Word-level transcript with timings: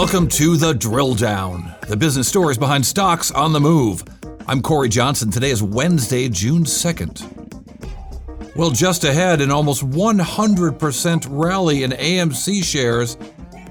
Welcome 0.00 0.28
to 0.28 0.56
the 0.56 0.74
Drill 0.74 1.16
Down, 1.16 1.74
the 1.88 1.96
business 1.96 2.28
stories 2.28 2.56
behind 2.56 2.86
stocks 2.86 3.32
on 3.32 3.52
the 3.52 3.58
move. 3.58 4.04
I'm 4.46 4.62
Cory 4.62 4.88
Johnson. 4.88 5.28
Today 5.28 5.50
is 5.50 5.60
Wednesday, 5.60 6.28
June 6.28 6.62
2nd. 6.62 8.54
Well, 8.54 8.70
just 8.70 9.02
ahead, 9.02 9.40
an 9.40 9.50
almost 9.50 9.84
100% 9.84 11.26
rally 11.28 11.82
in 11.82 11.90
AMC 11.90 12.62
shares. 12.62 13.16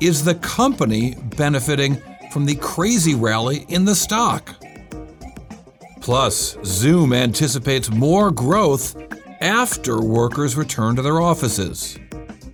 Is 0.02 0.22
the 0.22 0.36
company 0.36 1.16
benefiting 1.38 1.96
from 2.34 2.44
the 2.46 2.56
crazy 2.56 3.16
rally 3.16 3.66
in 3.70 3.86
the 3.86 3.96
stock? 3.96 4.54
Plus, 6.02 6.58
Zoom 6.66 7.14
anticipates 7.14 7.90
more 7.90 8.32
growth 8.32 9.02
after 9.40 10.02
workers 10.02 10.58
return 10.58 10.98
to 10.98 11.02
their 11.02 11.22
offices. 11.22 11.98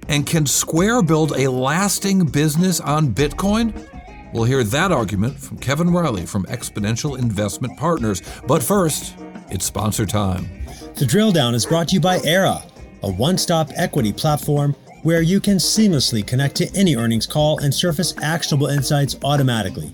And 0.08 0.26
can 0.26 0.46
Square 0.46 1.04
build 1.04 1.38
a 1.38 1.50
lasting 1.50 2.26
business 2.26 2.80
on 2.80 3.14
Bitcoin? 3.14 3.90
We'll 4.34 4.44
hear 4.44 4.64
that 4.64 4.92
argument 4.92 5.40
from 5.40 5.58
Kevin 5.60 5.92
Riley 5.92 6.26
from 6.26 6.46
Exponential 6.46 7.18
Investment 7.18 7.78
Partners. 7.78 8.22
But 8.48 8.64
first, 8.64 9.16
it's 9.50 9.66
sponsor 9.66 10.06
time. 10.06 10.50
The 10.96 11.06
drill 11.06 11.32
down 11.32 11.56
is 11.56 11.66
brought 11.66 11.88
to 11.90 11.96
you 11.96 12.02
by 12.02 12.20
Aiera, 12.20 12.64
a 13.04 13.12
one 13.12 13.38
stop 13.38 13.70
equity 13.76 14.12
platform 14.12 14.76
where 15.04 15.22
you 15.22 15.40
can 15.40 15.58
seamlessly 15.58 16.26
connect 16.26 16.56
to 16.56 16.72
any 16.76 16.96
earnings 16.96 17.28
call 17.28 17.60
and 17.60 17.74
surface 17.74 18.14
actionable 18.22 18.68
insights 18.68 19.18
automatically. 19.24 19.90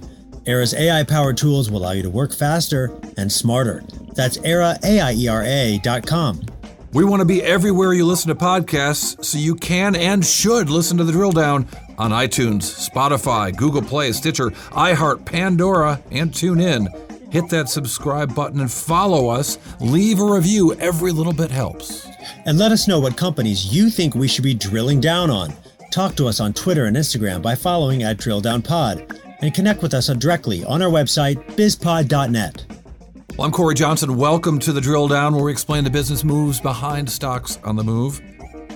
Aiera's 0.46 0.74
AI 0.74 1.04
powered 1.04 1.38
tools 1.38 1.70
will 1.70 1.80
allow 1.80 1.92
you 1.92 2.04
to 2.04 2.10
work 2.10 2.34
faster 2.34 2.98
and 3.18 3.32
smarter. 3.32 3.84
That's 4.14 4.38
Aiera, 4.40 4.82
A-I-E-R-A.com. 4.84 6.49
We 6.92 7.04
want 7.06 7.20
to 7.20 7.26
be 7.26 7.44
everywhere 7.44 7.94
you 7.94 8.04
listen 8.04 8.30
to 8.30 8.36
podcasts, 8.36 9.24
so 9.24 9.38
you 9.38 9.54
can 9.54 9.96
and 9.96 10.26
should 10.26 10.72
listen 10.72 10.98
to 10.98 11.04
the 11.04 11.12
drill 11.12 11.32
down 11.32 11.68
on 12.00 12.10
iTunes, 12.10 12.90
Spotify, 12.90 13.56
Google 13.56 13.84
Play, 13.84 14.12
Stitcher, 14.12 14.50
iHeart, 14.72 15.24
Pandora, 15.24 16.02
and 16.10 16.32
TuneIn. 16.32 16.88
Hit 17.32 17.48
that 17.50 17.70
subscribe 17.70 18.34
button 18.34 18.60
and 18.60 18.72
follow 18.72 19.30
us. 19.30 19.60
Leave 19.80 20.20
a 20.20 20.26
review. 20.26 20.74
Every 20.76 21.12
little 21.12 21.34
bit 21.34 21.52
helps. 21.52 22.08
And 22.48 22.58
let 22.58 22.72
us 22.72 22.88
know 22.88 23.00
what 23.00 23.16
companies 23.16 23.68
you 23.68 23.92
think 23.92 24.16
we 24.16 24.28
should 24.28 24.44
be 24.44 24.56
drilling 24.56 25.00
down 25.00 25.30
on. 25.30 25.54
Talk 25.92 26.16
to 26.16 26.28
us 26.28 26.40
on 26.40 26.54
Twitter 26.54 26.86
and 26.86 26.98
Instagram 26.98 27.44
by 27.44 27.54
following 27.54 28.02
at 28.02 28.18
DrillDownPod. 28.18 29.20
And 29.42 29.54
connect 29.54 29.84
with 29.84 29.94
us 29.94 30.08
directly 30.08 30.66
on 30.66 30.82
our 30.82 30.90
website, 30.90 31.36
bizpod.net. 31.56 32.69
Well, 33.40 33.46
I'm 33.46 33.54
Cory 33.54 33.74
Johnson. 33.74 34.18
Welcome 34.18 34.60
to 34.60 34.74
the 34.74 34.82
Drill 34.82 35.08
Down, 35.08 35.34
where 35.34 35.46
we 35.46 35.52
explain 35.54 35.86
the 35.86 35.90
business 35.90 36.26
moves 36.26 36.60
behind 36.60 37.10
stocks 37.10 37.58
on 37.64 37.78
the 37.78 37.84
move. 37.86 38.22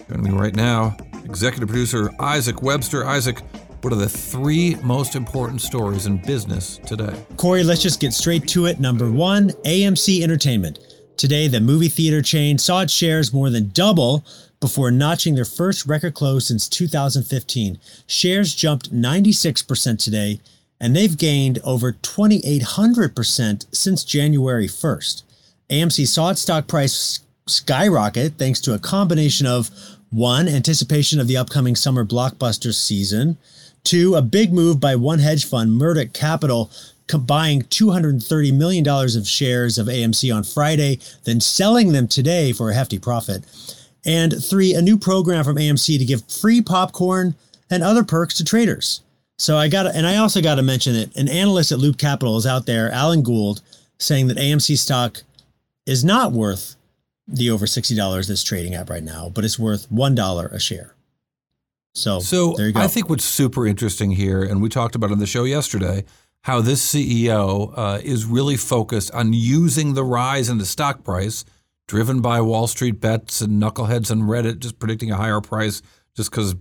Joining 0.07 0.23
me 0.23 0.29
right 0.29 0.55
now, 0.55 0.95
executive 1.25 1.67
producer 1.67 2.09
Isaac 2.17 2.61
Webster. 2.61 3.05
Isaac, 3.05 3.41
what 3.81 3.91
are 3.91 3.97
the 3.97 4.07
three 4.07 4.75
most 4.75 5.17
important 5.17 5.59
stories 5.59 6.05
in 6.05 6.15
business 6.15 6.77
today? 6.77 7.13
Cory, 7.35 7.65
let's 7.65 7.81
just 7.81 7.99
get 7.99 8.13
straight 8.13 8.47
to 8.47 8.67
it. 8.67 8.79
Number 8.79 9.11
one 9.11 9.49
AMC 9.65 10.21
Entertainment. 10.23 10.79
Today, 11.17 11.49
the 11.49 11.59
movie 11.59 11.89
theater 11.89 12.21
chain 12.21 12.57
saw 12.57 12.83
its 12.83 12.93
shares 12.93 13.33
more 13.33 13.49
than 13.49 13.69
double 13.73 14.23
before 14.61 14.91
notching 14.91 15.35
their 15.35 15.43
first 15.43 15.85
record 15.87 16.13
close 16.13 16.47
since 16.47 16.69
2015. 16.69 17.79
Shares 18.07 18.55
jumped 18.55 18.93
96% 18.93 20.01
today 20.01 20.39
and 20.83 20.93
they've 20.93 21.17
gained 21.17 21.59
over 21.63 21.93
2,800% 21.93 23.65
since 23.73 24.03
January 24.03 24.67
1st. 24.67 25.23
AMC 25.69 26.05
saw 26.05 26.31
its 26.31 26.41
stock 26.41 26.67
price 26.67 27.21
skyrocket 27.47 28.33
thanks 28.33 28.59
to 28.59 28.73
a 28.73 28.79
combination 28.79 29.47
of 29.47 29.71
one, 30.09 30.49
anticipation 30.49 31.21
of 31.21 31.27
the 31.27 31.37
upcoming 31.37 31.77
summer 31.77 32.03
blockbuster 32.03 32.73
season, 32.73 33.37
two, 33.85 34.15
a 34.15 34.21
big 34.21 34.51
move 34.51 34.81
by 34.81 34.93
one 34.93 35.19
hedge 35.19 35.45
fund, 35.45 35.71
Mudrick 35.71 36.11
Capital, 36.11 36.69
buying 37.17 37.61
$230 37.61 38.53
million 38.53 38.85
of 38.85 39.25
shares 39.25 39.77
of 39.77 39.87
AMC 39.87 40.35
on 40.35 40.43
Friday, 40.43 40.99
then 41.23 41.39
selling 41.39 41.93
them 41.93 42.09
today 42.09 42.51
for 42.51 42.69
a 42.69 42.75
hefty 42.75 42.99
profit. 42.99 43.45
And 44.05 44.43
three, 44.43 44.73
a 44.73 44.81
new 44.81 44.97
program 44.97 45.45
from 45.45 45.55
AMC 45.55 45.97
to 45.97 46.05
give 46.05 46.29
free 46.29 46.61
popcorn 46.61 47.35
and 47.69 47.83
other 47.83 48.03
perks 48.03 48.35
to 48.35 48.43
traders. 48.43 49.01
So 49.37 49.57
I 49.57 49.67
got, 49.67 49.87
and 49.87 50.05
I 50.05 50.17
also 50.17 50.41
got 50.41 50.55
to 50.55 50.61
mention 50.61 50.93
that 50.93 51.15
an 51.17 51.27
analyst 51.27 51.71
at 51.71 51.79
Loop 51.79 51.97
Capital 51.97 52.37
is 52.37 52.45
out 52.45 52.65
there, 52.65 52.91
Alan 52.91 53.23
Gould, 53.23 53.61
saying 53.99 54.27
that 54.27 54.37
AMC 54.37 54.77
stock 54.77 55.23
is 55.85 56.03
not 56.03 56.31
worth 56.31 56.75
the 57.27 57.49
over 57.49 57.65
sixty 57.65 57.95
dollars 57.95 58.27
that's 58.27 58.43
trading 58.43 58.73
at 58.73 58.89
right 58.89 59.03
now, 59.03 59.29
but 59.29 59.45
it's 59.45 59.57
worth 59.57 59.89
one 59.91 60.13
dollar 60.13 60.47
a 60.47 60.59
share. 60.59 60.95
So, 61.95 62.19
so 62.19 62.53
there 62.53 62.67
you 62.67 62.73
go. 62.73 62.79
I 62.81 62.87
think 62.87 63.09
what's 63.09 63.23
super 63.23 63.67
interesting 63.67 64.11
here, 64.11 64.43
and 64.43 64.61
we 64.61 64.69
talked 64.69 64.95
about 64.95 65.11
on 65.11 65.19
the 65.19 65.27
show 65.27 65.43
yesterday, 65.43 66.05
how 66.41 66.59
this 66.59 66.93
CEO 66.93 67.73
uh, 67.75 67.99
is 68.03 68.25
really 68.25 68.57
focused 68.57 69.11
on 69.11 69.31
using 69.33 69.93
the 69.93 70.03
rise 70.03 70.49
in 70.49 70.57
the 70.57 70.65
stock 70.65 71.03
price, 71.03 71.45
driven 71.87 72.19
by 72.19 72.41
Wall 72.41 72.67
Street 72.67 72.99
bets 72.99 73.41
and 73.41 73.61
knuckleheads 73.61 74.11
on 74.11 74.21
Reddit 74.21 74.59
just 74.59 74.79
predicting 74.79 75.11
a 75.11 75.15
higher 75.15 75.39
price 75.39 75.81
just 76.15 76.31
because 76.31 76.55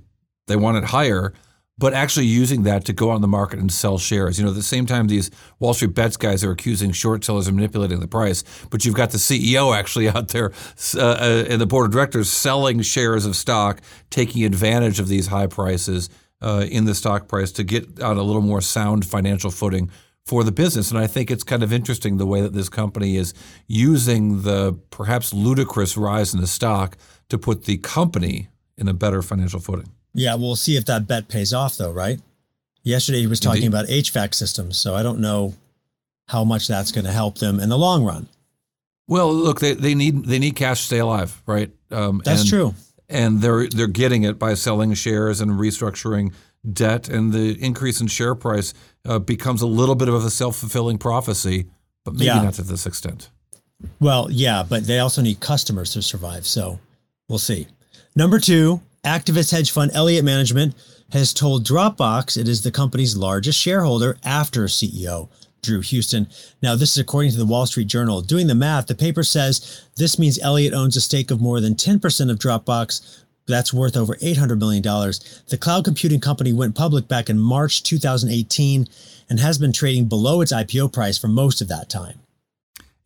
they 0.47 0.57
want 0.57 0.77
it 0.77 0.85
higher 0.85 1.33
but 1.79 1.95
actually 1.95 2.27
using 2.27 2.63
that 2.65 2.85
to 2.85 2.93
go 2.93 3.11
on 3.11 3.23
the 3.23 3.29
market 3.29 3.59
and 3.59 3.73
sell 3.73 3.99
shares. 3.99 4.39
You 4.39 4.45
know, 4.45 4.51
at 4.51 4.57
the 4.57 4.63
same 4.63 4.87
time, 4.87 5.09
these 5.09 5.31
Wall 5.59 5.75
Street 5.75 5.95
bets 5.95 6.17
guys 6.17 6.45
are 6.45 6.51
accusing 6.51 6.93
short 6.93 7.25
sellers 7.25 7.49
of 7.49 7.55
manipulating 7.55 8.01
the 8.01 8.07
price, 8.07 8.45
but 8.71 8.85
you've 8.85 8.95
got 8.95 9.11
the 9.11 9.19
CEO 9.19 9.77
actually 9.77 10.09
out 10.15 10.29
there 10.29 10.53
uh, 10.95 11.01
uh, 11.01 11.45
and 11.49 11.61
the 11.61 11.67
board 11.67 11.87
of 11.87 11.93
directors 11.93 12.31
selling 12.31 12.83
shares 12.83 13.25
of 13.25 13.37
stock, 13.37 13.81
taking 14.11 14.45
advantage 14.45 15.01
of 15.01 15.09
these 15.09 15.29
high 15.29 15.47
prices 15.47 16.11
uh, 16.43 16.67
in 16.69 16.85
the 16.85 16.95
stock 16.95 17.29
price 17.29 17.53
to 17.53 17.65
get 17.65 18.01
on 18.01 18.19
a 18.19 18.23
little 18.23 18.43
more 18.43 18.61
sound 18.61 19.07
financial 19.07 19.51
footing 19.51 19.91
for 20.25 20.45
the 20.45 20.53
business. 20.53 20.91
And 20.91 21.01
I 21.01 21.07
think 21.07 21.31
it's 21.31 21.45
kind 21.45 21.63
of 21.63 21.73
interesting 21.73 22.17
the 22.17 22.27
way 22.27 22.41
that 22.43 22.53
this 22.53 22.69
company 22.69 23.17
is 23.17 23.35
using 23.67 24.43
the 24.43 24.79
perhaps 24.91 25.33
ludicrous 25.33 25.97
rise 25.97 26.35
in 26.35 26.41
the 26.41 26.47
stock 26.47 26.97
to 27.29 27.39
put 27.39 27.65
the 27.65 27.79
company 27.79 28.49
in 28.77 28.89
a 28.89 28.95
better 28.95 29.23
financial 29.23 29.61
footing. 29.61 29.93
Yeah, 30.15 30.35
we'll 30.35 30.57
see 30.57 30.77
if 30.77 30.85
that 30.87 31.07
bet 31.07 31.29
pays 31.29 31.53
off, 31.53 31.77
though, 31.77 31.93
right? 31.93 32.21
Yesterday 32.83 33.21
he 33.21 33.27
was 33.27 33.41
talking 33.41 33.65
Indeed. 33.65 33.79
about 33.79 33.89
HVAC 33.89 34.35
systems, 34.35 34.77
so 34.77 34.95
I 34.95 35.03
don't 35.03 35.21
know 35.21 35.55
how 36.29 36.45
much 36.45 36.69
that's 36.69 36.93
going 36.93 37.05
to 37.05 37.13
help 37.13 37.39
them 37.39 37.61
in 37.61 37.69
the 37.69 37.79
long 37.79 38.05
run. 38.05 38.29
Well, 39.09 39.33
look, 39.33 39.61
they, 39.61 39.75
they 39.75 39.95
need 39.95 40.25
they 40.25 40.39
need 40.39 40.57
cash 40.57 40.81
to 40.81 40.87
stay 40.87 40.99
alive, 40.99 41.43
right? 41.47 41.71
Um, 41.91 42.23
that's 42.25 42.43
and, 42.43 42.51
true, 42.51 42.75
and 43.09 43.41
they're 43.41 43.69
they're 43.69 43.87
getting 43.87 44.23
it 44.23 44.39
by 44.39 44.55
selling 44.55 44.95
shares 44.95 45.41
and 45.41 45.53
restructuring 45.53 46.33
debt, 46.71 47.09
and 47.09 47.33
the 47.33 47.63
increase 47.63 48.01
in 48.01 48.07
share 48.07 48.35
price 48.35 48.75
uh, 49.05 49.19
becomes 49.19 49.63
a 49.63 49.67
little 49.67 49.95
bit 49.95 50.09
of 50.09 50.15
a 50.15 50.31
self 50.31 50.57
fulfilling 50.57 50.99
prophecy, 50.99 51.67
but 52.05 52.15
maybe 52.15 52.27
yeah. 52.27 52.43
not 52.43 52.55
to 52.55 52.63
this 52.63 52.87
extent. 52.87 53.31
Well, 54.01 54.29
yeah, 54.31 54.65
but 54.69 54.87
they 54.87 55.01
also 55.01 55.23
need 55.23 55.41
customers 55.41 55.93
to 55.95 56.03
survive, 56.03 56.47
so 56.47 56.79
we'll 57.29 57.39
see. 57.39 57.67
Number 58.15 58.39
two, 58.39 58.81
activist 59.05 59.51
hedge 59.51 59.71
fund 59.71 59.91
Elliott 59.95 60.25
Management 60.25 60.75
has 61.13 61.35
told 61.35 61.67
Dropbox 61.67 62.37
it 62.37 62.49
is 62.49 62.63
the 62.63 62.71
company's 62.71 63.17
largest 63.17 63.59
shareholder 63.59 64.17
after 64.25 64.65
CEO 64.65 65.29
Drew 65.63 65.81
Houston. 65.81 66.29
Now, 66.63 66.75
this 66.75 66.93
is 66.93 66.99
according 66.99 67.33
to 67.33 67.37
the 67.37 67.47
Wall 67.47 67.67
Street 67.67 67.87
Journal. 67.87 68.21
Doing 68.21 68.47
the 68.47 68.55
math, 68.55 68.87
the 68.87 68.95
paper 68.95 69.23
says 69.23 69.87
this 69.97 70.19
means 70.19 70.39
Elliott 70.41 70.73
owns 70.73 70.97
a 70.97 71.01
stake 71.01 71.31
of 71.31 71.41
more 71.41 71.61
than 71.61 71.75
10% 71.75 72.31
of 72.31 72.39
Dropbox. 72.39 73.25
That's 73.47 73.73
worth 73.73 73.97
over 73.97 74.15
$800 74.17 74.59
million. 74.59 74.83
The 74.83 75.59
cloud 75.61 75.85
computing 75.85 76.21
company 76.21 76.53
went 76.53 76.77
public 76.77 77.09
back 77.09 77.29
in 77.29 77.39
March 77.39 77.83
2018 77.83 78.87
and 79.29 79.41
has 79.41 79.59
been 79.59 79.73
trading 79.73 80.07
below 80.07 80.41
its 80.41 80.53
IPO 80.53 80.93
price 80.93 81.19
for 81.19 81.29
most 81.29 81.61
of 81.61 81.69
that 81.69 81.91
time. 81.91 82.21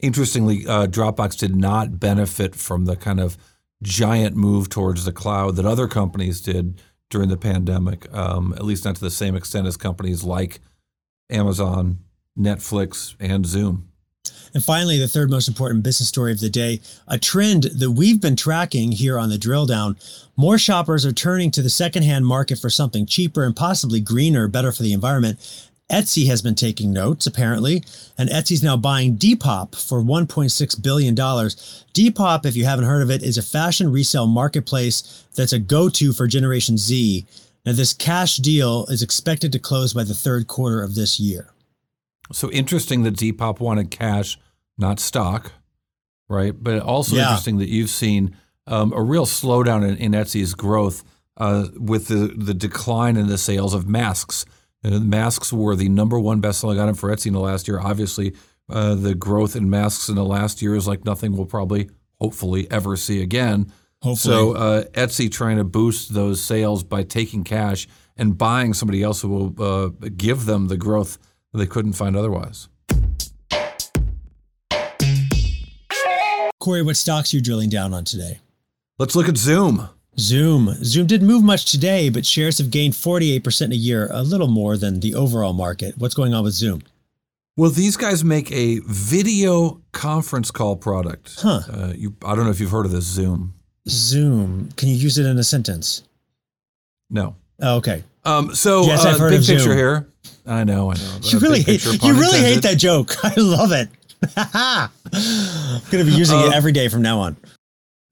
Interestingly, 0.01 0.67
uh, 0.67 0.87
Dropbox 0.87 1.39
did 1.39 1.57
not 1.57 1.99
benefit 1.99 2.55
from 2.55 2.85
the 2.85 2.97
kind 2.97 3.19
of 3.19 3.39
giant 3.83 4.37
move 4.37 4.69
towards 4.69 5.05
the 5.05 5.13
cloud 5.13 5.57
that 5.57 5.67
other 5.67 5.89
companies 5.89 6.41
did 6.41 6.81
during 7.11 7.29
the 7.29 7.37
pandemic, 7.37 8.13
um, 8.15 8.53
at 8.55 8.65
least 8.65 8.85
not 8.85 8.97
to 8.97 9.01
the 9.01 9.11
same 9.11 9.37
extent 9.37 9.67
as 9.67 9.77
companies 9.77 10.25
like 10.25 10.61
Amazon, 11.31 11.99
Netflix, 12.39 13.15
and 13.21 13.47
Zoom. 13.47 13.89
And 14.55 14.65
finally, 14.65 14.99
the 14.99 15.09
third 15.09 15.31
most 15.31 15.49
important 15.49 15.83
business 15.83 16.09
story 16.09 16.33
of 16.33 16.41
the 16.41 16.49
day 16.49 16.81
a 17.07 17.19
trend 17.19 17.65
that 17.65 17.91
we've 17.91 18.21
been 18.21 18.37
tracking 18.37 18.93
here 18.93 19.19
on 19.19 19.29
the 19.29 19.39
drill 19.39 19.67
down. 19.67 19.97
More 20.37 20.59
shoppers 20.59 21.05
are 21.05 21.13
turning 21.13 21.51
to 21.53 21.63
the 21.63 21.71
secondhand 21.71 22.27
market 22.27 22.59
for 22.59 22.71
something 22.71 23.07
cheaper 23.07 23.45
and 23.45 23.55
possibly 23.55 24.01
greener, 24.01 24.49
better 24.49 24.73
for 24.73 24.83
the 24.83 24.93
environment. 24.93 25.39
Etsy 25.91 26.27
has 26.27 26.43
been 26.43 26.57
taking 26.57 26.93
notes, 26.93 27.27
apparently, 27.27 27.83
and 28.19 28.29
Etsy's 28.29 28.63
now 28.63 28.77
buying 28.77 29.17
Depop 29.17 29.77
for 29.77 30.03
$1.6 30.03 30.83
billion. 30.83 31.15
Depop, 31.15 32.45
if 32.45 32.57
you 32.57 32.65
haven't 32.65 32.87
heard 32.87 33.03
of 33.03 33.11
it, 33.11 33.23
is 33.23 33.39
a 33.39 33.43
fashion 33.43 33.93
resale 33.93 34.27
marketplace 34.27 35.25
that's 35.37 35.53
a 35.53 35.61
go 35.61 35.89
to 35.89 36.13
for 36.13 36.27
Generation 36.27 36.77
Z. 36.77 37.25
Now, 37.65 37.73
this 37.73 37.93
cash 37.93 38.37
deal 38.37 38.87
is 38.87 39.03
expected 39.03 39.53
to 39.53 39.59
close 39.59 39.95
by 39.95 40.03
the 40.03 40.15
third 40.15 40.49
quarter 40.49 40.83
of 40.83 40.97
this 40.97 41.21
year. 41.21 41.53
So 42.33 42.51
interesting 42.51 43.05
that 43.05 43.15
Depop 43.15 43.61
wanted 43.61 43.91
cash 43.93 44.39
not 44.77 44.99
stock, 44.99 45.53
right? 46.29 46.53
But 46.61 46.81
also 46.81 47.17
yeah. 47.17 47.23
interesting 47.23 47.59
that 47.59 47.69
you've 47.69 47.91
seen 47.91 48.37
um, 48.67 48.93
a 48.93 49.03
real 49.03 49.27
slowdown 49.27 49.89
in, 49.89 49.97
in 49.97 50.13
Etsy's 50.13 50.55
growth 50.55 51.05
uh, 51.37 51.69
with 51.77 52.09
the, 52.09 52.35
the 52.37 52.55
decline 52.55 53.17
in 53.17 53.29
the 53.29 53.39
sales 53.39 53.75
of 53.75 53.89
masks. 53.89 54.45
And 54.87 55.11
masks 55.11 55.53
were 55.53 55.75
the 55.75 55.89
number 55.89 56.19
one 56.19 56.41
best-selling 56.41 56.79
item 56.79 56.95
for 56.95 57.11
Etsy 57.11 57.27
in 57.27 57.33
the 57.33 57.41
last 57.41 57.67
year. 57.67 57.81
Obviously, 57.81 58.35
uh, 58.69 58.95
the 58.95 59.17
growth 59.17 59.57
in 59.57 59.69
masks 59.69 60.09
in 60.09 60.15
the 60.15 60.25
last 60.25 60.63
year 60.63 60.77
is 60.77 60.87
like 60.87 61.05
nothing 61.05 61.37
we'll 61.37 61.47
probably, 61.47 61.91
hopefully, 62.21 62.71
ever 62.71 62.97
see 62.97 63.21
again. 63.21 63.73
Hopefully. 64.03 64.35
So 64.35 64.53
uh, 64.53 64.85
Etsy 64.93 65.31
trying 65.31 65.57
to 65.57 65.65
boost 65.65 66.15
those 66.15 66.41
sales 66.41 66.85
by 66.85 67.03
taking 67.03 67.43
cash 67.43 67.89
and 68.17 68.39
buying 68.39 68.75
somebody 68.75 69.03
else 69.03 69.23
who 69.23 69.29
will 69.29 69.63
uh, 69.63 69.89
give 70.17 70.45
them 70.45 70.69
the 70.69 70.77
growth 70.77 71.19
they 71.53 71.67
couldn't 71.67 71.95
find 71.95 72.17
otherwise. 72.17 72.69
Cory, 76.61 76.83
what 76.83 76.97
stocks 76.97 77.33
are 77.33 77.39
you 77.39 77.43
drilling 77.43 77.71
down 77.71 77.93
on 77.93 78.05
today? 78.05 78.41
Let's 78.99 79.17
look 79.17 79.29
at 79.29 79.37
Zoom. 79.37 79.89
Zoom. 80.19 80.75
Zoom 80.83 81.07
didn't 81.07 81.27
move 81.27 81.43
much 81.43 81.71
today, 81.71 82.09
but 82.09 82.25
shares 82.25 82.59
have 82.59 82.71
gained 82.71 82.95
48% 82.95 83.73
a 83.73 83.77
year, 83.77 84.09
a 84.13 84.23
little 84.23 84.49
more 84.49 84.77
than 84.77 85.01
the 85.01 85.15
overall 85.15 85.53
market. 85.53 85.97
What's 85.99 86.15
going 86.15 86.35
on 86.35 86.45
with 86.45 86.55
Zoom? 86.55 86.83
Well, 87.57 87.71
these 87.71 87.97
guys 87.97 88.23
make 88.25 88.53
a 88.53 88.81
video 88.87 89.81
conference 89.93 90.51
call 90.51 90.77
product. 90.77 91.37
Huh. 91.41 91.61
Uh, 91.71 91.93
you, 91.97 92.15
I 92.25 92.35
don't 92.35 92.45
know 92.45 92.51
if 92.51 92.61
you've 92.61 92.71
heard 92.71 92.87
of 92.87 92.93
this 92.93 93.05
Zoom. 93.05 93.55
Zoom. 93.89 94.71
Can 94.77 94.89
you 94.89 94.97
use 94.97 95.17
it 95.19 95.27
in 95.27 95.39
a 95.39 95.45
sentence? 95.45 96.03
No. 97.09 97.37
Oh, 97.61 97.77
okay. 97.77 98.03
Um, 98.25 98.55
so, 98.55 98.83
yes, 98.83 99.05
I've 99.05 99.17
uh, 99.17 99.19
heard 99.19 99.31
big 99.31 99.41
of 99.41 99.47
picture 99.47 99.61
Zoom. 99.61 99.77
here. 99.77 100.09
I 100.47 100.65
know, 100.65 100.91
I 100.91 100.95
know. 100.97 101.19
You 101.23 101.39
really 101.39 101.63
hate, 101.63 101.85
you 101.85 102.15
really 102.15 102.41
hate 102.41 102.63
that 102.63 102.79
joke. 102.79 103.15
I 103.25 103.35
love 103.37 103.73
it. 103.73 103.89
I'm 104.37 104.91
going 105.91 106.05
to 106.05 106.11
be 106.11 106.17
using 106.17 106.39
it 106.39 106.47
um, 106.47 106.53
every 106.53 106.73
day 106.73 106.89
from 106.89 107.03
now 107.03 107.21
on. 107.21 107.37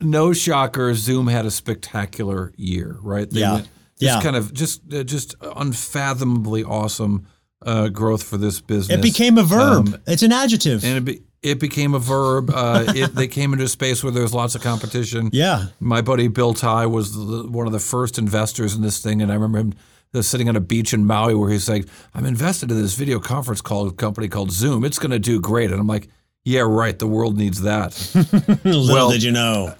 No 0.00 0.32
shocker, 0.32 0.94
Zoom 0.94 1.28
had 1.28 1.46
a 1.46 1.50
spectacular 1.50 2.52
year, 2.56 2.98
right? 3.00 3.30
They 3.30 3.40
yeah. 3.40 3.62
yeah. 3.98 4.20
kind 4.20 4.36
of 4.36 4.52
just 4.52 4.82
uh, 4.92 5.04
just 5.04 5.34
unfathomably 5.40 6.64
awesome 6.64 7.26
uh, 7.64 7.88
growth 7.88 8.22
for 8.22 8.36
this 8.36 8.60
business. 8.60 8.98
It 8.98 9.02
became 9.02 9.38
a 9.38 9.42
verb. 9.42 9.88
Um, 9.88 10.02
it's 10.06 10.22
an 10.22 10.32
adjective. 10.32 10.84
And 10.84 10.98
it, 10.98 11.04
be, 11.04 11.22
it 11.42 11.60
became 11.60 11.94
a 11.94 11.98
verb. 11.98 12.50
Uh, 12.52 12.84
it, 12.94 13.14
they 13.14 13.28
came 13.28 13.52
into 13.52 13.64
a 13.64 13.68
space 13.68 14.02
where 14.02 14.12
there 14.12 14.22
was 14.22 14.34
lots 14.34 14.54
of 14.54 14.62
competition. 14.62 15.30
Yeah. 15.32 15.66
My 15.80 16.02
buddy 16.02 16.28
Bill 16.28 16.54
Tai 16.54 16.86
was 16.86 17.14
the, 17.14 17.48
one 17.48 17.66
of 17.66 17.72
the 17.72 17.80
first 17.80 18.18
investors 18.18 18.74
in 18.74 18.82
this 18.82 19.02
thing, 19.02 19.22
and 19.22 19.30
I 19.30 19.34
remember 19.34 19.58
him 19.58 19.74
sitting 20.22 20.48
on 20.48 20.56
a 20.56 20.60
beach 20.60 20.92
in 20.94 21.04
Maui 21.04 21.34
where 21.34 21.50
he's 21.50 21.68
like, 21.68 21.86
I'm 22.14 22.24
invested 22.24 22.70
in 22.70 22.80
this 22.80 22.94
video 22.94 23.18
conference 23.18 23.60
call 23.60 23.90
company 23.90 24.28
called 24.28 24.52
Zoom. 24.52 24.84
It's 24.84 24.98
going 24.98 25.10
to 25.10 25.18
do 25.18 25.40
great. 25.40 25.70
And 25.70 25.80
I'm 25.80 25.86
like, 25.86 26.08
yeah, 26.44 26.60
right. 26.60 26.98
The 26.98 27.06
world 27.06 27.36
needs 27.36 27.62
that. 27.62 27.92
Little 28.64 28.88
well, 28.88 29.10
did 29.10 29.22
you 29.22 29.32
know. 29.32 29.74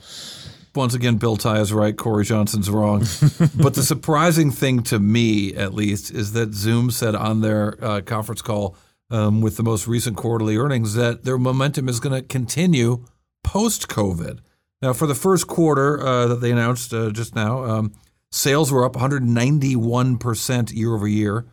Once 0.74 0.94
again, 0.94 1.16
Bill 1.18 1.36
Tai 1.36 1.60
is 1.60 1.72
right. 1.72 1.96
Cory 1.96 2.24
Johnson's 2.24 2.68
wrong. 2.68 3.00
but 3.56 3.74
the 3.74 3.82
surprising 3.82 4.50
thing 4.50 4.82
to 4.84 4.98
me, 4.98 5.54
at 5.54 5.72
least, 5.72 6.10
is 6.10 6.32
that 6.32 6.52
Zoom 6.52 6.90
said 6.90 7.14
on 7.14 7.42
their 7.42 7.76
uh, 7.84 8.00
conference 8.00 8.42
call 8.42 8.76
um, 9.10 9.40
with 9.40 9.56
the 9.56 9.62
most 9.62 9.86
recent 9.86 10.16
quarterly 10.16 10.56
earnings 10.56 10.94
that 10.94 11.24
their 11.24 11.38
momentum 11.38 11.88
is 11.88 12.00
going 12.00 12.14
to 12.20 12.26
continue 12.26 13.04
post 13.44 13.88
COVID. 13.88 14.40
Now, 14.82 14.92
for 14.92 15.06
the 15.06 15.14
first 15.14 15.46
quarter 15.46 16.04
uh, 16.04 16.26
that 16.26 16.40
they 16.40 16.50
announced 16.50 16.92
uh, 16.92 17.10
just 17.10 17.34
now, 17.34 17.62
um, 17.64 17.92
Sales 18.32 18.72
were 18.72 18.84
up 18.84 18.94
191% 18.94 20.74
year 20.74 20.94
over 20.94 21.06
year 21.06 21.46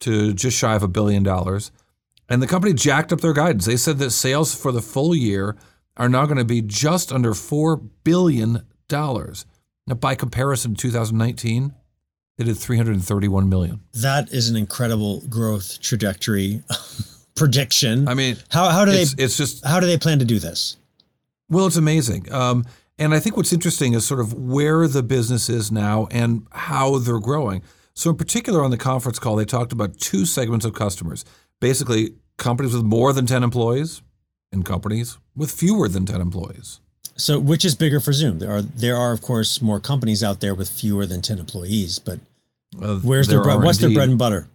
to 0.00 0.34
just 0.34 0.58
shy 0.58 0.74
of 0.74 0.82
a 0.82 0.88
billion 0.88 1.22
dollars. 1.22 1.70
And 2.28 2.42
the 2.42 2.46
company 2.46 2.72
jacked 2.72 3.12
up 3.12 3.20
their 3.20 3.32
guidance. 3.32 3.66
They 3.66 3.76
said 3.76 3.98
that 3.98 4.10
sales 4.10 4.54
for 4.54 4.72
the 4.72 4.80
full 4.80 5.14
year 5.14 5.56
are 5.96 6.08
now 6.08 6.24
going 6.24 6.38
to 6.38 6.44
be 6.44 6.62
just 6.62 7.12
under 7.12 7.32
$4 7.32 7.88
billion. 8.02 8.66
Now, 8.90 9.94
by 9.98 10.14
comparison, 10.14 10.74
2019, 10.74 11.74
they 12.36 12.44
did 12.44 12.56
331 12.56 13.48
million. 13.48 13.80
That 13.94 14.32
is 14.32 14.48
an 14.48 14.56
incredible 14.56 15.20
growth 15.28 15.80
trajectory 15.80 16.62
prediction. 17.36 18.08
I 18.08 18.14
mean, 18.14 18.36
how, 18.50 18.70
how 18.70 18.84
do 18.84 18.92
it's, 18.92 19.14
they? 19.14 19.24
It's 19.24 19.36
just 19.36 19.64
how 19.64 19.80
do 19.80 19.86
they 19.86 19.98
plan 19.98 20.18
to 20.18 20.24
do 20.24 20.38
this? 20.38 20.76
Well, 21.48 21.66
it's 21.66 21.76
amazing. 21.76 22.32
Um, 22.32 22.64
and 22.98 23.12
I 23.14 23.20
think 23.20 23.36
what's 23.36 23.52
interesting 23.52 23.94
is 23.94 24.06
sort 24.06 24.20
of 24.20 24.32
where 24.32 24.88
the 24.88 25.02
business 25.02 25.48
is 25.48 25.70
now 25.70 26.08
and 26.10 26.46
how 26.52 26.98
they're 26.98 27.20
growing. 27.20 27.62
So, 27.94 28.10
in 28.10 28.16
particular, 28.16 28.64
on 28.64 28.70
the 28.70 28.76
conference 28.76 29.18
call, 29.18 29.36
they 29.36 29.44
talked 29.44 29.72
about 29.72 29.98
two 29.98 30.26
segments 30.26 30.64
of 30.64 30.74
customers 30.74 31.24
basically, 31.60 32.14
companies 32.36 32.74
with 32.74 32.84
more 32.84 33.12
than 33.12 33.26
10 33.26 33.42
employees 33.42 34.02
and 34.52 34.64
companies 34.64 35.18
with 35.36 35.50
fewer 35.50 35.88
than 35.88 36.06
10 36.06 36.20
employees. 36.20 36.80
So, 37.16 37.38
which 37.38 37.64
is 37.64 37.76
bigger 37.76 38.00
for 38.00 38.12
Zoom? 38.12 38.38
There 38.40 38.50
are, 38.50 38.62
there 38.62 38.96
are 38.96 39.12
of 39.12 39.22
course, 39.22 39.62
more 39.62 39.78
companies 39.78 40.24
out 40.24 40.40
there 40.40 40.54
with 40.54 40.68
fewer 40.68 41.06
than 41.06 41.22
10 41.22 41.38
employees, 41.38 41.98
but 41.98 42.18
uh, 42.82 42.96
where's 42.96 43.28
their 43.28 43.42
bread, 43.42 43.62
what's 43.62 43.78
indeed. 43.80 43.96
their 43.96 44.00
bread 44.00 44.08
and 44.10 44.18
butter? 44.18 44.48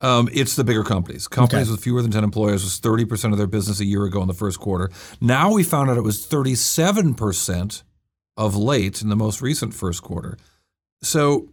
Um, 0.00 0.28
it's 0.32 0.54
the 0.54 0.64
bigger 0.64 0.84
companies. 0.84 1.26
Companies 1.26 1.66
okay. 1.66 1.72
with 1.72 1.82
fewer 1.82 2.02
than 2.02 2.10
10 2.10 2.24
employees 2.24 2.62
was 2.62 2.80
30% 2.80 3.32
of 3.32 3.38
their 3.38 3.48
business 3.48 3.80
a 3.80 3.84
year 3.84 4.04
ago 4.04 4.22
in 4.22 4.28
the 4.28 4.34
first 4.34 4.60
quarter. 4.60 4.90
Now 5.20 5.52
we 5.52 5.64
found 5.64 5.90
out 5.90 5.96
it 5.96 6.02
was 6.02 6.26
37% 6.26 7.82
of 8.36 8.56
late 8.56 9.02
in 9.02 9.08
the 9.08 9.16
most 9.16 9.42
recent 9.42 9.74
first 9.74 10.02
quarter. 10.02 10.38
So, 11.02 11.48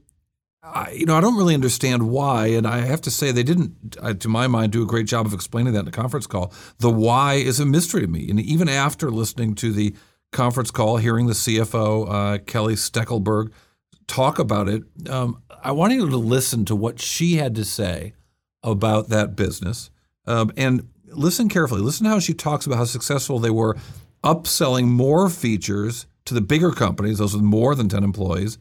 I, 0.74 0.92
you 0.92 1.06
know, 1.06 1.16
I 1.16 1.22
don't 1.22 1.38
really 1.38 1.54
understand 1.54 2.10
why. 2.10 2.48
And 2.48 2.66
I 2.68 2.82
have 2.82 3.02
to 3.02 3.12
say, 3.12 3.32
they 3.32 3.44
didn't, 3.44 3.98
uh, 4.02 4.14
to 4.14 4.28
my 4.28 4.48
mind, 4.48 4.72
do 4.72 4.84
a 4.84 4.88
great 4.88 5.06
job 5.06 5.26
of 5.26 5.34
explaining 5.34 5.74
that 5.74 5.80
in 5.80 5.86
the 5.86 5.92
conference 5.92 6.28
call. 6.28 6.52
The 6.80 6.90
why 6.90 7.36
is 7.36 7.60
a 7.60 7.66
mystery 7.66 8.02
to 8.02 8.08
me. 8.08 8.30
And 8.30 8.40
even 8.40 8.68
after 8.68 9.12
listening 9.12 9.56
to 9.56 9.72
the 9.72 9.96
conference 10.32 10.72
call, 10.72 10.98
hearing 10.98 11.28
the 11.28 11.34
CFO, 11.34 12.10
uh, 12.10 12.38
Kelly 12.40 12.76
Steckelberg, 12.76 13.52
talk 14.08 14.40
about 14.40 14.68
it, 14.68 14.84
um, 15.10 15.42
I 15.64 15.72
wanted 15.72 15.96
you 15.96 16.10
to 16.10 16.18
listen 16.18 16.66
to 16.66 16.76
what 16.76 17.00
she 17.00 17.36
had 17.36 17.56
to 17.56 17.66
say 17.66 18.14
about 18.64 19.10
that 19.10 19.36
business. 19.36 19.90
Um, 20.26 20.52
and 20.58 20.90
listen 21.08 21.50
carefully. 21.50 21.82
Listen 21.82 22.06
to 22.06 22.10
how 22.10 22.20
she 22.20 22.34
talks 22.34 22.66
about 22.66 22.78
how 22.78 22.86
successful 22.86 23.40
they 23.40 23.50
were 23.50 23.78
upselling 24.24 24.86
more 24.86 25.30
features 25.30 26.08
to 26.26 26.34
the 26.34 26.42
bigger 26.42 26.72
companies, 26.72 27.20
those 27.20 27.34
with 27.34 27.44
more 27.44 27.76
than 27.76 27.88
10 27.88 28.04
employees. 28.04 28.58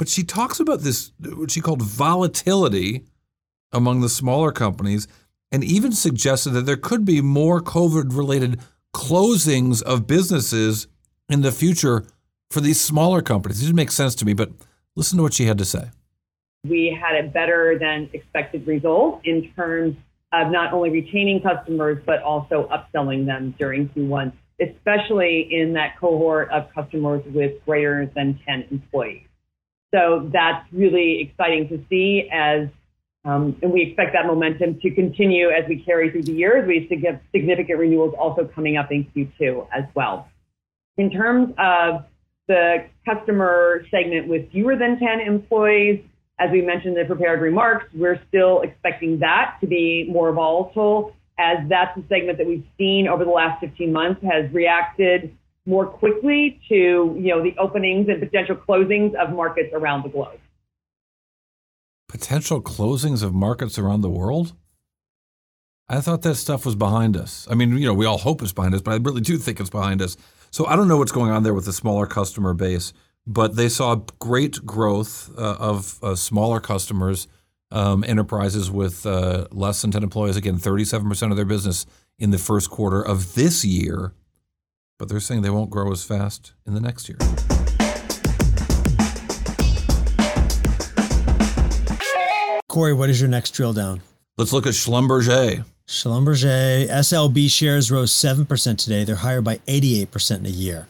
But 0.00 0.08
she 0.08 0.24
talks 0.24 0.58
about 0.58 0.80
this, 0.80 1.12
what 1.20 1.50
she 1.50 1.60
called 1.60 1.82
volatility 1.82 3.04
among 3.70 4.00
the 4.00 4.08
smaller 4.08 4.50
companies, 4.50 5.06
and 5.52 5.62
even 5.62 5.92
suggested 5.92 6.50
that 6.50 6.64
there 6.64 6.78
could 6.78 7.04
be 7.04 7.20
more 7.20 7.60
COVID 7.60 8.16
related 8.16 8.60
closings 8.94 9.82
of 9.82 10.06
businesses 10.06 10.88
in 11.28 11.42
the 11.42 11.52
future 11.52 12.06
for 12.50 12.62
these 12.62 12.80
smaller 12.80 13.20
companies. 13.20 13.60
It 13.60 13.66
didn't 13.66 13.76
make 13.76 13.90
sense 13.90 14.14
to 14.14 14.24
me, 14.24 14.32
but 14.32 14.50
listen 14.96 15.18
to 15.18 15.22
what 15.22 15.34
she 15.34 15.44
had 15.44 15.58
to 15.58 15.66
say 15.66 15.90
we 16.64 16.98
had 17.00 17.22
a 17.24 17.28
better 17.28 17.78
than 17.78 18.08
expected 18.12 18.66
result 18.66 19.20
in 19.24 19.52
terms 19.54 19.96
of 20.32 20.50
not 20.50 20.72
only 20.72 20.90
retaining 20.90 21.42
customers, 21.42 22.02
but 22.06 22.22
also 22.22 22.68
upselling 22.68 23.26
them 23.26 23.54
during 23.58 23.88
Q1, 23.90 24.32
especially 24.60 25.48
in 25.50 25.72
that 25.74 25.98
cohort 25.98 26.50
of 26.50 26.72
customers 26.74 27.22
with 27.34 27.52
greater 27.64 28.10
than 28.14 28.38
10 28.46 28.66
employees. 28.70 29.24
So 29.92 30.30
that's 30.32 30.66
really 30.72 31.20
exciting 31.20 31.68
to 31.68 31.84
see 31.88 32.28
as, 32.32 32.68
um, 33.24 33.56
and 33.62 33.72
we 33.72 33.82
expect 33.82 34.12
that 34.12 34.26
momentum 34.26 34.78
to 34.80 34.90
continue 34.90 35.50
as 35.50 35.68
we 35.68 35.82
carry 35.82 36.10
through 36.10 36.22
the 36.22 36.32
year 36.32 36.58
as 36.58 36.66
we 36.66 36.88
have 37.06 37.20
significant 37.32 37.78
renewals 37.78 38.14
also 38.18 38.44
coming 38.54 38.76
up 38.76 38.92
in 38.92 39.04
Q2 39.04 39.66
as 39.76 39.84
well. 39.94 40.28
In 40.96 41.10
terms 41.10 41.54
of 41.58 42.04
the 42.46 42.86
customer 43.04 43.84
segment 43.90 44.28
with 44.28 44.50
fewer 44.50 44.76
than 44.76 44.98
10 44.98 45.20
employees, 45.20 46.04
as 46.38 46.50
we 46.50 46.62
mentioned 46.62 46.96
in 46.96 47.02
the 47.02 47.14
prepared 47.14 47.40
remarks, 47.40 47.86
we're 47.94 48.20
still 48.28 48.62
expecting 48.62 49.18
that 49.20 49.56
to 49.60 49.66
be 49.66 50.08
more 50.10 50.32
volatile 50.32 51.14
as 51.38 51.58
that's 51.68 51.96
the 51.96 52.04
segment 52.08 52.38
that 52.38 52.46
we've 52.46 52.66
seen 52.76 53.08
over 53.08 53.24
the 53.24 53.30
last 53.30 53.60
15 53.60 53.92
months 53.92 54.20
has 54.22 54.50
reacted 54.52 55.36
more 55.66 55.86
quickly 55.86 56.60
to, 56.68 56.74
you 56.74 57.28
know, 57.28 57.42
the 57.42 57.54
openings 57.58 58.08
and 58.08 58.20
potential 58.20 58.56
closings 58.56 59.14
of 59.14 59.34
markets 59.34 59.70
around 59.72 60.04
the 60.04 60.08
globe. 60.08 60.38
Potential 62.08 62.60
closings 62.60 63.22
of 63.22 63.32
markets 63.32 63.78
around 63.78 64.00
the 64.00 64.10
world? 64.10 64.54
I 65.88 66.00
thought 66.00 66.22
that 66.22 66.36
stuff 66.36 66.64
was 66.64 66.76
behind 66.76 67.16
us. 67.16 67.48
I 67.50 67.54
mean, 67.54 67.76
you 67.76 67.86
know, 67.86 67.94
we 67.94 68.06
all 68.06 68.18
hope 68.18 68.42
it's 68.42 68.52
behind 68.52 68.74
us, 68.74 68.80
but 68.80 68.92
I 68.92 68.96
really 68.96 69.20
do 69.20 69.36
think 69.36 69.58
it's 69.58 69.70
behind 69.70 70.00
us. 70.00 70.16
So 70.50 70.66
I 70.66 70.76
don't 70.76 70.88
know 70.88 70.96
what's 70.96 71.12
going 71.12 71.32
on 71.32 71.42
there 71.42 71.54
with 71.54 71.64
the 71.64 71.72
smaller 71.72 72.06
customer 72.06 72.54
base, 72.54 72.92
but 73.26 73.56
they 73.56 73.68
saw 73.68 73.96
great 74.18 74.64
growth 74.64 75.30
uh, 75.36 75.56
of 75.58 76.02
uh, 76.02 76.14
smaller 76.14 76.60
customers, 76.60 77.28
um, 77.72 78.04
enterprises 78.04 78.70
with 78.70 79.04
uh, 79.04 79.46
less 79.50 79.82
than 79.82 79.90
10 79.90 80.02
employees. 80.02 80.36
Again, 80.36 80.58
37% 80.58 81.30
of 81.30 81.36
their 81.36 81.44
business 81.44 81.86
in 82.18 82.30
the 82.30 82.38
first 82.38 82.70
quarter 82.70 83.02
of 83.02 83.34
this 83.34 83.64
year, 83.64 84.12
but 85.00 85.08
they're 85.08 85.18
saying 85.18 85.40
they 85.40 85.48
won't 85.48 85.70
grow 85.70 85.90
as 85.90 86.04
fast 86.04 86.52
in 86.66 86.74
the 86.74 86.80
next 86.80 87.08
year. 87.08 87.16
Cory, 92.68 92.92
what 92.92 93.08
is 93.08 93.18
your 93.18 93.30
next 93.30 93.52
drill 93.52 93.72
down? 93.72 94.02
Let's 94.36 94.52
look 94.52 94.66
at 94.66 94.74
Schlumberger. 94.74 95.64
Schlumberger 95.88 96.86
SLB 96.86 97.50
shares 97.50 97.90
rose 97.90 98.12
7% 98.12 98.76
today. 98.76 99.04
They're 99.04 99.16
higher 99.16 99.40
by 99.40 99.56
88% 99.66 100.40
in 100.40 100.46
a 100.46 100.50
year. 100.50 100.86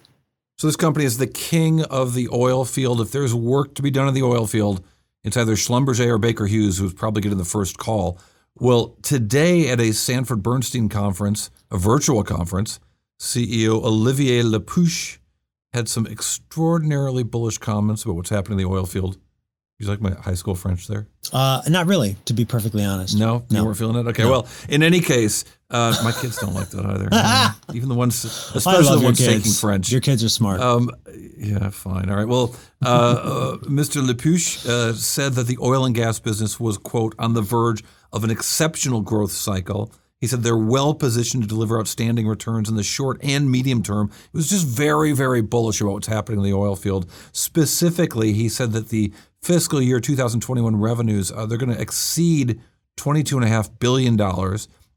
So 0.58 0.66
this 0.66 0.74
company 0.74 1.04
is 1.04 1.18
the 1.18 1.28
king 1.28 1.84
of 1.84 2.14
the 2.14 2.28
oil 2.32 2.64
field. 2.64 3.00
If 3.00 3.12
there's 3.12 3.32
work 3.32 3.74
to 3.76 3.82
be 3.82 3.92
done 3.92 4.08
in 4.08 4.14
the 4.14 4.24
oil 4.24 4.48
field, 4.48 4.84
it's 5.22 5.36
either 5.36 5.54
Schlumberger 5.54 6.08
or 6.08 6.18
Baker 6.18 6.46
Hughes 6.46 6.78
who's 6.78 6.94
probably 6.94 7.22
getting 7.22 7.38
the 7.38 7.44
first 7.44 7.78
call. 7.78 8.18
Well, 8.56 8.96
today 9.02 9.68
at 9.68 9.80
a 9.80 9.92
Sanford 9.92 10.42
Bernstein 10.42 10.88
conference, 10.88 11.50
a 11.70 11.78
virtual 11.78 12.24
conference, 12.24 12.80
CEO 13.20 13.82
Olivier 13.84 14.42
Le 14.42 14.60
Peuch 14.60 15.18
had 15.74 15.88
some 15.88 16.06
extraordinarily 16.06 17.22
bullish 17.22 17.58
comments 17.58 18.02
about 18.04 18.16
what's 18.16 18.30
happening 18.30 18.58
in 18.58 18.64
the 18.66 18.70
oil 18.72 18.86
field. 18.86 19.18
You 19.78 19.86
like 19.88 20.00
my 20.00 20.10
high 20.12 20.34
school 20.34 20.54
French 20.54 20.86
there? 20.88 21.06
Uh, 21.32 21.62
not 21.68 21.86
really, 21.86 22.16
to 22.26 22.34
be 22.34 22.44
perfectly 22.44 22.84
honest. 22.84 23.16
No, 23.18 23.44
No. 23.50 23.60
you 23.60 23.64
weren't 23.64 23.78
feeling 23.78 23.96
it. 23.96 24.08
Okay, 24.10 24.24
well, 24.24 24.46
in 24.68 24.82
any 24.82 25.00
case, 25.00 25.44
uh, 25.70 25.98
my 26.04 26.12
kids 26.12 26.36
don't 26.38 26.54
like 26.54 26.68
that 26.70 26.84
either. 26.84 27.54
Even 27.76 27.88
the 27.88 27.94
ones, 27.94 28.24
especially 28.54 28.98
the 28.98 29.04
ones 29.04 29.18
kids. 29.18 29.32
taking 29.32 29.52
French. 29.52 29.90
Your 29.92 30.00
kids 30.02 30.22
are 30.24 30.28
smart. 30.28 30.60
Um, 30.60 30.90
yeah, 31.38 31.70
fine. 31.70 32.10
All 32.10 32.16
right. 32.16 32.28
Well, 32.28 32.54
uh, 32.84 32.88
uh, 32.88 33.56
Mr. 33.68 34.06
Le 34.06 34.14
Peuch 34.14 34.66
uh, 34.66 34.92
said 34.94 35.32
that 35.34 35.46
the 35.46 35.56
oil 35.62 35.84
and 35.86 35.94
gas 35.94 36.18
business 36.18 36.58
was, 36.60 36.76
quote, 36.76 37.14
on 37.18 37.32
the 37.34 37.42
verge 37.42 37.82
of 38.12 38.22
an 38.24 38.30
exceptional 38.30 39.00
growth 39.00 39.32
cycle. 39.32 39.92
He 40.20 40.26
said 40.26 40.42
they're 40.42 40.56
well 40.56 40.92
positioned 40.92 41.42
to 41.44 41.48
deliver 41.48 41.78
outstanding 41.78 42.28
returns 42.28 42.68
in 42.68 42.76
the 42.76 42.82
short 42.82 43.18
and 43.22 43.50
medium 43.50 43.82
term. 43.82 44.10
It 44.26 44.36
was 44.36 44.50
just 44.50 44.66
very, 44.66 45.12
very 45.12 45.40
bullish 45.40 45.80
about 45.80 45.92
what's 45.94 46.08
happening 46.08 46.40
in 46.40 46.44
the 46.44 46.52
oil 46.52 46.76
field. 46.76 47.10
Specifically, 47.32 48.32
he 48.34 48.48
said 48.50 48.72
that 48.72 48.90
the 48.90 49.12
fiscal 49.40 49.80
year 49.80 49.98
2021 49.98 50.78
revenues, 50.78 51.32
uh, 51.32 51.46
they're 51.46 51.56
going 51.56 51.74
to 51.74 51.80
exceed 51.80 52.60
$22.5 52.98 53.78
billion. 53.78 54.16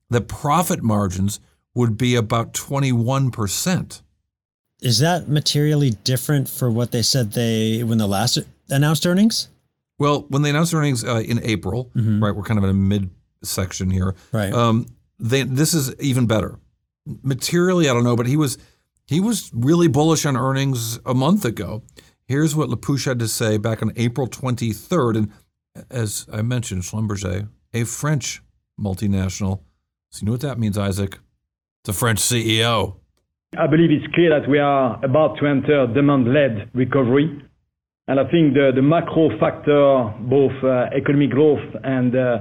The 0.10 0.22
profit 0.22 0.84
margins 0.84 1.40
would 1.74 1.98
be 1.98 2.16
about 2.16 2.54
21%. 2.54 4.02
is 4.82 5.00
that 5.00 5.30
materially 5.30 5.92
different 6.04 6.50
for 6.50 6.70
what 6.70 6.92
they 6.92 7.02
said 7.02 7.32
they 7.32 7.82
when 7.84 7.98
the 7.98 8.08
last 8.08 8.38
announced 8.70 9.06
earnings? 9.08 9.48
Well, 9.98 10.26
when 10.28 10.42
they 10.42 10.50
announced 10.50 10.74
earnings 10.74 11.06
uh, 11.06 11.24
in 11.26 11.40
April, 11.44 11.90
right, 11.96 12.36
we're 12.36 12.44
kind 12.44 12.58
of 12.58 12.66
in 12.66 12.70
a 12.70 12.74
mid 12.74 13.10
section 13.42 13.90
here. 13.90 14.16
Right. 14.34 14.52
Um, 14.52 14.88
this 15.24 15.74
is 15.74 15.96
even 16.00 16.28
better. 16.28 16.60
Materially, 17.06 17.90
I 17.90 17.94
don't 17.94 18.04
know, 18.04 18.16
but 18.16 18.28
he 18.28 18.38
was 18.38 18.58
he 19.08 19.20
was 19.20 19.52
really 19.54 19.88
bullish 19.88 20.26
on 20.26 20.38
earnings 20.38 21.00
a 21.06 21.14
month 21.14 21.46
ago. 21.46 21.84
Here's 22.26 22.56
what 22.56 22.70
Le 22.70 22.78
Peuch 22.78 23.06
had 23.06 23.20
to 23.20 23.28
say 23.28 23.58
back 23.58 23.82
on 23.82 23.92
April 23.96 24.28
23rd, 24.28 25.18
and 25.18 25.32
as 25.90 26.26
I 26.32 26.42
mentioned, 26.42 26.84
Schlumberger, 26.84 27.50
a 27.74 27.84
French 27.84 28.42
multinational. 28.80 29.62
So 30.12 30.22
you 30.22 30.26
know 30.28 30.32
what 30.34 30.42
that 30.42 30.60
means, 30.60 30.78
Isaac? 30.78 31.20
A 31.88 31.94
French 31.94 32.20
CEO. 32.20 32.96
I 33.58 33.68
believe 33.68 33.92
it's 33.92 34.14
clear 34.16 34.30
that 34.30 34.50
we 34.50 34.58
are 34.60 35.04
about 35.04 35.38
to 35.40 35.48
enter 35.48 35.86
demand-led 35.88 36.72
recovery. 36.74 37.44
and 38.08 38.20
I 38.20 38.24
think 38.32 38.54
the 38.54 38.72
the 38.76 38.82
macro 38.82 39.38
factor, 39.40 40.14
both 40.22 40.56
uh, 40.64 40.96
economic 40.96 41.32
growth 41.32 41.64
and 41.84 42.16
uh, 42.16 42.40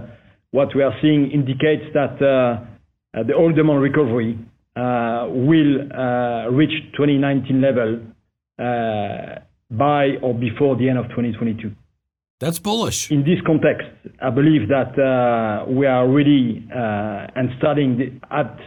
what 0.53 0.75
we 0.77 0.83
are 0.83 0.95
seeing 1.03 1.31
indicates 1.31 1.85
that 1.95 2.21
uh, 2.23 2.65
the 3.14 3.35
oil 3.35 3.52
demand 3.52 3.81
recovery 3.83 4.38
uh, 4.76 5.26
will 5.28 5.92
uh, 5.92 6.49
reach 6.50 6.73
2019 6.97 7.61
level 7.61 8.00
uh, 8.59 9.40
by 9.71 10.16
or 10.23 10.35
before 10.35 10.76
the 10.76 10.88
end 10.88 10.99
of 10.99 11.07
2022. 11.11 11.73
That's 12.40 12.59
bullish. 12.59 13.11
In 13.11 13.21
this 13.21 13.38
context, 13.47 13.87
I 14.21 14.31
believe 14.31 14.69
that 14.69 14.99
uh, 14.99 15.71
we 15.71 15.87
are 15.87 16.09
really 16.09 16.66
uh, 16.75 17.26
and 17.37 17.50
starting 17.59 17.99
the, 17.99 18.35
at 18.35 18.59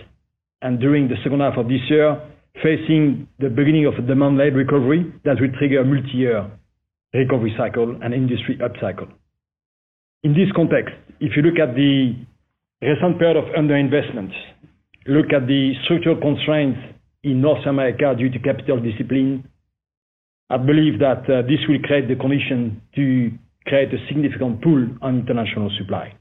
and 0.61 0.79
during 0.79 1.09
the 1.09 1.15
second 1.23 1.41
half 1.41 1.57
of 1.57 1.67
this 1.67 1.81
year, 1.89 2.21
facing 2.63 3.27
the 3.39 3.49
beginning 3.49 3.85
of 3.85 3.95
a 3.95 4.01
demand-led 4.01 4.55
recovery 4.55 5.13
that 5.25 5.41
will 5.41 5.51
trigger 5.59 5.81
a 5.81 5.85
multi-year 5.85 6.49
recovery 7.13 7.53
cycle 7.57 7.97
and 8.01 8.13
industry 8.13 8.57
upcycle. 8.61 9.11
In 10.23 10.33
this 10.33 10.51
context, 10.55 10.95
if 11.19 11.35
you 11.35 11.43
look 11.43 11.59
at 11.59 11.75
the 11.75 12.15
recent 12.81 13.17
period 13.19 13.37
of 13.37 13.45
underinvestment, 13.55 14.31
look 15.07 15.33
at 15.33 15.47
the 15.47 15.73
structural 15.83 16.19
constraints 16.19 16.79
in 17.23 17.41
North 17.41 17.65
America 17.65 18.13
due 18.17 18.29
to 18.29 18.39
capital 18.39 18.79
discipline, 18.79 19.49
I 20.49 20.57
believe 20.57 20.99
that 20.99 21.23
uh, 21.29 21.41
this 21.41 21.59
will 21.67 21.79
create 21.79 22.07
the 22.07 22.15
condition 22.15 22.81
to 22.95 23.31
create 23.65 23.91
a 23.93 23.97
significant 24.07 24.61
pull 24.61 24.87
on 25.01 25.19
international 25.19 25.71
supply. 25.77 26.13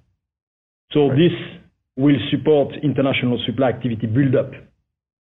So 0.92 1.11
this 1.11 1.32
will 1.96 2.16
support 2.30 2.75
international 2.82 3.38
supply 3.44 3.68
activity 3.68 4.06
build-up, 4.06 4.50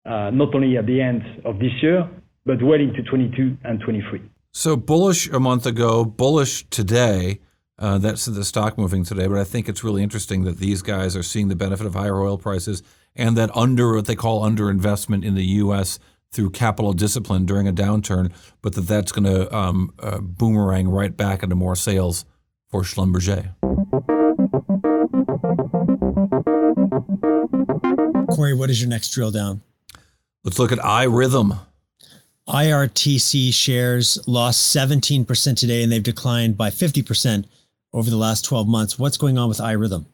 uh, 0.06 0.30
not 0.30 0.54
only 0.54 0.78
at 0.78 0.86
the 0.86 1.00
end 1.00 1.22
of 1.44 1.58
this 1.58 1.72
year, 1.82 2.08
but 2.46 2.62
well 2.62 2.80
into 2.80 3.02
22 3.02 3.58
and 3.64 3.80
23. 3.80 4.22
So 4.52 4.76
bullish 4.76 5.28
a 5.28 5.40
month 5.40 5.66
ago, 5.66 6.04
bullish 6.04 6.64
today. 6.70 7.40
Uh, 7.78 7.98
that's 7.98 8.26
the 8.26 8.44
stock 8.44 8.78
moving 8.78 9.04
today, 9.04 9.26
but 9.26 9.38
I 9.38 9.44
think 9.44 9.68
it's 9.68 9.82
really 9.82 10.02
interesting 10.02 10.44
that 10.44 10.58
these 10.58 10.80
guys 10.80 11.16
are 11.16 11.22
seeing 11.24 11.48
the 11.48 11.56
benefit 11.56 11.86
of 11.86 11.94
higher 11.94 12.20
oil 12.20 12.38
prices 12.38 12.82
and 13.16 13.36
that 13.36 13.54
under 13.56 13.94
what 13.94 14.06
they 14.06 14.14
call 14.14 14.42
underinvestment 14.42 15.24
in 15.24 15.34
the 15.34 15.44
U.S. 15.44 15.98
through 16.30 16.50
capital 16.50 16.92
discipline 16.92 17.46
during 17.46 17.66
a 17.66 17.72
downturn, 17.72 18.32
but 18.62 18.74
that 18.74 18.82
that's 18.82 19.10
going 19.10 19.24
to 19.24 19.54
um, 19.54 19.92
uh, 19.98 20.18
boomerang 20.18 20.88
right 20.88 21.16
back 21.16 21.42
into 21.42 21.56
more 21.56 21.74
sales 21.74 22.24
for 22.68 22.82
Schlumberger. 22.82 23.54
Cory, 28.34 28.54
what 28.54 28.70
is 28.70 28.80
your 28.80 28.88
next 28.88 29.10
drill 29.10 29.30
down? 29.30 29.62
Let's 30.44 30.58
look 30.58 30.72
at 30.72 30.78
iRhythm. 30.78 31.58
IRTC 32.48 33.54
shares 33.54 34.18
lost 34.28 34.74
17% 34.76 35.56
today 35.56 35.82
and 35.82 35.90
they've 35.90 36.02
declined 36.02 36.58
by 36.58 36.70
50% 36.70 37.46
over 37.94 38.10
the 38.10 38.16
last 38.16 38.44
12 38.44 38.68
months. 38.68 38.98
What's 38.98 39.16
going 39.16 39.38
on 39.38 39.48
with 39.48 39.58
iRhythm? 39.58 40.04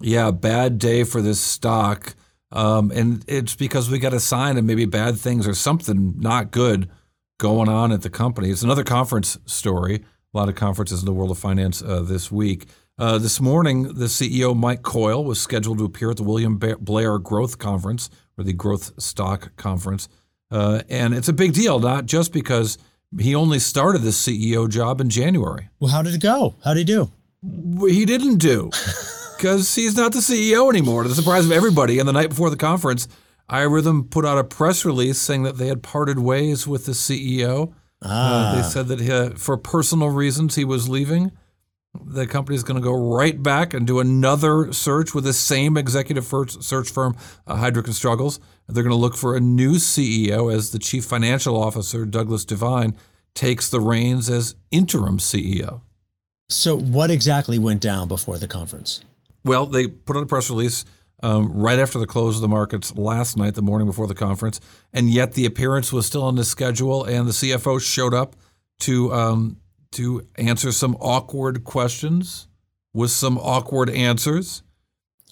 Yeah, 0.00 0.30
bad 0.30 0.78
day 0.78 1.02
for 1.02 1.22
this 1.22 1.40
stock. 1.40 2.14
Um, 2.52 2.92
and 2.92 3.24
it's 3.26 3.56
because 3.56 3.90
we 3.90 3.98
got 3.98 4.12
a 4.12 4.20
sign 4.20 4.58
of 4.58 4.64
maybe 4.64 4.84
bad 4.84 5.16
things 5.16 5.48
or 5.48 5.54
something 5.54 6.14
not 6.20 6.52
good 6.52 6.88
going 7.38 7.68
on 7.68 7.90
at 7.90 8.02
the 8.02 8.10
company. 8.10 8.50
It's 8.50 8.62
another 8.62 8.84
conference 8.84 9.38
story. 9.46 10.04
A 10.34 10.38
lot 10.38 10.48
of 10.48 10.54
conferences 10.54 11.00
in 11.00 11.06
the 11.06 11.12
world 11.12 11.30
of 11.30 11.38
finance 11.38 11.82
uh, 11.82 12.02
this 12.02 12.30
week. 12.30 12.66
Uh, 12.96 13.18
this 13.18 13.40
morning, 13.40 13.94
the 13.94 14.04
CEO, 14.04 14.56
Mike 14.56 14.82
Coyle, 14.82 15.24
was 15.24 15.40
scheduled 15.40 15.78
to 15.78 15.84
appear 15.84 16.10
at 16.10 16.18
the 16.18 16.22
William 16.22 16.58
Blair 16.58 17.18
Growth 17.18 17.58
Conference 17.58 18.08
or 18.38 18.44
the 18.44 18.52
Growth 18.52 18.92
Stock 19.02 19.56
Conference. 19.56 20.08
Uh, 20.50 20.82
and 20.88 21.14
it's 21.14 21.28
a 21.28 21.32
big 21.32 21.54
deal, 21.54 21.80
not 21.80 22.06
just 22.06 22.32
because 22.32 22.78
he 23.18 23.34
only 23.34 23.58
started 23.58 24.02
the 24.02 24.10
CEO 24.10 24.68
job 24.68 25.00
in 25.00 25.10
January. 25.10 25.68
Well, 25.80 25.90
how 25.90 26.02
did 26.02 26.14
it 26.14 26.20
go? 26.22 26.54
How 26.64 26.74
did 26.74 26.88
he 26.88 26.94
do? 26.94 27.10
He 27.88 28.04
didn't 28.04 28.38
do 28.38 28.70
because 29.36 29.74
he's 29.74 29.96
not 29.96 30.12
the 30.12 30.20
CEO 30.20 30.70
anymore. 30.70 31.02
To 31.02 31.08
the 31.08 31.14
surprise 31.14 31.44
of 31.44 31.52
everybody, 31.52 31.98
and 31.98 32.08
the 32.08 32.12
night 32.12 32.30
before 32.30 32.50
the 32.50 32.56
conference, 32.56 33.06
iRhythm 33.50 34.10
put 34.10 34.24
out 34.24 34.38
a 34.38 34.44
press 34.44 34.84
release 34.84 35.18
saying 35.18 35.42
that 35.42 35.58
they 35.58 35.66
had 35.66 35.82
parted 35.82 36.18
ways 36.18 36.66
with 36.66 36.86
the 36.86 36.92
CEO. 36.92 37.74
Uh, 38.00 38.56
they 38.56 38.62
said 38.62 38.88
that 38.88 39.00
he, 39.00 39.38
for 39.38 39.56
personal 39.56 40.08
reasons 40.08 40.54
he 40.54 40.64
was 40.64 40.88
leaving. 40.88 41.32
The 42.02 42.26
company 42.26 42.56
is 42.56 42.64
going 42.64 42.80
to 42.80 42.84
go 42.84 42.92
right 42.92 43.40
back 43.40 43.74
and 43.74 43.86
do 43.86 44.00
another 44.00 44.72
search 44.72 45.14
with 45.14 45.24
the 45.24 45.32
same 45.32 45.76
executive 45.76 46.26
search 46.26 46.90
firm, 46.90 47.16
uh, 47.46 47.56
Heidrick 47.56 47.84
and 47.84 47.94
Struggles. 47.94 48.40
They're 48.68 48.82
going 48.82 48.90
to 48.90 48.96
look 48.96 49.16
for 49.16 49.36
a 49.36 49.40
new 49.40 49.74
CEO 49.74 50.52
as 50.52 50.72
the 50.72 50.78
chief 50.78 51.04
financial 51.04 51.60
officer, 51.60 52.04
Douglas 52.04 52.44
Devine, 52.44 52.96
takes 53.34 53.68
the 53.68 53.80
reins 53.80 54.30
as 54.30 54.54
interim 54.70 55.18
CEO. 55.18 55.82
So, 56.48 56.76
what 56.76 57.10
exactly 57.10 57.58
went 57.58 57.80
down 57.80 58.08
before 58.08 58.38
the 58.38 58.48
conference? 58.48 59.02
Well, 59.44 59.66
they 59.66 59.88
put 59.88 60.16
out 60.16 60.22
a 60.22 60.26
press 60.26 60.50
release 60.50 60.84
um, 61.22 61.52
right 61.52 61.78
after 61.78 61.98
the 61.98 62.06
close 62.06 62.36
of 62.36 62.42
the 62.42 62.48
markets 62.48 62.94
last 62.96 63.36
night, 63.36 63.54
the 63.54 63.62
morning 63.62 63.86
before 63.86 64.06
the 64.06 64.14
conference, 64.14 64.60
and 64.92 65.10
yet 65.10 65.32
the 65.32 65.46
appearance 65.46 65.92
was 65.92 66.06
still 66.06 66.22
on 66.22 66.36
the 66.36 66.44
schedule, 66.44 67.04
and 67.04 67.26
the 67.26 67.32
CFO 67.32 67.80
showed 67.80 68.14
up 68.14 68.36
to 68.80 69.12
um, 69.12 69.56
to 69.94 70.26
answer 70.36 70.72
some 70.72 70.96
awkward 70.96 71.64
questions 71.64 72.48
with 72.92 73.10
some 73.10 73.38
awkward 73.38 73.90
answers. 73.90 74.62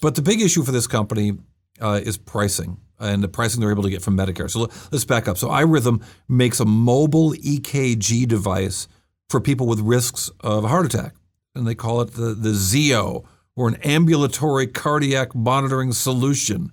But 0.01 0.15
the 0.15 0.21
big 0.21 0.41
issue 0.41 0.63
for 0.63 0.71
this 0.71 0.87
company 0.87 1.37
uh, 1.79 2.01
is 2.03 2.17
pricing 2.17 2.77
and 2.99 3.23
the 3.23 3.27
pricing 3.27 3.59
they're 3.59 3.71
able 3.71 3.83
to 3.83 3.89
get 3.89 4.01
from 4.01 4.17
Medicare. 4.17 4.49
So 4.49 4.69
let's 4.91 5.05
back 5.05 5.27
up. 5.27 5.37
So 5.37 5.49
iRhythm 5.49 6.03
makes 6.27 6.59
a 6.59 6.65
mobile 6.65 7.33
EKG 7.33 8.27
device 8.27 8.87
for 9.29 9.39
people 9.39 9.67
with 9.67 9.79
risks 9.79 10.29
of 10.41 10.63
a 10.63 10.67
heart 10.67 10.85
attack, 10.85 11.13
and 11.55 11.67
they 11.67 11.75
call 11.75 12.01
it 12.01 12.13
the, 12.13 12.33
the 12.33 12.53
Zio 12.53 13.23
or 13.55 13.67
an 13.67 13.75
ambulatory 13.83 14.67
cardiac 14.67 15.35
monitoring 15.35 15.91
solution. 15.91 16.71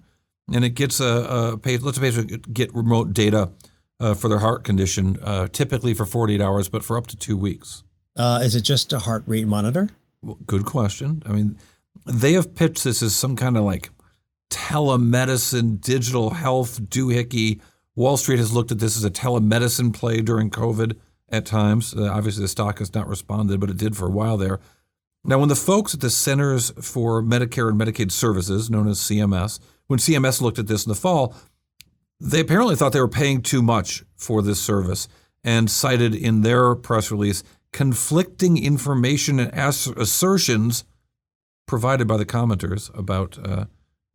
And 0.53 0.65
it 0.65 0.71
gets 0.71 1.01
a, 1.01 1.53
a 1.53 1.59
patient, 1.59 1.85
lets 1.85 1.99
a 1.99 2.01
patient 2.01 2.53
get 2.53 2.75
remote 2.75 3.13
data 3.13 3.51
uh, 4.01 4.15
for 4.15 4.29
their 4.29 4.39
heart 4.39 4.65
condition, 4.65 5.19
uh, 5.23 5.47
typically 5.49 5.95
for 5.95 6.07
48 6.07 6.41
hours, 6.41 6.69
but 6.69 6.83
for 6.83 6.97
up 6.97 7.07
to 7.09 7.17
two 7.17 7.37
weeks. 7.37 7.85
Uh, 8.17 8.41
is 8.43 8.55
it 8.55 8.63
just 8.63 8.93
a 8.93 8.99
heart 8.99 9.23
rate 9.27 9.47
monitor? 9.47 9.91
Well, 10.23 10.39
good 10.47 10.65
question. 10.65 11.23
I 11.27 11.33
mean, 11.33 11.59
they 12.07 12.33
have 12.33 12.55
pitched 12.55 12.85
this 12.85 13.03
as 13.03 13.15
some 13.15 13.37
kind 13.37 13.57
of 13.57 13.65
like 13.65 13.91
telemedicine, 14.51 15.81
digital 15.81 16.31
health 16.31 16.81
doohickey. 16.83 17.61
Wall 17.95 18.17
Street 18.17 18.39
has 18.39 18.53
looked 18.53 18.73
at 18.73 18.79
this 18.79 18.97
as 18.97 19.05
a 19.05 19.11
telemedicine 19.11 19.95
play 19.95 20.21
during 20.21 20.51
COVID 20.51 20.97
at 21.29 21.47
times. 21.47 21.95
Uh, 21.95 22.11
obviously, 22.11 22.43
the 22.43 22.49
stock 22.49 22.79
has 22.79 22.93
not 22.95 23.09
responded, 23.09 23.61
but 23.61 23.71
it 23.71 23.77
did 23.77 23.97
for 23.97 24.07
a 24.07 24.11
while 24.11 24.37
there. 24.37 24.59
Now, 25.23 25.39
when 25.39 25.51
the 25.51 25.57
folks 25.57 25.93
at 25.93 26.01
the 26.01 26.09
Centers 26.11 26.71
for 26.81 27.23
Medicare 27.23 27.69
and 27.69 27.79
Medicaid 27.79 28.11
Services, 28.11 28.71
known 28.71 28.89
as 28.89 28.99
CMS, 28.99 29.61
when 29.87 29.99
CMS 29.99 30.41
looked 30.41 30.59
at 30.59 30.67
this 30.67 30.87
in 30.87 30.91
the 30.91 30.95
fall, 30.95 31.35
they 32.21 32.41
apparently 32.41 32.77
thought 32.77 32.93
they 32.93 33.01
were 33.01 33.09
paying 33.09 33.41
too 33.43 33.63
much 33.63 34.05
for 34.17 34.43
this 34.43 34.61
service 34.61 35.09
and 35.43 35.71
cited 35.71 36.15
in 36.15 36.43
their 36.43 36.75
press 36.75 37.11
release 37.11 37.43
conflicting 37.73 38.63
information 38.63 39.39
and 39.39 39.53
assertions 39.55 40.85
provided 41.67 42.07
by 42.09 42.17
the 42.17 42.27
commenters 42.27 42.97
about 42.99 43.39
uh, 43.45 43.65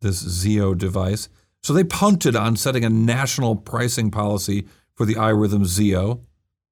this 0.02 0.16
Zio 0.16 0.74
device. 0.74 1.28
So 1.62 1.72
they 1.72 1.84
punted 1.84 2.36
on 2.36 2.56
setting 2.56 2.84
a 2.84 2.90
national 2.90 3.56
pricing 3.56 4.10
policy 4.10 4.66
for 4.94 5.06
the 5.06 5.14
iRhythm 5.14 5.64
Zio, 5.64 6.20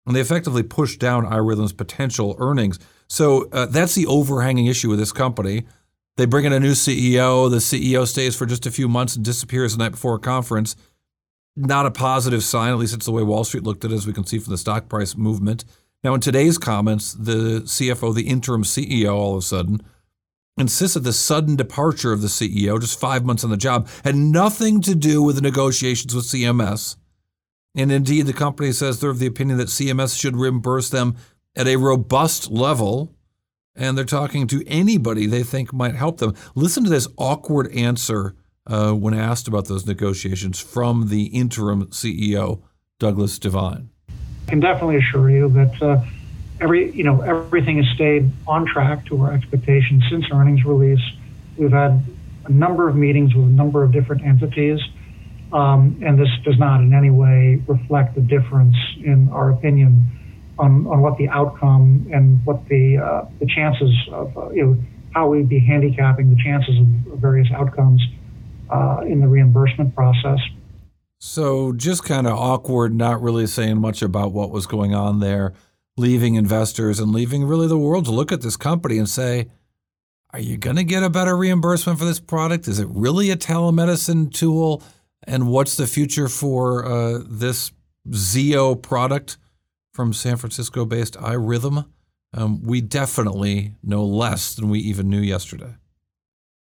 and 0.07 0.15
they 0.15 0.21
effectively 0.21 0.63
pushed 0.63 1.01
down 1.01 1.25
iRhythm's 1.25 1.73
potential 1.73 2.37
earnings. 2.39 2.79
So 3.09 3.49
uh, 3.51 3.67
that's 3.67 3.95
the 3.95 4.07
overhanging 4.07 4.67
issue 4.67 4.91
with 4.91 4.99
this 4.99 5.13
company. 5.13 5.65
They 6.17 6.27
bring 6.27 6.45
in 6.45 6.53
a 6.53 6.61
new 6.61 6.73
CEO. 6.73 7.51
The 7.51 7.57
CEO 7.57 8.07
stays 8.07 8.37
for 8.37 8.47
just 8.47 8.67
a 8.67 8.71
few 8.71 8.89
months 8.89 9.17
and 9.17 9.25
disappears 9.25 9.73
the 9.73 9.83
night 9.83 9.93
before 9.93 10.15
a 10.15 10.21
conference. 10.21 10.77
Not 11.57 11.87
a 11.87 11.91
positive 11.91 12.43
sign, 12.43 12.73
at 12.73 12.79
least 12.79 12.95
it's 12.95 13.07
the 13.07 13.13
way 13.13 13.23
Wall 13.23 13.45
Street 13.45 13.63
looked 13.63 13.85
at 13.85 13.93
it, 13.93 13.95
as 13.95 14.07
we 14.07 14.13
can 14.13 14.27
see 14.27 14.39
from 14.39 14.51
the 14.51 14.59
stock 14.59 14.89
price 14.89 15.17
movement. 15.17 15.65
Now, 16.03 16.15
in 16.15 16.21
today's 16.21 16.59
comments, 16.59 17.15
the 17.15 17.63
CFO, 17.63 18.15
the 18.15 18.29
interim 18.29 18.65
CEO, 18.65 19.15
all 19.15 19.33
of 19.35 19.39
a 19.39 19.43
sudden 19.43 19.81
insists 20.59 20.95
that 20.95 21.01
the 21.01 21.13
sudden 21.13 21.57
departure 21.57 22.13
of 22.13 22.23
the 22.23 22.29
CEO, 22.29 22.81
just 22.81 22.99
five 22.99 23.25
months 23.25 23.45
on 23.45 23.51
the 23.51 23.57
job, 23.57 23.89
had 24.05 24.15
nothing 24.15 24.81
to 24.83 24.95
do 24.95 25.23
with 25.23 25.37
the 25.37 25.43
negotiations 25.43 26.15
with 26.15 26.25
CMS. 26.25 26.97
And 27.75 27.91
indeed, 27.91 28.27
the 28.27 28.33
company 28.33 28.73
says 28.73 29.01
they're 29.01 29.11
of 29.11 29.19
the 29.19 29.27
opinion 29.27 29.59
that 29.59 29.69
CMS 29.69 30.19
should 30.19 30.37
reimburse 30.37 30.91
them 30.91 31.17
at 31.57 31.67
a 31.67 31.77
robust 31.77 32.51
level. 32.51 33.15
And 33.75 33.99
they're 33.99 34.05
talking 34.05 34.47
to 34.49 34.65
anybody 34.69 35.27
they 35.27 35.43
think 35.43 35.73
might 35.73 35.97
help 35.97 36.19
them. 36.19 36.35
Listen 36.55 36.85
to 36.85 36.91
this 36.91 37.09
awkward 37.19 37.73
answer 37.73 38.37
uh, 38.67 38.93
when 38.93 39.15
asked 39.15 39.49
about 39.49 39.67
those 39.67 39.87
negotiations 39.87 40.61
from 40.61 41.09
the 41.09 41.27
interim 41.27 41.87
CEO, 41.87 42.63
Douglas 42.99 43.39
Devine. 43.39 43.91
I 44.09 44.51
can 44.51 44.61
definitely 44.61 44.97
assure 44.97 45.31
you 45.31 45.49
that. 45.51 45.83
Uh, 45.83 46.05
every 46.61 46.91
you 46.93 47.05
know 47.05 47.21
everything 47.21 47.77
has 47.83 47.87
stayed 47.95 48.31
on 48.47 48.67
track 48.67 49.05
to 49.07 49.21
our 49.23 49.33
expectations 49.33 50.05
since 50.11 50.27
earnings 50.33 50.65
release. 50.65 51.03
We've 51.57 51.73
had 51.73 52.03
a 52.47 52.53
number 52.53 52.89
of 52.89 52.97
meetings 52.97 53.35
with 53.35 53.47
a 53.47 53.51
number 53.51 53.83
of 53.83 53.93
different 53.93 54.25
entities, 54.25 54.81
um, 55.53 56.01
and 56.05 56.19
this 56.19 56.29
does 56.45 56.59
not 56.59 56.81
in 56.81 56.93
any 56.93 57.11
way 57.11 57.63
reflect 57.67 58.15
the 58.15 58.21
difference 58.21 58.77
in 59.03 59.29
our 59.31 59.51
opinion 59.51 60.07
on, 60.59 60.87
on 60.87 61.01
what 61.01 61.17
the 61.17 61.29
outcome 61.29 62.09
and 62.13 62.45
what 62.45 62.67
the 62.69 62.99
uh, 62.99 63.25
the 63.41 63.47
chances 63.47 63.95
of 64.11 64.37
uh, 64.37 64.51
you 64.51 64.65
know 64.65 64.77
how 65.13 65.29
we'd 65.29 65.49
be 65.49 65.61
handicapping 65.61 66.31
the 66.31 66.43
chances 66.43 66.79
of 66.81 66.87
various 67.19 67.49
outcomes 67.53 68.03
uh, 68.75 69.01
in 69.07 69.21
the 69.21 69.29
reimbursement 69.29 69.95
process. 69.95 70.39
So 71.19 71.73
just 71.73 72.05
kind 72.05 72.27
of 72.27 72.35
awkward, 72.35 72.95
not 72.95 73.23
really 73.23 73.47
saying 73.47 73.79
much 73.79 74.03
about 74.03 74.33
what 74.33 74.51
was 74.51 74.67
going 74.67 74.95
on 74.95 75.21
there 75.21 75.55
leaving 75.97 76.35
investors 76.35 76.99
and 76.99 77.13
leaving 77.13 77.45
really 77.45 77.69
the 77.69 77.79
world 77.79 78.05
to 78.07 78.11
look 78.11 78.33
at 78.33 78.43
this 78.43 78.57
company 78.57 78.99
and 78.99 79.09
say, 79.09 79.49
are 80.33 80.41
you 80.41 80.57
going 80.57 80.77
to 80.77 80.85
get 80.85 81.05
a 81.05 81.11
better 81.11 81.37
reimbursement 81.37 81.99
for 81.99 82.05
this 82.05 82.19
product? 82.19 82.67
Is 82.67 82.81
it 82.81 82.89
really 82.91 83.31
a 83.31 83.37
telemedicine 83.37 84.33
tool? 84.33 84.83
And 85.23 85.49
what's 85.49 85.77
the 85.77 85.87
future 85.87 86.29
for 86.29 86.85
uh, 86.85 87.21
this 87.25 87.71
Zio 88.13 88.75
product 88.75 89.37
from 89.93 90.13
San 90.13 90.37
Francisco 90.37 90.85
based 90.85 91.15
iRhythm? 91.15 91.87
Um, 92.33 92.63
we 92.63 92.81
definitely 92.81 93.75
know 93.83 94.05
less 94.05 94.55
than 94.55 94.69
we 94.69 94.81
even 94.81 95.09
knew 95.09 95.21
yesterday. 95.21 95.77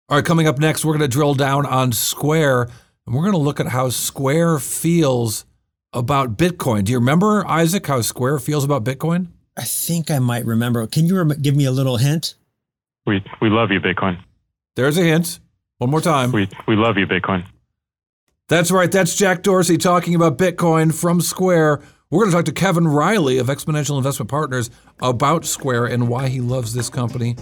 All 0.08 0.16
right, 0.16 0.24
coming 0.24 0.46
up 0.46 0.60
next, 0.60 0.84
we're 0.84 0.92
going 0.92 1.00
to 1.00 1.08
drill 1.08 1.34
down 1.34 1.66
on 1.66 1.90
Square 1.90 2.68
and 3.06 3.14
we're 3.14 3.22
going 3.22 3.32
to 3.32 3.38
look 3.38 3.58
at 3.58 3.66
how 3.66 3.88
Square 3.88 4.60
feels 4.60 5.44
about 5.92 6.36
Bitcoin. 6.36 6.84
Do 6.84 6.92
you 6.92 6.98
remember, 6.98 7.44
Isaac, 7.48 7.84
how 7.88 8.00
Square 8.02 8.38
feels 8.38 8.62
about 8.62 8.84
Bitcoin? 8.84 9.28
I 9.56 9.62
think 9.62 10.08
I 10.08 10.20
might 10.20 10.44
remember. 10.44 10.86
Can 10.86 11.06
you 11.06 11.16
rem- 11.16 11.42
give 11.42 11.56
me 11.56 11.64
a 11.64 11.72
little 11.72 11.96
hint? 11.96 12.34
We, 13.04 13.24
we 13.40 13.50
love 13.50 13.72
you, 13.72 13.80
Bitcoin. 13.80 14.18
There's 14.76 14.96
a 14.96 15.02
hint. 15.02 15.40
One 15.78 15.90
more 15.90 16.00
time. 16.00 16.30
We, 16.30 16.48
we 16.68 16.76
love 16.76 16.96
you, 16.98 17.08
Bitcoin. 17.08 17.44
That's 18.48 18.70
right. 18.70 18.92
That's 18.92 19.16
Jack 19.16 19.42
Dorsey 19.42 19.76
talking 19.76 20.14
about 20.14 20.38
Bitcoin 20.38 20.94
from 20.94 21.20
Square. 21.20 21.82
We're 22.10 22.20
going 22.20 22.30
to 22.30 22.36
talk 22.36 22.44
to 22.44 22.52
Kevin 22.52 22.86
Riley 22.86 23.38
of 23.38 23.48
Exponential 23.48 23.96
Investment 23.96 24.30
Partners 24.30 24.70
about 25.00 25.44
Square 25.44 25.86
and 25.86 26.08
why 26.08 26.28
he 26.28 26.40
loves 26.40 26.74
this 26.74 26.88
company 26.88 27.34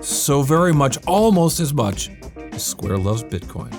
so 0.00 0.42
very 0.42 0.72
much, 0.72 0.98
almost 1.06 1.60
as 1.60 1.72
much 1.74 2.10
as 2.52 2.64
Square 2.64 2.98
loves 2.98 3.22
Bitcoin. 3.22 3.70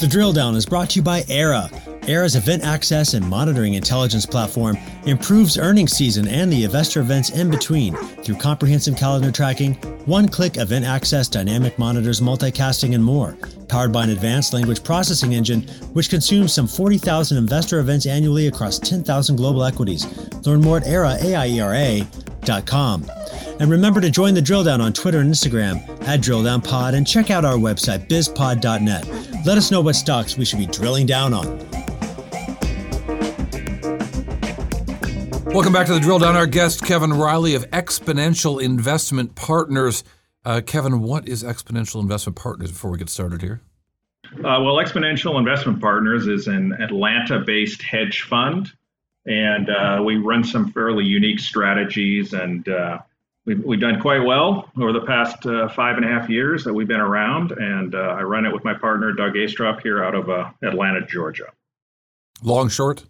The 0.00 0.06
drill 0.06 0.32
down 0.32 0.56
is 0.56 0.64
brought 0.64 0.90
to 0.90 0.96
you 0.96 1.02
by 1.02 1.22
Aiera. 1.22 1.68
Aiera's 2.02 2.34
event 2.34 2.64
access 2.64 3.12
and 3.12 3.28
monitoring 3.28 3.74
intelligence 3.74 4.24
platform 4.24 4.78
improves 5.04 5.58
earnings 5.58 5.92
season 5.92 6.26
and 6.26 6.50
the 6.50 6.64
investor 6.64 7.00
events 7.00 7.30
in 7.30 7.50
between 7.50 7.94
through 7.94 8.36
comprehensive 8.36 8.96
calendar 8.96 9.30
tracking, 9.30 9.74
one 10.06 10.26
click 10.26 10.56
event 10.56 10.86
access, 10.86 11.28
dynamic 11.28 11.78
monitors, 11.78 12.20
multicasting, 12.20 12.94
and 12.94 13.04
more. 13.04 13.36
Powered 13.68 13.92
by 13.92 14.04
an 14.04 14.10
advanced 14.10 14.54
language 14.54 14.82
processing 14.82 15.34
engine, 15.34 15.68
which 15.92 16.08
consumes 16.08 16.54
some 16.54 16.66
40,000 16.66 17.36
investor 17.36 17.78
events 17.78 18.06
annually 18.06 18.46
across 18.46 18.78
10,000 18.78 19.36
global 19.36 19.62
equities. 19.62 20.06
Learn 20.46 20.62
more 20.62 20.78
at 20.78 20.84
aiera.com. 20.84 22.00
And 23.60 23.70
remember 23.70 24.00
to 24.00 24.10
join 24.10 24.32
the 24.32 24.40
drill 24.40 24.64
down 24.64 24.80
on 24.80 24.94
Twitter 24.94 25.20
and 25.20 25.30
Instagram 25.30 25.86
at 26.08 26.20
DrillDownPod 26.20 26.94
and 26.94 27.06
check 27.06 27.30
out 27.30 27.44
our 27.44 27.56
website, 27.56 28.08
bizpod.net. 28.08 29.06
Let 29.44 29.58
us 29.58 29.70
know 29.70 29.82
what 29.82 29.96
stocks 29.96 30.38
we 30.38 30.46
should 30.46 30.60
be 30.60 30.66
drilling 30.66 31.04
down 31.04 31.34
on. 31.34 31.58
Welcome 35.52 35.74
back 35.74 35.86
to 35.88 35.92
the 35.92 36.00
Drill 36.00 36.20
Down. 36.20 36.36
Our 36.36 36.46
guest, 36.46 36.82
Kevin 36.82 37.12
Riley 37.12 37.54
of 37.54 37.68
Exponential 37.70 38.62
Investment 38.62 39.34
Partners. 39.34 40.04
Uh, 40.42 40.62
Kevin, 40.64 41.02
what 41.02 41.28
is 41.28 41.42
Exponential 41.42 42.00
Investment 42.00 42.36
Partners 42.36 42.72
before 42.72 42.90
we 42.90 42.96
get 42.96 43.10
started 43.10 43.42
here? 43.42 43.60
Uh, 44.38 44.62
well, 44.62 44.76
Exponential 44.76 45.38
Investment 45.38 45.82
Partners 45.82 46.28
is 46.28 46.46
an 46.46 46.72
Atlanta 46.80 47.40
based 47.40 47.82
hedge 47.82 48.22
fund, 48.22 48.72
and 49.26 49.68
uh, 49.68 50.00
we 50.02 50.16
run 50.16 50.44
some 50.44 50.72
fairly 50.72 51.04
unique 51.04 51.40
strategies. 51.40 52.32
And 52.32 52.66
uh, 52.66 53.00
we've, 53.46 53.62
we've 53.64 53.80
done 53.80 54.00
quite 54.00 54.24
well 54.24 54.70
over 54.76 54.92
the 54.92 55.06
past 55.06 55.46
uh, 55.46 55.68
five 55.68 55.96
and 55.96 56.04
a 56.04 56.08
half 56.08 56.28
years 56.28 56.64
that 56.64 56.74
we've 56.74 56.88
been 56.88 57.00
around. 57.00 57.52
And 57.52 57.94
uh, 57.94 58.16
I 58.18 58.22
run 58.22 58.46
it 58.46 58.52
with 58.52 58.64
my 58.64 58.74
partner, 58.74 59.12
Doug 59.12 59.34
Astrop, 59.36 59.82
here 59.82 60.02
out 60.02 60.14
of 60.14 60.28
Atlanta, 60.62 61.06
Georgia. 61.06 61.46
Long, 62.42 62.68
short? 62.68 63.04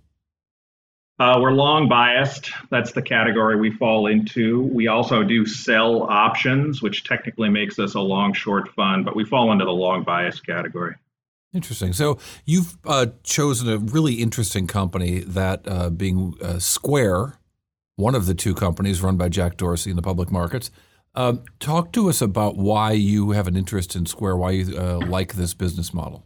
Uh, 1.20 1.38
we're 1.38 1.52
long 1.52 1.86
biased. 1.86 2.50
That's 2.70 2.92
the 2.92 3.02
category 3.02 3.54
we 3.54 3.70
fall 3.70 4.06
into. 4.06 4.62
We 4.62 4.88
also 4.88 5.22
do 5.22 5.44
sell 5.44 6.04
options, 6.04 6.80
which 6.80 7.04
technically 7.04 7.50
makes 7.50 7.78
us 7.78 7.94
a 7.94 8.00
long 8.00 8.32
short 8.32 8.70
fund, 8.74 9.04
but 9.04 9.14
we 9.14 9.26
fall 9.26 9.52
into 9.52 9.66
the 9.66 9.70
long 9.70 10.02
bias 10.02 10.40
category. 10.40 10.94
Interesting. 11.52 11.92
So 11.92 12.18
you've 12.46 12.78
uh, 12.86 13.08
chosen 13.22 13.68
a 13.68 13.76
really 13.76 14.14
interesting 14.14 14.66
company, 14.66 15.18
that 15.20 15.60
uh, 15.66 15.90
being 15.90 16.36
uh, 16.40 16.58
Square, 16.58 17.38
one 18.00 18.14
of 18.14 18.26
the 18.26 18.34
two 18.34 18.54
companies 18.54 19.02
run 19.02 19.16
by 19.16 19.28
Jack 19.28 19.56
Dorsey 19.56 19.90
in 19.90 19.96
the 19.96 20.02
public 20.02 20.30
markets. 20.30 20.70
Um, 21.14 21.42
talk 21.58 21.92
to 21.92 22.08
us 22.08 22.20
about 22.20 22.56
why 22.56 22.92
you 22.92 23.32
have 23.32 23.46
an 23.46 23.56
interest 23.56 23.96
in 23.96 24.06
Square, 24.06 24.36
why 24.36 24.52
you 24.52 24.78
uh, 24.78 25.00
like 25.06 25.34
this 25.34 25.54
business 25.54 25.92
model. 25.92 26.24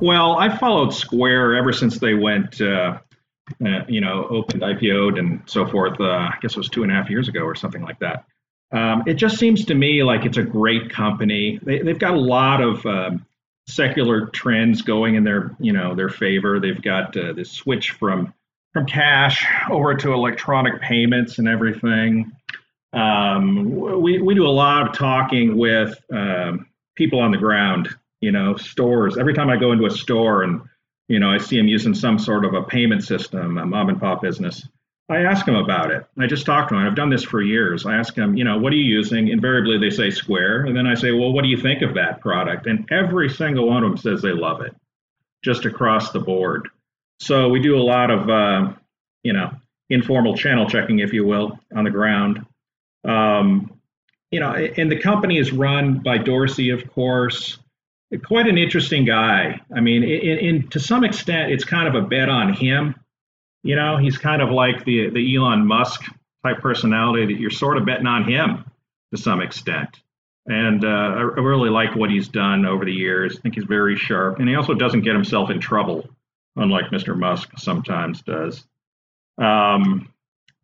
Well, 0.00 0.38
I 0.38 0.54
followed 0.56 0.94
Square 0.94 1.56
ever 1.56 1.72
since 1.72 1.98
they 1.98 2.14
went 2.14 2.60
uh, 2.60 2.98
uh, 3.64 3.84
you 3.88 4.00
know, 4.00 4.26
opened, 4.28 4.62
IPO'd, 4.62 5.18
and 5.18 5.42
so 5.46 5.66
forth. 5.66 6.00
Uh, 6.00 6.04
I 6.04 6.34
guess 6.40 6.52
it 6.52 6.58
was 6.58 6.68
two 6.68 6.82
and 6.82 6.92
a 6.92 6.94
half 6.94 7.10
years 7.10 7.28
ago 7.28 7.40
or 7.40 7.54
something 7.54 7.82
like 7.82 7.98
that. 8.00 8.24
Um, 8.70 9.04
it 9.06 9.14
just 9.14 9.38
seems 9.38 9.64
to 9.66 9.74
me 9.74 10.02
like 10.02 10.26
it's 10.26 10.36
a 10.36 10.42
great 10.42 10.90
company. 10.90 11.58
They, 11.62 11.78
have 11.78 11.98
got 11.98 12.14
a 12.14 12.20
lot 12.20 12.60
of 12.60 12.84
um, 12.84 13.26
secular 13.66 14.26
trends 14.26 14.82
going 14.82 15.14
in 15.14 15.24
their, 15.24 15.56
you 15.58 15.72
know, 15.72 15.94
their 15.94 16.10
favor. 16.10 16.60
They've 16.60 16.80
got 16.80 17.16
uh, 17.16 17.32
this 17.32 17.50
switch 17.50 17.92
from 17.92 18.34
from 18.72 18.86
cash 18.86 19.44
over 19.70 19.94
to 19.94 20.12
electronic 20.12 20.80
payments 20.80 21.38
and 21.38 21.48
everything. 21.48 22.32
Um, 22.92 24.00
we 24.00 24.20
we 24.20 24.34
do 24.34 24.46
a 24.46 24.48
lot 24.48 24.88
of 24.88 24.94
talking 24.94 25.56
with 25.56 25.98
um, 26.12 26.66
people 26.96 27.20
on 27.20 27.30
the 27.30 27.38
ground. 27.38 27.88
You 28.20 28.32
know, 28.32 28.56
stores. 28.56 29.16
Every 29.16 29.32
time 29.32 29.48
I 29.48 29.56
go 29.56 29.70
into 29.70 29.86
a 29.86 29.90
store 29.90 30.42
and 30.42 30.62
you 31.06 31.20
know 31.20 31.30
I 31.30 31.38
see 31.38 31.56
them 31.56 31.68
using 31.68 31.94
some 31.94 32.18
sort 32.18 32.44
of 32.44 32.54
a 32.54 32.62
payment 32.62 33.04
system, 33.04 33.58
a 33.58 33.66
mom 33.66 33.88
and 33.90 34.00
pop 34.00 34.22
business 34.22 34.66
I 35.10 35.22
ask 35.22 35.46
them 35.46 35.54
about 35.54 35.90
it. 35.90 36.04
I 36.18 36.26
just 36.26 36.44
talk 36.44 36.68
to 36.68 36.74
them. 36.74 36.84
I've 36.84 36.94
done 36.94 37.08
this 37.08 37.24
for 37.24 37.40
years. 37.40 37.86
I 37.86 37.94
ask 37.94 38.14
them, 38.14 38.36
you 38.36 38.44
know, 38.44 38.58
what 38.58 38.74
are 38.74 38.76
you 38.76 38.84
using? 38.84 39.28
Invariably, 39.28 39.78
they 39.78 39.94
say 39.94 40.10
Square. 40.10 40.66
And 40.66 40.76
then 40.76 40.86
I 40.86 40.94
say, 40.94 41.12
well, 41.12 41.32
what 41.32 41.42
do 41.42 41.48
you 41.48 41.56
think 41.56 41.80
of 41.80 41.94
that 41.94 42.20
product? 42.20 42.66
And 42.66 42.86
every 42.92 43.30
single 43.30 43.68
one 43.68 43.84
of 43.84 43.90
them 43.90 43.96
says 43.96 44.20
they 44.20 44.32
love 44.32 44.60
it, 44.60 44.74
just 45.42 45.64
across 45.64 46.10
the 46.10 46.20
board. 46.20 46.68
So 47.20 47.48
we 47.48 47.60
do 47.60 47.76
a 47.76 47.82
lot 47.82 48.10
of, 48.10 48.28
uh, 48.28 48.72
you 49.22 49.32
know, 49.32 49.50
informal 49.90 50.36
channel 50.36 50.68
checking, 50.68 50.98
if 51.00 51.12
you 51.12 51.26
will, 51.26 51.58
on 51.74 51.84
the 51.84 51.90
ground. 51.90 52.44
Um, 53.04 53.72
you 54.30 54.40
know, 54.40 54.52
and 54.52 54.90
the 54.90 54.98
company 54.98 55.38
is 55.38 55.52
run 55.52 56.00
by 56.00 56.18
Dorsey, 56.18 56.70
of 56.70 56.90
course. 56.90 57.58
Quite 58.24 58.46
an 58.46 58.58
interesting 58.58 59.04
guy. 59.04 59.60
I 59.74 59.80
mean, 59.80 60.02
in, 60.02 60.38
in 60.38 60.68
to 60.68 60.80
some 60.80 61.04
extent, 61.04 61.52
it's 61.52 61.64
kind 61.64 61.88
of 61.88 61.94
a 61.94 62.06
bet 62.06 62.28
on 62.28 62.52
him 62.54 62.94
you 63.62 63.76
know, 63.76 63.96
he's 63.96 64.18
kind 64.18 64.42
of 64.42 64.50
like 64.50 64.84
the 64.84 65.10
the 65.10 65.36
Elon 65.36 65.66
Musk 65.66 66.02
type 66.44 66.58
personality 66.60 67.26
that 67.26 67.40
you're 67.40 67.50
sort 67.50 67.76
of 67.76 67.84
betting 67.84 68.06
on 68.06 68.24
him 68.24 68.64
to 69.12 69.20
some 69.20 69.40
extent. 69.40 70.00
And 70.46 70.84
uh, 70.84 70.88
I 70.88 71.20
really 71.20 71.68
like 71.68 71.94
what 71.94 72.10
he's 72.10 72.28
done 72.28 72.64
over 72.64 72.84
the 72.84 72.92
years. 72.92 73.36
I 73.36 73.40
think 73.40 73.56
he's 73.56 73.64
very 73.64 73.96
sharp, 73.96 74.38
and 74.38 74.48
he 74.48 74.54
also 74.54 74.74
doesn't 74.74 75.02
get 75.02 75.14
himself 75.14 75.50
in 75.50 75.60
trouble, 75.60 76.08
unlike 76.58 76.86
Mr. 76.86 77.16
Musk 77.16 77.50
sometimes 77.56 78.22
does. 78.22 78.64
Um, 79.38 80.12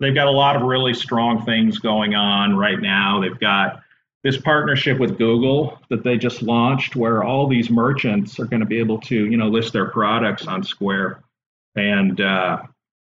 they've 0.00 0.14
got 0.14 0.26
a 0.26 0.33
lot 0.33 0.57
of 0.57 0.62
really 0.62 0.94
strong 0.94 1.44
things 1.44 1.78
going 1.78 2.14
on 2.14 2.57
right 2.57 2.80
now. 2.80 3.20
They've 3.20 3.38
got 3.38 3.83
this 4.22 4.38
partnership 4.38 4.98
with 4.98 5.18
Google 5.18 5.78
that 5.90 6.02
they 6.02 6.16
just 6.16 6.42
launched, 6.42 6.96
where 6.96 7.22
all 7.22 7.46
these 7.46 7.70
merchants 7.70 8.40
are 8.40 8.46
going 8.46 8.61
to 8.61 8.66
be 8.66 8.78
able 8.78 8.98
to, 9.02 9.14
you 9.14 9.37
know, 9.37 9.48
list 9.48 9.72
their 9.72 9.90
products 9.90 10.46
on 10.46 10.64
Square, 10.64 11.22
and 11.76 12.20
uh, 12.20 12.62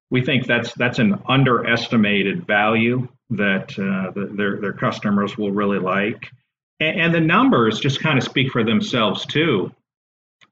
we 0.10 0.24
think 0.24 0.48
that's 0.48 0.74
that's 0.74 1.00
an 1.00 1.22
underestimated 1.28 2.48
value 2.48 3.08
that 3.32 3.72
uh, 3.74 4.12
the, 4.12 4.32
their 4.34 4.62
their 4.62 4.74
customers 4.74 5.38
will 5.38 5.52
really 5.52 5.80
like, 5.80 6.32
and, 6.80 7.00
and 7.00 7.14
the 7.14 7.20
numbers 7.20 7.80
just 7.80 8.00
kind 8.00 8.18
of 8.18 8.24
speak 8.24 8.52
for 8.52 8.64
themselves 8.64 9.26
too. 9.26 9.72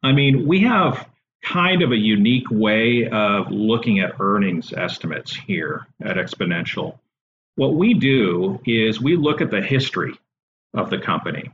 I 0.04 0.12
mean, 0.12 0.46
we 0.46 0.62
have 0.62 1.08
kind 1.44 1.82
of 1.82 1.92
a 1.92 1.98
unique 1.98 2.50
way 2.50 3.08
of 3.08 3.52
looking 3.52 4.00
at 4.00 4.20
earnings 4.20 4.74
estimates 4.74 5.36
here 5.36 5.88
at 6.02 6.18
Exponential. 6.18 7.00
What 7.56 7.76
we 7.76 7.94
do 7.94 8.60
is 8.66 9.02
we 9.02 9.16
look 9.16 9.42
at 9.42 9.50
the 9.50 9.62
history 9.62 10.14
of 10.74 10.90
the 10.90 11.00
company. 11.00 11.50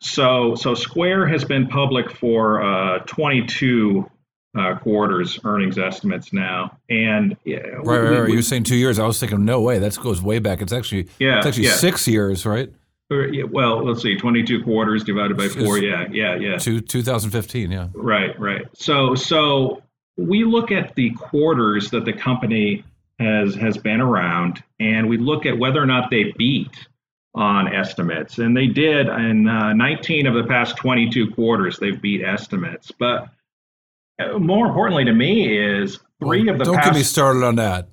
So, 0.00 0.54
so 0.54 0.74
Square 0.74 1.28
has 1.28 1.44
been 1.44 1.68
public 1.68 2.10
for 2.10 2.62
uh, 2.62 2.98
22 3.00 4.08
uh, 4.56 4.78
quarters 4.78 5.38
earnings 5.44 5.78
estimates 5.78 6.32
now. 6.32 6.76
And 6.88 7.36
yeah, 7.44 7.58
right, 7.58 7.84
we, 7.84 7.92
right, 7.92 8.20
right. 8.20 8.28
you 8.30 8.36
were 8.36 8.42
saying 8.42 8.64
two 8.64 8.76
years. 8.76 8.98
I 8.98 9.06
was 9.06 9.20
thinking, 9.20 9.44
no 9.44 9.60
way, 9.60 9.78
that 9.78 9.96
goes 10.00 10.20
way 10.20 10.38
back. 10.38 10.60
It's 10.62 10.72
actually 10.72 11.08
yeah, 11.18 11.38
it's 11.38 11.46
actually 11.46 11.64
yeah. 11.64 11.74
six 11.74 12.08
years, 12.08 12.44
right? 12.44 12.72
Well, 13.10 13.86
let's 13.86 14.02
see, 14.02 14.16
22 14.16 14.64
quarters 14.64 15.02
divided 15.02 15.36
by 15.36 15.48
four. 15.48 15.78
Yeah, 15.78 16.06
yeah, 16.10 16.36
yeah. 16.36 16.58
Two, 16.58 16.80
2015, 16.80 17.70
yeah. 17.70 17.88
Right, 17.94 18.38
right. 18.38 18.66
So, 18.74 19.14
so 19.14 19.82
we 20.18 20.44
look 20.44 20.70
at 20.70 20.94
the 20.94 21.10
quarters 21.12 21.90
that 21.90 22.04
the 22.04 22.12
company 22.12 22.84
has 23.18 23.54
has 23.54 23.78
been 23.78 24.00
around, 24.00 24.62
and 24.78 25.08
we 25.08 25.16
look 25.16 25.46
at 25.46 25.58
whether 25.58 25.82
or 25.82 25.86
not 25.86 26.10
they 26.10 26.34
beat 26.36 26.86
on 27.34 27.72
estimates, 27.74 28.38
and 28.38 28.56
they 28.56 28.66
did 28.66 29.08
in 29.08 29.48
uh, 29.48 29.72
19 29.72 30.26
of 30.26 30.34
the 30.34 30.44
past 30.44 30.76
22 30.76 31.30
quarters. 31.30 31.78
They've 31.78 32.00
beat 32.00 32.22
estimates, 32.22 32.92
but 32.92 33.28
more 34.38 34.66
importantly 34.66 35.04
to 35.04 35.12
me 35.12 35.58
is 35.58 35.98
three 36.20 36.44
well, 36.44 36.54
of 36.54 36.58
the. 36.58 36.64
Don't 36.64 36.74
past, 36.74 36.88
get 36.88 36.94
me 36.94 37.02
started 37.02 37.44
on 37.44 37.56
that. 37.56 37.88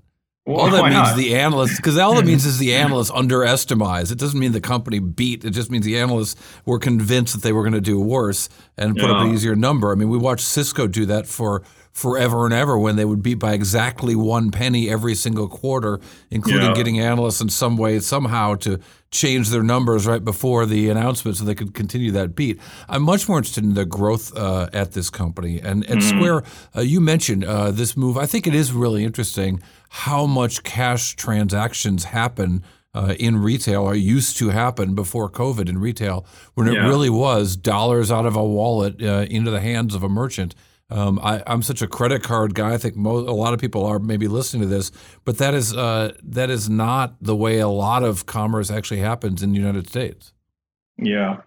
Well, 0.46 0.60
all 0.60 0.70
that 0.70 0.84
means 0.84 0.94
not? 0.94 1.18
the 1.18 1.36
analysts, 1.36 1.78
because 1.78 1.98
all 1.98 2.20
it 2.20 2.26
means 2.28 2.46
is 2.46 2.60
the 2.60 2.76
analysts 2.76 3.10
underestimates. 3.10 4.12
It 4.12 4.20
doesn't 4.20 4.40
mean 4.40 4.52
the 4.52 4.62
company 4.62 5.00
beat. 5.00 5.44
It 5.44 5.52
just 5.52 5.72
means 5.72 5.86
the 5.86 5.98
analysts 5.98 6.36
were 6.66 6.78
convinced 6.78 7.34
that 7.34 7.42
they 7.42 7.52
were 7.52 7.64
going 7.64 7.74
to 7.74 7.82
do 7.82 8.00
worse 8.00 8.48
and 8.78 8.96
put 8.96 9.10
yeah. 9.10 9.16
up 9.16 9.26
an 9.26 9.34
easier 9.34 9.56
number. 9.56 9.92
I 9.92 9.96
mean, 9.96 10.10
we 10.10 10.20
watched 10.20 10.46
Cisco 10.46 10.86
do 10.86 11.08
that 11.08 11.26
for 11.26 11.64
forever 11.96 12.44
and 12.44 12.54
ever 12.54 12.78
when 12.78 12.98
they 12.98 13.06
would 13.06 13.24
beat 13.24 13.36
by 13.36 13.54
exactly 13.54 14.16
one 14.16 14.52
penny 14.52 14.90
every 14.90 15.16
single 15.16 15.48
quarter, 15.48 16.00
including 16.30 16.68
yeah. 16.68 16.76
getting 16.76 17.00
analysts 17.00 17.40
in 17.40 17.48
some 17.48 17.78
way 17.78 18.00
somehow 18.00 18.54
to 18.54 18.80
change 19.12 19.50
their 19.50 19.64
numbers 19.64 20.06
right 20.06 20.24
before 20.24 20.66
the 20.66 20.90
announcement 20.90 21.38
so 21.38 21.46
they 21.46 21.56
could 21.56 21.74
continue 21.74 22.12
that 22.12 22.36
beat. 22.36 22.60
I'm 22.90 23.02
much 23.02 23.30
more 23.30 23.38
interested 23.38 23.64
in 23.64 23.76
the 23.76 23.86
growth 23.86 24.36
uh, 24.36 24.68
at 24.74 24.92
this 24.92 25.10
company. 25.10 25.62
And 25.62 25.86
at 25.86 25.98
mm-hmm. 25.98 26.18
Square, 26.18 26.44
uh, 26.76 26.82
you 26.82 27.00
mentioned 27.00 27.46
uh, 27.46 27.72
this 27.72 27.96
move. 27.96 28.18
I 28.18 28.26
think 28.26 28.46
it 28.46 28.54
is 28.54 28.74
really 28.74 29.06
interesting 29.06 29.62
how 29.90 30.26
much 30.26 30.64
cash 30.64 31.16
transactions 31.16 32.06
happen 32.06 32.64
uh, 32.94 33.14
in 33.20 33.38
retail 33.38 33.84
or 33.84 33.94
used 33.94 34.38
to 34.38 34.50
happen 34.50 34.96
before 34.96 35.30
COVID 35.30 35.68
in 35.68 35.78
retail, 35.80 36.26
when 36.54 36.68
it 36.68 36.76
yeah. 36.76 36.88
really 36.88 37.10
was 37.10 37.58
dollars 37.58 38.10
out 38.10 38.26
of 38.26 38.36
a 38.36 38.44
wallet 38.44 39.02
uh, 39.02 39.26
into 39.30 39.52
the 39.52 39.60
hands 39.60 39.94
of 39.94 40.02
a 40.02 40.10
merchant. 40.10 40.56
Um, 40.90 41.20
I, 41.22 41.42
am 41.48 41.62
such 41.62 41.82
a 41.82 41.88
credit 41.88 42.24
card 42.24 42.54
guy. 42.54 42.74
I 42.74 42.78
think 42.78 42.96
most, 42.96 43.28
a 43.28 43.34
lot 43.34 43.54
of 43.54 43.60
people 43.60 43.86
are 43.86 44.00
maybe 44.00 44.28
listening 44.28 44.62
to 44.62 44.68
this, 44.68 44.92
but 45.26 45.40
that 45.40 45.54
is 45.54 45.76
uh, 45.76 46.14
that 46.24 46.50
is 46.50 46.70
not 46.70 47.16
the 47.20 47.36
way 47.36 47.60
a 47.60 47.68
lot 47.68 48.04
of 48.04 48.28
commerce 48.28 48.70
actually 48.70 49.00
happens 49.00 49.42
in 49.42 49.52
the 49.52 49.58
United 49.58 49.88
States. 49.90 50.32
Yeah. 50.98 51.42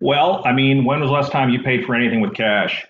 Well, 0.00 0.42
I 0.44 0.52
mean, 0.52 0.84
when 0.84 1.00
was 1.00 1.08
the 1.08 1.12
last 1.12 1.30
time 1.30 1.48
you 1.50 1.62
paid 1.62 1.86
for 1.86 1.94
anything 1.94 2.20
with 2.20 2.34
cash? 2.34 2.84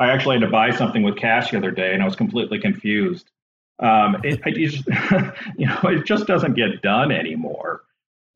I 0.00 0.10
actually 0.10 0.36
had 0.36 0.42
to 0.42 0.50
buy 0.50 0.70
something 0.70 1.02
with 1.02 1.16
cash 1.16 1.50
the 1.50 1.56
other 1.56 1.70
day, 1.70 1.94
and 1.94 2.02
I 2.02 2.04
was 2.04 2.16
completely 2.16 2.58
confused. 2.58 3.30
Um, 3.80 4.16
it, 4.24 4.40
just, 4.54 4.86
you 5.56 5.66
know, 5.66 5.80
it 5.84 6.04
just 6.04 6.26
doesn't 6.26 6.54
get 6.54 6.82
done 6.82 7.12
anymore. 7.12 7.82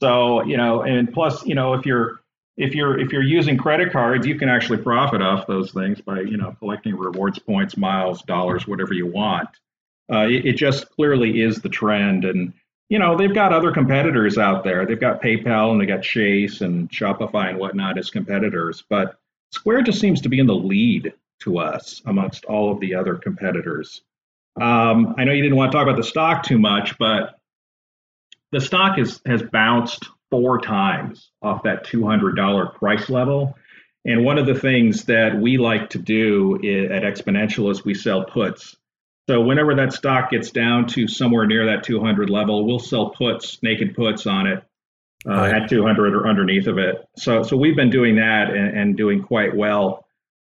So, 0.01 0.43
you 0.45 0.57
know, 0.57 0.83
and 0.83 1.13
plus, 1.13 1.45
you 1.47 1.55
know, 1.55 1.75
if 1.75 1.87
you're 1.87 2.23
if 2.57 2.75
you're 2.75 2.99
if 2.99 3.13
you're 3.13 3.23
using 3.23 3.57
credit 3.57 3.93
cards, 3.93 4.27
you 4.27 4.39
can 4.39 4.49
actually 4.49 4.79
profit 4.79 5.23
off 5.23 5.47
those 5.47 5.73
things 5.73 6.01
by 6.01 6.21
you 6.21 6.37
know 6.37 6.55
collecting 6.59 6.97
rewards 6.97 7.39
points, 7.39 7.77
miles, 7.77 8.23
dollars, 8.23 8.67
whatever 8.67 8.93
you 8.93 9.07
want. 9.07 9.49
Uh, 10.13 10.27
it, 10.27 10.45
it, 10.45 10.53
just 10.57 10.91
clearly 10.91 11.41
is 11.41 11.61
the 11.61 11.69
trend, 11.69 12.25
and 12.25 12.53
you 12.89 12.99
know 12.99 13.17
they've 13.17 13.35
got 13.35 13.53
other 13.53 13.73
competitors 13.73 14.37
out 14.37 14.65
there. 14.65 14.85
They've 14.85 15.01
got 15.01 15.23
PayPal 15.23 15.73
and 15.73 15.81
they 15.81 15.87
got 15.87 16.03
Chase 16.03 16.61
and 16.61 16.91
Shopify 16.91 17.49
and 17.49 17.59
whatnot 17.59 17.99
as 17.99 18.11
competitors, 18.11 18.85
but 18.89 19.19
Square 19.53 19.83
just 19.83 20.01
seems 20.01 20.21
to 20.23 20.29
be 20.29 20.39
in 20.39 20.47
the 20.47 20.55
lead 20.55 21.13
to 21.41 21.59
us 21.59 22.03
amongst 22.07 22.45
all 22.47 22.73
of 22.73 22.81
the 22.81 22.95
other 22.95 23.15
competitors. 23.15 24.03
Um, 24.61 25.15
I 25.19 25.25
know 25.25 25.33
you 25.33 25.43
didn't 25.43 25.57
want 25.57 25.73
to 25.73 25.79
talk 25.79 25.87
about 25.87 25.97
the 25.97 26.07
stock 26.07 26.45
too 26.45 26.59
much, 26.59 26.99
but 26.99 27.39
the 28.51 28.61
stock 28.61 28.99
is, 28.99 29.21
has 29.27 29.43
bounced 29.43 30.05
four 30.31 30.61
times 30.61 31.31
off 31.43 31.63
that 31.65 31.87
$200 31.87 32.75
price 32.75 33.09
level. 33.09 33.57
And 34.05 34.25
one 34.25 34.39
of 34.39 34.47
the 34.47 34.55
things 34.55 35.05
that 35.05 35.37
we 35.39 35.59
like 35.59 35.91
to 35.91 35.99
do 35.99 36.57
at 36.57 37.03
Exponential 37.03 37.71
is 37.71 37.85
we 37.85 37.95
sell 37.95 38.25
puts. 38.25 38.77
So 39.29 39.41
whenever 39.41 39.77
that 39.77 39.93
stock 39.93 40.31
gets 40.31 40.51
down 40.51 40.89
to 40.89 41.07
somewhere 41.07 41.47
near 41.47 41.67
that 41.67 41.85
200 41.85 42.29
level, 42.29 42.67
we'll 42.67 42.81
sell 42.81 43.11
puts, 43.11 43.63
naked 43.63 43.95
puts 43.95 44.27
on 44.27 44.49
it 44.49 44.65
uh, 45.27 45.31
right. 45.31 45.63
at 45.63 45.69
200 45.69 46.15
or 46.15 46.29
underneath 46.29 46.67
of 46.67 46.79
it. 46.79 47.07
So 47.17 47.43
so 47.43 47.57
we've 47.57 47.77
been 47.77 47.91
doing 47.91 48.17
that 48.17 48.51
and, 48.51 48.77
and 48.77 48.97
doing 48.97 49.23
quite 49.23 49.55
well. 49.57 50.05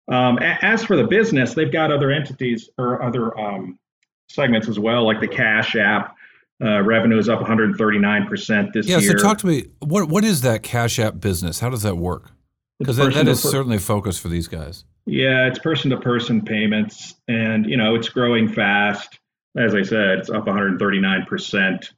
Um, 0.09 0.37
as 0.39 0.83
for 0.83 0.95
the 0.95 1.05
business, 1.05 1.53
they've 1.53 1.71
got 1.71 1.91
other 1.91 2.11
entities 2.11 2.69
or 2.77 3.01
other 3.01 3.37
um, 3.37 3.79
segments 4.27 4.67
as 4.67 4.79
well, 4.79 5.05
like 5.05 5.19
the 5.19 5.27
Cash 5.27 5.75
App. 5.75 6.15
Uh, 6.59 6.81
revenue 6.81 7.19
is 7.19 7.29
up 7.29 7.39
139% 7.39 8.73
this 8.73 8.87
yeah, 8.87 8.97
year. 8.97 9.11
Yeah, 9.11 9.17
so 9.17 9.23
talk 9.23 9.37
to 9.39 9.47
me. 9.47 9.65
What 9.79 10.09
What 10.09 10.23
is 10.23 10.41
that 10.41 10.63
Cash 10.63 10.97
App 10.97 11.19
business? 11.19 11.59
How 11.59 11.69
does 11.69 11.83
that 11.83 11.97
work? 11.97 12.31
Because 12.79 12.97
that, 12.97 13.13
that 13.13 13.27
is 13.27 13.41
per- 13.41 13.49
certainly 13.49 13.77
a 13.77 13.79
focus 13.79 14.17
for 14.17 14.27
these 14.27 14.47
guys. 14.47 14.83
Yeah, 15.05 15.47
it's 15.47 15.59
person 15.59 15.91
to 15.91 15.97
person 15.97 16.43
payments, 16.43 17.15
and 17.27 17.65
you 17.65 17.77
know 17.77 17.95
it's 17.95 18.09
growing 18.09 18.49
fast. 18.49 19.19
As 19.55 19.73
I 19.73 19.81
said, 19.81 20.19
it's 20.19 20.29
up 20.29 20.45
139%. 20.45 21.93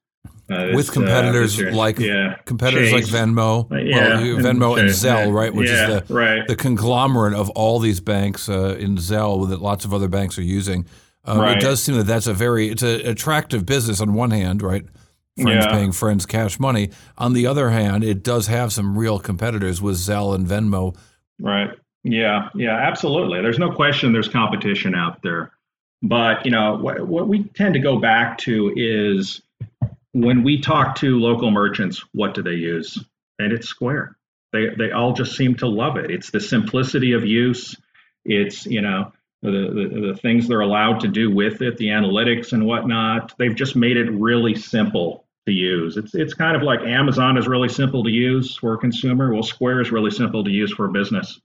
Uh, 0.51 0.71
with 0.73 0.89
uh, 0.89 0.93
competitors 0.93 1.61
uh, 1.61 1.71
like 1.71 1.99
yeah, 1.99 2.35
competitors 2.45 2.89
Chase. 2.89 3.11
like 3.13 3.23
Venmo, 3.23 3.71
uh, 3.71 3.75
yeah, 3.77 4.15
well, 4.15 4.37
Venmo 4.37 4.71
and, 4.71 4.87
and 4.87 4.89
Zelle, 4.89 5.27
yeah, 5.27 5.31
right? 5.31 5.53
Which 5.53 5.69
yeah, 5.69 5.89
is 5.89 6.07
the 6.07 6.13
right. 6.13 6.47
the 6.47 6.55
conglomerate 6.55 7.35
of 7.35 7.49
all 7.51 7.79
these 7.79 7.99
banks 7.99 8.49
uh, 8.49 8.75
in 8.79 8.97
Zelle 8.97 9.47
that 9.49 9.61
lots 9.61 9.85
of 9.85 9.93
other 9.93 10.07
banks 10.07 10.37
are 10.39 10.43
using. 10.43 10.85
Um, 11.25 11.39
right. 11.39 11.57
It 11.57 11.61
does 11.61 11.83
seem 11.83 11.95
that 11.95 12.05
that's 12.07 12.27
a 12.27 12.33
very 12.33 12.69
it's 12.69 12.83
an 12.83 13.01
attractive 13.05 13.65
business 13.65 14.01
on 14.01 14.13
one 14.13 14.31
hand, 14.31 14.61
right? 14.61 14.85
friends 15.41 15.65
Yeah. 15.65 15.71
paying 15.71 15.91
friends 15.91 16.25
cash 16.25 16.59
money. 16.59 16.89
On 17.17 17.33
the 17.33 17.47
other 17.47 17.69
hand, 17.69 18.03
it 18.03 18.23
does 18.23 18.47
have 18.47 18.73
some 18.73 18.97
real 18.97 19.19
competitors 19.19 19.81
with 19.81 19.95
Zelle 19.95 20.35
and 20.35 20.45
Venmo. 20.45 20.95
Right. 21.39 21.71
Yeah. 22.03 22.49
Yeah. 22.55 22.75
Absolutely. 22.75 23.41
There's 23.41 23.59
no 23.59 23.71
question. 23.71 24.11
There's 24.13 24.27
competition 24.27 24.95
out 24.95 25.21
there, 25.21 25.51
but 26.01 26.45
you 26.45 26.51
know 26.51 26.77
what, 26.77 27.07
what 27.07 27.27
we 27.27 27.43
tend 27.43 27.73
to 27.75 27.79
go 27.79 27.99
back 27.99 28.37
to 28.39 28.73
is 28.75 29.41
when 30.13 30.43
we 30.43 30.59
talk 30.59 30.95
to 30.95 31.19
local 31.19 31.51
merchants, 31.51 32.03
what 32.13 32.33
do 32.33 32.41
they 32.41 32.55
use? 32.55 32.97
And 33.37 33.53
it's 33.53 33.67
Square. 33.67 34.17
They 34.51 34.69
they 34.77 34.91
all 34.91 35.13
just 35.13 35.37
seem 35.37 35.55
to 35.55 35.67
love 35.67 35.97
it. 35.97 36.09
It's 36.09 36.31
the 36.31 36.39
simplicity 36.39 37.13
of 37.13 37.23
use. 37.25 37.75
It's 38.25 38.65
you 38.65 38.81
know 38.81 39.11
the, 39.41 39.51
the 39.51 40.07
the 40.07 40.15
things 40.17 40.47
they're 40.47 40.59
allowed 40.61 40.99
to 41.01 41.07
do 41.07 41.31
with 41.33 41.61
it, 41.61 41.77
the 41.77 41.87
analytics 41.87 42.51
and 42.53 42.65
whatnot. 42.65 43.33
They've 43.37 43.55
just 43.55 43.75
made 43.75 43.97
it 43.97 44.09
really 44.11 44.55
simple 44.55 45.25
to 45.45 45.53
use. 45.53 45.97
It's 45.97 46.13
it's 46.15 46.33
kind 46.33 46.55
of 46.55 46.63
like 46.63 46.81
Amazon 46.81 47.37
is 47.37 47.47
really 47.47 47.69
simple 47.69 48.03
to 48.03 48.09
use 48.09 48.55
for 48.57 48.73
a 48.73 48.77
consumer. 48.77 49.33
Well, 49.33 49.43
Square 49.43 49.81
is 49.81 49.91
really 49.91 50.11
simple 50.11 50.43
to 50.43 50.51
use 50.51 50.71
for 50.73 50.85
a 50.85 50.91
business. 50.91 51.39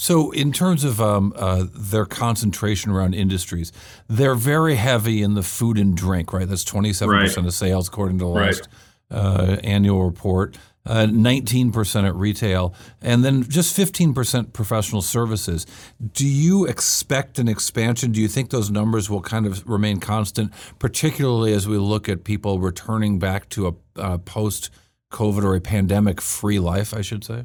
So, 0.00 0.30
in 0.30 0.52
terms 0.52 0.84
of 0.84 1.00
um, 1.00 1.32
uh, 1.34 1.64
their 1.74 2.06
concentration 2.06 2.92
around 2.92 3.14
industries, 3.14 3.72
they're 4.06 4.36
very 4.36 4.76
heavy 4.76 5.22
in 5.22 5.34
the 5.34 5.42
food 5.42 5.76
and 5.76 5.96
drink, 5.96 6.32
right? 6.32 6.46
That's 6.48 6.64
27% 6.64 7.08
Right. 7.08 7.36
of 7.36 7.52
sales, 7.52 7.88
according 7.88 8.18
to 8.18 8.24
the 8.26 8.30
Right. 8.30 8.46
last 8.54 8.68
uh, 9.10 9.56
annual 9.64 10.04
report, 10.04 10.56
uh, 10.86 11.06
19% 11.06 12.06
at 12.06 12.14
retail, 12.14 12.74
and 13.02 13.24
then 13.24 13.42
just 13.42 13.76
15% 13.76 14.52
professional 14.52 15.02
services. 15.02 15.66
Do 16.12 16.26
you 16.26 16.64
expect 16.66 17.38
an 17.38 17.48
expansion? 17.48 18.12
Do 18.12 18.20
you 18.20 18.28
think 18.28 18.50
those 18.50 18.70
numbers 18.70 19.10
will 19.10 19.20
kind 19.20 19.46
of 19.46 19.68
remain 19.68 20.00
constant, 20.00 20.52
particularly 20.78 21.52
as 21.52 21.68
we 21.68 21.76
look 21.76 22.08
at 22.08 22.24
people 22.24 22.58
returning 22.58 23.18
back 23.18 23.48
to 23.50 23.68
a 23.68 24.00
uh, 24.00 24.18
post 24.18 24.70
COVID 25.10 25.44
or 25.44 25.54
a 25.54 25.60
pandemic 25.60 26.20
free 26.20 26.58
life, 26.58 26.94
I 26.94 27.02
should 27.02 27.24
say? 27.24 27.44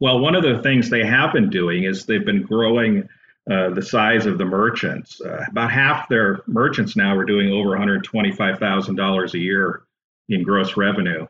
Well, 0.00 0.18
one 0.18 0.34
of 0.34 0.42
the 0.42 0.60
things 0.62 0.88
they 0.88 1.04
have 1.04 1.32
been 1.32 1.50
doing 1.50 1.84
is 1.84 2.06
they've 2.06 2.24
been 2.24 2.42
growing 2.42 3.08
uh, 3.50 3.70
the 3.70 3.82
size 3.82 4.26
of 4.26 4.38
the 4.38 4.44
merchants. 4.44 5.20
Uh, 5.20 5.44
about 5.50 5.70
half 5.70 6.08
their 6.08 6.40
merchants 6.46 6.96
now 6.96 7.16
are 7.16 7.24
doing 7.24 7.50
over 7.50 7.70
$125,000 7.70 9.34
a 9.34 9.38
year 9.38 9.82
in 10.28 10.42
gross 10.42 10.76
revenue. 10.76 11.26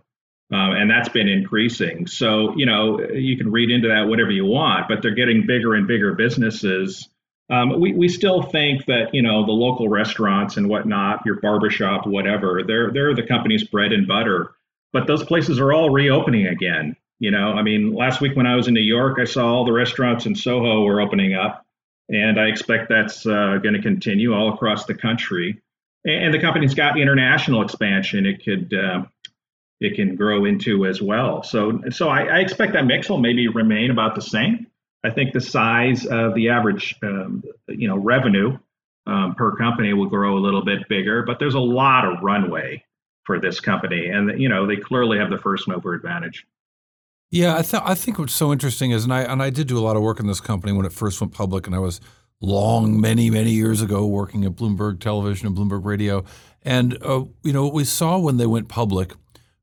Um, 0.53 0.73
and 0.73 0.91
that's 0.91 1.09
been 1.09 1.29
increasing. 1.29 2.09
So, 2.09 2.55
you 2.57 2.67
know, 2.67 3.01
you 3.01 3.37
can 3.37 3.53
read 3.53 3.71
into 3.71 3.89
that 3.89 4.09
whatever 4.09 4.33
you 4.33 4.45
want, 4.45 4.89
but 4.89 5.01
they're 5.01 5.15
getting 5.15 5.47
bigger 5.47 5.75
and 5.75 5.87
bigger 5.87 6.15
businesses. 6.15 7.09
Um, 7.51 7.81
we, 7.81 7.93
we 7.93 8.09
still 8.09 8.43
think 8.43 8.87
that, 8.87 9.11
you 9.13 9.23
know, 9.23 9.47
the 9.47 9.53
local 9.53 9.89
restaurants 9.89 10.57
and 10.57 10.69
whatnot, 10.69 11.25
your 11.25 11.41
barbershop, 11.41 12.07
whatever, 12.07 12.63
they're, 12.67 12.91
they're 12.93 13.15
the 13.15 13.27
company's 13.27 13.65
bread 13.65 13.93
and 13.93 14.09
butter. 14.09 14.53
But 14.93 15.07
those 15.07 15.23
places 15.23 15.61
are 15.61 15.73
all 15.73 15.91
reopening 15.91 16.47
again. 16.49 16.97
You 17.21 17.31
know, 17.31 17.53
I 17.53 17.63
mean, 17.63 17.95
last 17.95 18.21
week 18.21 18.35
when 18.35 18.47
I 18.47 18.57
was 18.57 18.67
in 18.67 18.75
New 18.75 18.81
York, 18.81 19.19
I 19.21 19.25
saw 19.25 19.47
all 19.47 19.65
the 19.65 19.73
restaurants 19.73 20.25
in 20.25 20.35
Soho 20.35 20.83
were 20.85 21.03
opening 21.03 21.35
up, 21.35 21.67
and 22.09 22.41
I 22.41 22.47
expect 22.47 22.89
that's 22.89 23.27
uh, 23.27 23.59
going 23.63 23.75
to 23.75 23.83
continue 23.83 24.35
all 24.35 24.55
across 24.55 24.87
the 24.87 24.95
country. 24.95 25.61
And 26.07 26.33
the 26.33 26.41
company's 26.41 26.73
got 26.73 26.99
international 26.99 27.63
expansion; 27.63 28.25
it 28.25 28.43
could 28.43 28.73
uh, 28.73 29.03
it 29.81 29.97
can 29.97 30.15
grow 30.15 30.45
into 30.45 30.87
as 30.87 31.01
well. 31.01 31.43
So, 31.43 31.81
so 31.91 32.09
I, 32.09 32.25
I 32.25 32.39
expect 32.41 32.75
that 32.75 32.85
mix 32.85 33.09
will 33.09 33.19
maybe 33.19 33.49
remain 33.49 33.91
about 33.91 34.15
the 34.15 34.23
same. 34.23 34.67
I 35.03 35.11
think 35.11 35.33
the 35.33 35.41
size 35.41 36.05
of 36.05 36.35
the 36.35 36.51
average, 36.51 36.95
um, 37.03 37.43
you 37.69 37.89
know, 37.89 37.97
revenue 37.97 38.59
um, 39.07 39.35
per 39.35 39.57
company 39.57 39.95
will 39.95 40.09
grow 40.09 40.37
a 40.37 40.41
little 40.41 40.65
bit 40.65 40.87
bigger, 40.89 41.23
but 41.23 41.39
there's 41.39 41.55
a 41.55 41.61
lot 41.61 42.05
of 42.05 42.23
runway 42.23 42.85
for 43.25 43.41
this 43.41 43.61
company, 43.61 44.07
and 44.07 44.41
you 44.41 44.49
know, 44.49 44.67
they 44.67 44.77
clearly 44.77 45.19
have 45.19 45.31
the 45.31 45.39
first 45.39 45.67
mover 45.69 45.95
advantage. 45.95 46.47
Yeah, 47.31 47.57
I 47.57 47.63
thought 47.63 47.85
I 47.87 47.95
think 47.95 48.19
what's 48.19 48.35
so 48.35 48.53
interesting 48.53 48.91
is, 48.91 49.05
and 49.05 49.13
I 49.13 49.23
and 49.23 49.43
I 49.43 49.51
did 49.51 49.69
do 49.69 49.79
a 49.79 49.81
lot 49.81 49.97
of 49.97 50.03
work 50.03 50.21
in 50.21 50.27
this 50.27 50.41
company 50.41 50.73
when 50.73 50.85
it 50.85 50.93
first 50.93 51.21
went 51.21 51.33
public, 51.33 51.67
and 51.67 51.75
I 51.75 51.79
was 51.79 52.01
long, 52.41 53.01
many, 53.01 53.31
many 53.31 53.51
years 53.51 53.83
ago 53.83 54.07
working 54.07 54.45
at 54.45 54.53
Bloomberg 54.53 55.01
Television 55.01 55.47
and 55.47 55.57
Bloomberg 55.57 55.85
Radio, 55.85 56.25
and 56.63 56.99
uh, 57.03 57.25
you 57.43 57.53
know 57.53 57.65
what 57.65 57.75
we 57.75 57.85
saw 57.85 58.19
when 58.19 58.37
they 58.37 58.47
went 58.47 58.69
public 58.69 59.13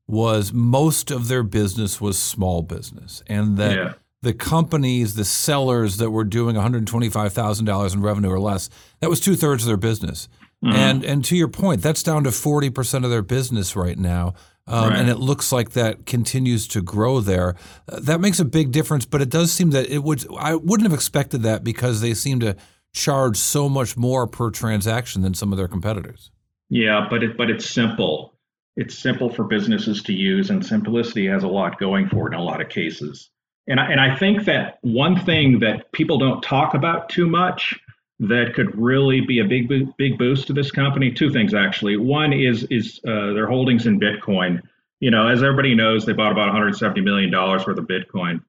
was 0.08 0.52
most 0.52 1.10
of 1.12 1.28
their 1.28 1.42
business 1.44 2.00
was 2.00 2.18
small 2.18 2.62
business, 2.62 3.22
and 3.28 3.56
that 3.58 3.76
Yeah. 3.76 3.92
the 4.22 4.32
companies, 4.32 5.14
the 5.14 5.24
sellers 5.24 5.98
that 5.98 6.10
were 6.10 6.24
doing 6.24 6.56
one 6.56 6.62
hundred 6.62 6.86
twenty 6.86 7.08
five 7.10 7.32
thousand 7.32 7.66
dollars 7.66 7.92
in 7.94 8.00
revenue 8.00 8.30
or 8.30 8.40
less, 8.40 8.68
that 9.00 9.10
was 9.10 9.20
two 9.20 9.36
thirds 9.36 9.62
of 9.64 9.68
their 9.68 9.76
business. 9.76 10.28
And 10.60 11.04
and 11.04 11.24
to 11.26 11.36
your 11.36 11.46
point, 11.46 11.82
that's 11.82 12.02
down 12.02 12.24
to 12.24 12.32
forty 12.32 12.68
percent 12.70 13.04
of 13.04 13.10
their 13.12 13.22
business 13.22 13.76
right 13.76 13.96
now. 13.98 14.34
Um, 14.66 14.90
Right. 14.90 14.98
And 14.98 15.08
it 15.08 15.18
looks 15.18 15.52
like 15.52 15.70
that 15.70 16.04
continues 16.04 16.66
to 16.68 16.82
grow 16.82 17.20
there. 17.20 17.54
Uh, 17.88 18.00
that 18.00 18.20
makes 18.20 18.38
a 18.40 18.44
big 18.44 18.70
difference, 18.72 19.06
but 19.06 19.22
it 19.22 19.30
does 19.30 19.50
seem 19.52 19.70
that 19.70 19.88
it 19.88 20.02
would. 20.02 20.26
I 20.36 20.56
wouldn't 20.56 20.86
have 20.90 20.92
expected 20.98 21.42
that 21.44 21.62
because 21.64 22.00
they 22.00 22.12
seem 22.12 22.40
to 22.40 22.54
charge 22.92 23.36
so 23.36 23.68
much 23.68 23.96
more 23.96 24.26
per 24.26 24.50
transaction 24.50 25.22
than 25.22 25.32
some 25.34 25.52
of 25.52 25.58
their 25.58 25.68
competitors. 25.68 26.30
Yeah, 26.70 27.06
but 27.08 27.22
it 27.22 27.36
but 27.36 27.50
it's 27.50 27.70
simple. 27.70 28.34
It's 28.78 28.96
simple 28.96 29.28
for 29.28 29.42
businesses 29.42 30.04
to 30.04 30.12
use, 30.12 30.50
and 30.50 30.64
simplicity 30.64 31.26
has 31.26 31.42
a 31.42 31.48
lot 31.48 31.80
going 31.80 32.08
for 32.08 32.28
it 32.28 32.32
in 32.32 32.38
a 32.38 32.44
lot 32.44 32.60
of 32.60 32.68
cases. 32.68 33.28
And 33.66 33.80
I, 33.80 33.90
and 33.90 34.00
I 34.00 34.14
think 34.14 34.44
that 34.44 34.78
one 34.82 35.18
thing 35.24 35.58
that 35.58 35.90
people 35.90 36.16
don't 36.16 36.40
talk 36.44 36.74
about 36.74 37.08
too 37.08 37.26
much 37.26 37.76
that 38.20 38.54
could 38.54 38.78
really 38.78 39.20
be 39.20 39.40
a 39.40 39.44
big 39.44 39.68
big 39.96 40.16
boost 40.16 40.46
to 40.46 40.52
this 40.52 40.70
company. 40.70 41.10
Two 41.10 41.32
things 41.32 41.54
actually. 41.54 41.96
One 41.96 42.32
is 42.32 42.62
is 42.70 43.00
uh, 43.04 43.32
their 43.32 43.48
holdings 43.48 43.86
in 43.86 43.98
Bitcoin. 43.98 44.62
You 45.00 45.10
know, 45.10 45.26
as 45.26 45.42
everybody 45.42 45.74
knows, 45.74 46.06
they 46.06 46.12
bought 46.12 46.30
about 46.30 46.46
170 46.46 47.00
million 47.00 47.32
dollars 47.32 47.66
worth 47.66 47.78
of 47.78 47.88
Bitcoin 47.88 48.44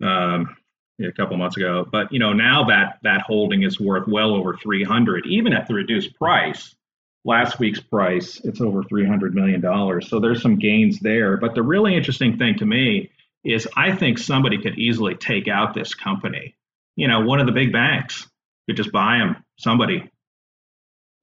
um, 0.00 0.56
a 1.04 1.10
couple 1.10 1.36
months 1.36 1.56
ago. 1.56 1.84
But 1.90 2.12
you 2.12 2.20
know, 2.20 2.32
now 2.32 2.62
that 2.66 3.00
that 3.02 3.22
holding 3.22 3.64
is 3.64 3.80
worth 3.80 4.06
well 4.06 4.32
over 4.32 4.56
300, 4.56 5.26
even 5.26 5.52
at 5.52 5.66
the 5.66 5.74
reduced 5.74 6.14
price 6.14 6.76
last 7.24 7.58
week's 7.58 7.80
price, 7.80 8.40
it's 8.44 8.60
over 8.60 8.82
$300 8.82 9.32
million. 9.32 9.62
So 10.02 10.20
there's 10.20 10.42
some 10.42 10.58
gains 10.58 11.00
there. 11.00 11.36
But 11.36 11.54
the 11.54 11.62
really 11.62 11.94
interesting 11.94 12.38
thing 12.38 12.56
to 12.58 12.66
me 12.66 13.10
is 13.44 13.68
I 13.76 13.94
think 13.94 14.18
somebody 14.18 14.58
could 14.58 14.78
easily 14.78 15.14
take 15.14 15.48
out 15.48 15.74
this 15.74 15.94
company. 15.94 16.54
You 16.96 17.08
know, 17.08 17.20
one 17.20 17.40
of 17.40 17.46
the 17.46 17.52
big 17.52 17.72
banks 17.72 18.28
could 18.66 18.76
just 18.76 18.92
buy 18.92 19.18
them, 19.18 19.44
somebody, 19.58 20.08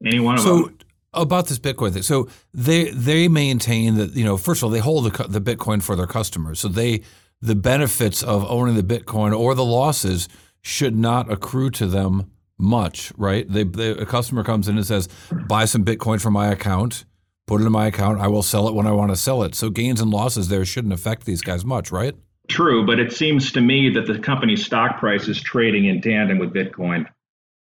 any 0.05 0.19
one 0.19 0.35
of 0.35 0.41
So 0.41 0.63
them. 0.63 0.77
about 1.13 1.47
this 1.47 1.59
Bitcoin 1.59 1.93
thing, 1.93 2.01
so 2.01 2.27
they 2.53 2.89
they 2.91 3.27
maintain 3.27 3.95
that 3.95 4.15
you 4.15 4.25
know 4.25 4.35
first 4.35 4.61
of 4.61 4.65
all 4.65 4.69
they 4.71 4.79
hold 4.79 5.05
the, 5.05 5.27
the 5.27 5.41
Bitcoin 5.41 5.81
for 5.81 5.95
their 5.95 6.07
customers, 6.07 6.59
so 6.59 6.67
they 6.67 7.01
the 7.41 7.55
benefits 7.55 8.23
of 8.23 8.43
owning 8.49 8.75
the 8.75 8.83
Bitcoin 8.83 9.37
or 9.37 9.55
the 9.55 9.63
losses 9.63 10.27
should 10.61 10.95
not 10.95 11.31
accrue 11.31 11.69
to 11.69 11.85
them 11.85 12.31
much, 12.59 13.11
right? 13.17 13.47
They, 13.49 13.63
they 13.63 13.91
a 13.91 14.05
customer 14.05 14.43
comes 14.43 14.67
in 14.67 14.77
and 14.77 14.85
says, 14.85 15.07
"Buy 15.31 15.65
some 15.65 15.83
Bitcoin 15.83 16.21
from 16.21 16.33
my 16.33 16.51
account." 16.51 17.05
Put 17.47 17.61
it 17.61 17.65
in 17.65 17.71
my 17.71 17.87
account. 17.87 18.21
I 18.21 18.27
will 18.27 18.43
sell 18.43 18.67
it 18.67 18.75
when 18.75 18.85
I 18.85 18.91
want 18.91 19.09
to 19.09 19.15
sell 19.15 19.41
it. 19.41 19.55
So 19.55 19.71
gains 19.71 20.01
and 20.01 20.11
losses 20.11 20.49
there 20.49 20.63
shouldn't 20.65 20.93
affect 20.93 21.25
these 21.25 21.41
guys 21.41 21.65
much, 21.65 21.91
right? 21.91 22.13
True, 22.47 22.85
but 22.85 22.99
it 22.99 23.11
seems 23.11 23.51
to 23.53 23.61
me 23.61 23.89
that 23.89 24.05
the 24.05 24.19
company's 24.19 24.63
stock 24.63 24.99
price 24.99 25.27
is 25.27 25.41
trading 25.41 25.85
in 25.85 25.99
tandem 25.99 26.37
with 26.37 26.53
Bitcoin. 26.53 27.07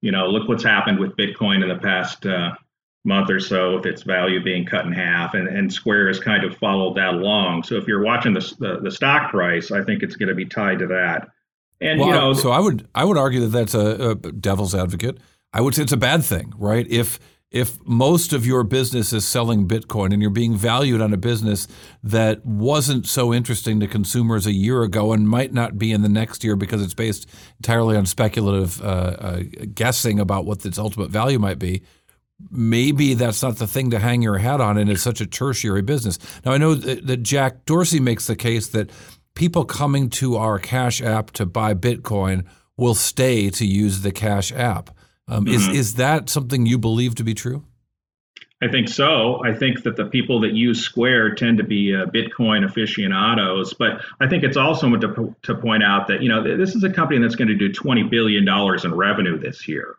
You 0.01 0.11
know, 0.11 0.27
look 0.27 0.49
what's 0.49 0.65
happened 0.65 0.99
with 0.99 1.17
Bitcoin 1.17 1.63
in 1.63 1.69
the 1.69 1.79
past 1.79 2.27
uh, 2.27 2.55
month 3.05 3.31
or 3.31 3.39
so, 3.39 3.77
with 3.77 3.87
its 3.87 4.03
value 4.03 4.43
being 4.43 4.65
cut 4.65 4.85
in 4.85 4.93
half, 4.93 5.35
and, 5.35 5.47
and 5.49 5.73
Square 5.73 6.09
has 6.09 6.19
kind 6.21 6.45
of 6.45 6.57
followed 6.57 6.97
that 6.97 7.15
along. 7.15 7.63
So 7.63 7.77
if 7.77 7.87
you're 7.87 8.03
watching 8.03 8.33
the 8.33 8.41
the, 8.59 8.81
the 8.83 8.91
stock 8.91 9.31
price, 9.31 9.71
I 9.71 9.85
think 9.85 10.03
it's 10.03 10.17
going 10.17 10.29
to 10.29 10.35
be 10.35 10.47
tied 10.47 10.81
to 10.81 10.87
that. 10.89 11.29
And 11.81 12.01
Well, 12.01 12.09
you 12.09 12.15
know, 12.15 12.33
so 12.33 12.51
I 12.51 12.59
would 12.59 12.89
I 12.95 13.05
would 13.05 13.17
argue 13.17 13.41
that 13.41 13.49
that's 13.49 13.75
a, 13.75 14.11
a 14.11 14.15
devil's 14.33 14.75
advocate. 14.75 15.19
I 15.53 15.61
would 15.61 15.75
say 15.75 15.83
it's 15.83 15.93
a 15.93 15.97
bad 15.97 16.25
thing, 16.25 16.53
right? 16.57 16.87
If 16.89 17.19
if 17.51 17.79
most 17.87 18.35
of 18.35 18.45
your 18.45 18.63
business 18.63 19.13
is 19.13 19.27
selling 19.27 19.67
Bitcoin 19.67 20.13
and 20.13 20.21
you're 20.21 20.31
being 20.31 20.55
valued 20.55 21.01
on 21.01 21.15
a 21.15 21.17
business 21.17 21.67
that 22.03 22.45
wasn't 22.45 23.07
so 23.07 23.33
interesting 23.33 23.81
to 23.81 23.87
consumers 23.87 24.45
a 24.47 24.53
year 24.53 24.83
ago 24.83 25.13
and 25.13 25.27
might 25.27 25.53
not 25.55 25.79
be 25.79 25.91
in 25.91 26.03
the 26.03 26.11
next 26.11 26.45
year 26.45 26.57
because 26.57 26.83
it's 26.83 26.93
based 26.93 27.27
entirely 27.59 27.97
on 27.97 28.05
speculative 28.05 28.83
uh, 28.83 28.85
uh, 29.19 29.43
guessing 29.73 30.21
about 30.21 30.45
what 30.45 30.65
its 30.67 30.79
ultimate 30.79 31.11
value 31.11 31.39
might 31.39 31.59
be, 31.59 31.83
maybe 32.51 33.15
that's 33.15 33.43
not 33.43 33.57
the 33.57 33.67
thing 33.67 33.91
to 33.91 33.99
hang 33.99 34.21
your 34.21 34.39
hat 34.39 34.61
on 34.61 34.77
and 34.77 34.91
it's 34.91 35.03
such 35.03 35.23
a 35.23 35.27
tertiary 35.27 35.83
business. 35.83 36.19
Now, 36.45 36.53
I 36.53 36.59
know 36.59 36.75
that, 36.75 37.07
that 37.07 37.23
Jack 37.23 37.65
Dorsey 37.65 37.99
makes 37.99 38.27
the 38.27 38.37
case 38.37 38.69
that 38.69 38.91
people 39.39 39.65
coming 39.65 40.11
to 40.11 40.37
our 40.37 40.59
Cash 40.59 41.01
app 41.01 41.31
to 41.31 41.47
buy 41.47 41.73
Bitcoin 41.73 42.45
will 42.77 42.97
stay 42.97 43.49
to 43.51 43.65
use 43.65 44.03
the 44.03 44.13
Cash 44.13 44.53
app. 44.53 44.91
Um, 45.29 45.47
Is 45.47 45.69
is 45.69 45.95
that 45.95 46.29
something 46.29 46.67
you 46.67 46.79
believe 46.79 47.15
to 47.17 47.25
be 47.25 47.35
true? 47.35 47.65
I 48.61 48.67
think 48.69 48.89
so. 48.89 49.45
I 49.45 49.55
think 49.55 49.85
that 49.85 49.95
the 49.95 50.07
people 50.07 50.41
that 50.41 50.55
use 50.55 50.81
Square 50.81 51.37
tend 51.37 51.59
to 51.59 51.65
be 51.65 51.95
uh, 51.95 52.07
Bitcoin 52.07 52.65
aficionados, 52.65 53.75
but 53.75 54.03
I 54.21 54.27
think 54.27 54.43
it's 54.43 54.57
also 54.57 54.97
to, 54.97 55.37
to 55.43 55.55
point 55.55 55.85
out 55.85 56.09
that 56.09 56.23
you 56.23 56.29
know 56.29 56.57
this 56.57 56.75
is 56.75 56.83
a 56.83 56.91
company 56.91 57.21
that's 57.21 57.37
going 57.37 57.49
to 57.49 57.55
do 57.55 57.73
20 57.73 58.05
billion 58.05 58.45
dollars 58.45 58.85
in 58.85 58.93
revenue 58.95 59.39
this 59.39 59.69
year. 59.69 59.97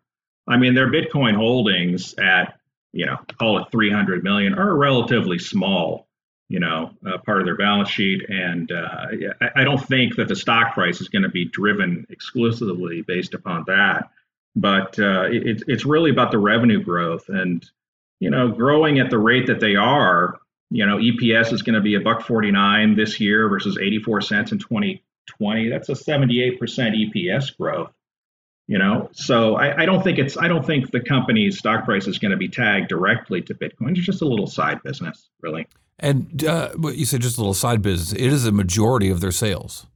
I 0.48 0.58
mean, 0.58 0.74
their 0.74 0.92
Bitcoin 0.92 1.36
holdings 1.36 2.16
at 2.16 2.60
you 2.92 3.06
know 3.06 3.18
call 3.38 3.60
it 3.60 3.72
300 3.72 4.24
million 4.24 4.56
are 4.56 4.76
relatively 4.76 5.40
small 5.40 6.09
you 6.50 6.60
know, 6.60 6.92
uh, 7.06 7.20
part 7.20 7.40
of 7.40 7.46
their 7.46 7.56
balance 7.56 7.90
sheet. 7.90 8.28
And 8.28 8.72
uh, 8.72 9.06
I, 9.40 9.62
I, 9.62 9.64
don't 9.64 9.82
think 9.82 10.16
that 10.16 10.28
the 10.28 10.36
stock 10.36 10.74
price 10.74 11.00
is 11.00 11.08
going 11.08 11.22
to 11.22 11.30
be 11.30 11.46
driven 11.46 12.08
exclusively 12.10 13.04
based 13.04 13.36
upon 13.36 13.66
that. 13.68 14.10
But 14.56 15.00
uh, 15.00 15.28
it, 15.30 15.64
it's 15.68 15.86
really 15.86 16.10
about 16.10 16.32
the 16.32 16.40
revenue 16.40 16.84
growth 16.84 17.30
and, 17.30 17.64
you 18.20 18.32
know, 18.32 18.50
growing 18.50 19.00
at 19.00 19.12
the 19.12 19.20
rate 19.20 19.48
that 19.48 19.60
they 19.60 19.76
are. 19.76 20.40
You 20.72 20.88
know, 20.88 20.98
EPS 20.98 21.54
is 21.54 21.62
going 21.62 21.76
to 21.76 21.82
be 21.82 21.96
a 21.96 22.00
buck 22.00 22.26
49 22.26 22.96
this 22.96 23.20
year 23.20 23.48
versus 23.48 23.78
84 23.80 24.22
cents 24.22 24.52
in 24.52 24.58
2020. 24.58 25.70
That's 25.70 25.90
a 25.90 25.94
78% 25.94 26.60
EPS 26.60 27.56
growth 27.58 27.92
you 28.68 28.78
know 28.78 29.10
so 29.14 29.56
I, 29.56 29.82
I, 29.82 29.86
don't 29.86 30.04
think 30.04 30.20
it's 30.20 30.38
i 30.38 30.48
don't 30.48 30.64
think 30.64 30.92
the 30.92 31.00
company's 31.00 31.58
stock 31.58 31.86
price 31.86 32.06
is 32.08 32.20
going 32.20 32.32
to 32.32 32.38
be 32.38 32.50
tagged 32.50 32.88
directly 32.88 33.42
to 33.42 33.56
bitcoin 33.56 33.98
it's 33.98 34.06
just 34.06 34.22
a 34.22 34.28
little 34.28 34.46
side 34.46 34.84
business 34.84 35.28
really 35.42 35.66
and 36.00 36.44
uh, 36.46 36.70
you 36.94 37.06
said 37.06 37.22
just 37.22 37.38
a 37.38 37.42
little 37.42 37.54
side 37.54 37.82
business 37.82 38.14
it 38.14 38.32
is 38.32 38.46
a 38.46 38.52
majority 38.52 39.10
of 39.10 39.22
their 39.22 39.32
sales 39.32 39.88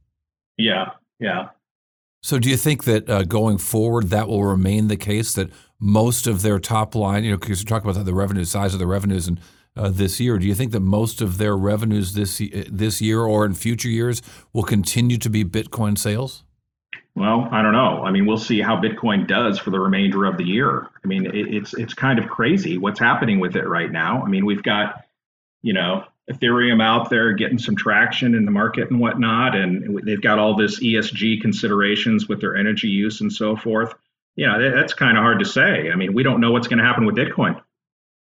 yeah 0.56 0.90
yeah 1.20 1.48
so 2.22 2.38
do 2.38 2.48
you 2.48 2.56
think 2.56 2.84
that 2.84 3.08
uh, 3.08 3.22
going 3.22 3.58
forward 3.58 4.10
that 4.10 4.28
will 4.28 4.44
remain 4.44 4.88
the 4.88 4.96
case 4.96 5.34
that 5.34 5.50
most 5.78 6.26
of 6.26 6.42
their 6.42 6.58
top 6.58 6.94
line 6.94 7.24
you 7.24 7.30
know 7.30 7.36
because 7.36 7.60
you're 7.60 7.68
talking 7.68 7.90
about 7.90 8.04
the 8.04 8.14
revenue 8.14 8.44
size 8.44 8.72
of 8.72 8.80
the 8.80 8.86
revenues 8.86 9.28
and 9.28 9.40
uh, 9.76 9.90
this 9.90 10.20
year. 10.20 10.38
Do 10.38 10.46
you 10.46 10.54
think 10.54 10.72
that 10.72 10.80
most 10.80 11.20
of 11.20 11.38
their 11.38 11.56
revenues 11.56 12.14
this 12.14 12.40
this 12.70 13.00
year 13.00 13.20
or 13.22 13.44
in 13.44 13.54
future 13.54 13.88
years 13.88 14.22
will 14.52 14.62
continue 14.62 15.18
to 15.18 15.28
be 15.28 15.44
Bitcoin 15.44 15.98
sales? 15.98 16.44
Well, 17.16 17.48
I 17.52 17.62
don't 17.62 17.72
know. 17.72 18.02
I 18.04 18.10
mean, 18.10 18.26
we'll 18.26 18.38
see 18.38 18.60
how 18.60 18.76
Bitcoin 18.76 19.28
does 19.28 19.58
for 19.58 19.70
the 19.70 19.78
remainder 19.78 20.24
of 20.24 20.36
the 20.36 20.44
year. 20.44 20.88
I 21.04 21.06
mean, 21.06 21.26
it, 21.26 21.54
it's 21.54 21.74
it's 21.74 21.94
kind 21.94 22.18
of 22.18 22.28
crazy 22.28 22.76
what's 22.76 22.98
happening 22.98 23.38
with 23.38 23.56
it 23.56 23.66
right 23.68 23.90
now. 23.90 24.22
I 24.22 24.28
mean, 24.28 24.44
we've 24.44 24.62
got, 24.62 25.03
you 25.64 25.72
know, 25.72 26.04
Ethereum 26.30 26.82
out 26.82 27.08
there 27.08 27.32
getting 27.32 27.58
some 27.58 27.74
traction 27.74 28.34
in 28.34 28.44
the 28.44 28.50
market 28.50 28.90
and 28.90 29.00
whatnot, 29.00 29.56
and 29.56 29.98
they've 30.04 30.20
got 30.20 30.38
all 30.38 30.54
this 30.54 30.78
ESG 30.78 31.40
considerations 31.40 32.28
with 32.28 32.42
their 32.42 32.54
energy 32.54 32.88
use 32.88 33.22
and 33.22 33.32
so 33.32 33.56
forth. 33.56 33.94
You 34.36 34.46
know, 34.46 34.70
that's 34.70 34.92
kind 34.92 35.16
of 35.16 35.22
hard 35.22 35.38
to 35.38 35.46
say. 35.46 35.90
I 35.90 35.96
mean, 35.96 36.12
we 36.12 36.22
don't 36.22 36.40
know 36.40 36.52
what's 36.52 36.68
going 36.68 36.78
to 36.78 36.84
happen 36.84 37.06
with 37.06 37.16
Bitcoin. 37.16 37.54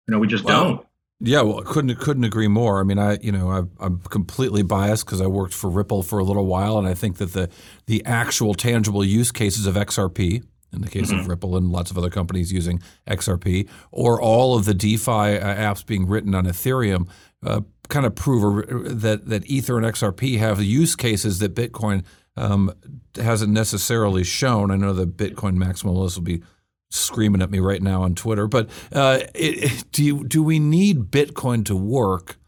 You 0.06 0.14
know, 0.14 0.18
we 0.18 0.26
just 0.26 0.44
well, 0.44 0.64
don't. 0.64 0.86
Yeah, 1.20 1.42
well, 1.42 1.60
couldn't 1.62 1.94
couldn't 1.96 2.24
agree 2.24 2.48
more. 2.48 2.80
I 2.80 2.84
mean, 2.84 2.98
I 2.98 3.18
you 3.20 3.32
know 3.32 3.50
I, 3.50 3.84
am 3.84 3.98
completely 4.08 4.62
biased 4.62 5.04
because 5.04 5.20
I 5.20 5.26
worked 5.26 5.52
for 5.52 5.68
Ripple 5.68 6.02
for 6.02 6.18
a 6.18 6.24
little 6.24 6.46
while, 6.46 6.78
and 6.78 6.88
I 6.88 6.94
think 6.94 7.18
that 7.18 7.34
the 7.34 7.50
the 7.86 8.02
actual 8.06 8.54
tangible 8.54 9.04
use 9.04 9.32
cases 9.32 9.66
of 9.66 9.74
XRP, 9.74 10.44
in 10.72 10.80
the 10.80 10.88
case 10.88 11.10
mm-hmm. 11.10 11.20
of 11.20 11.28
Ripple 11.28 11.56
and 11.56 11.70
lots 11.70 11.90
of 11.90 11.98
other 11.98 12.10
companies 12.10 12.52
using 12.52 12.80
XRP, 13.06 13.68
or 13.90 14.20
all 14.20 14.56
of 14.56 14.64
the 14.64 14.74
DeFi 14.74 15.10
uh, 15.10 15.54
apps 15.54 15.84
being 15.84 16.06
written 16.06 16.34
on 16.34 16.44
Ethereum, 16.44 17.08
uh, 17.44 17.60
kind 17.88 18.06
of 18.06 18.14
prove 18.14 19.00
that 19.00 19.26
that 19.26 19.46
Ether 19.46 19.78
and 19.78 19.86
XRP 19.86 20.38
have 20.38 20.62
use 20.62 20.94
cases 20.96 21.38
that 21.38 21.54
Bitcoin 21.54 22.04
um, 22.36 22.72
hasn't 23.16 23.52
necessarily 23.52 24.24
shown. 24.24 24.70
I 24.70 24.76
know 24.76 24.92
the 24.92 25.06
Bitcoin 25.06 25.56
maximalists 25.56 26.16
will 26.16 26.24
be 26.24 26.42
screaming 26.90 27.42
at 27.42 27.50
me 27.50 27.58
right 27.58 27.82
now 27.82 28.02
on 28.02 28.14
Twitter. 28.14 28.46
But 28.46 28.70
uh, 28.92 29.20
it, 29.34 29.84
do 29.92 30.04
you, 30.04 30.24
do 30.24 30.42
we 30.42 30.58
need 30.58 31.10
Bitcoin 31.10 31.64
to 31.66 31.76
work 31.76 32.38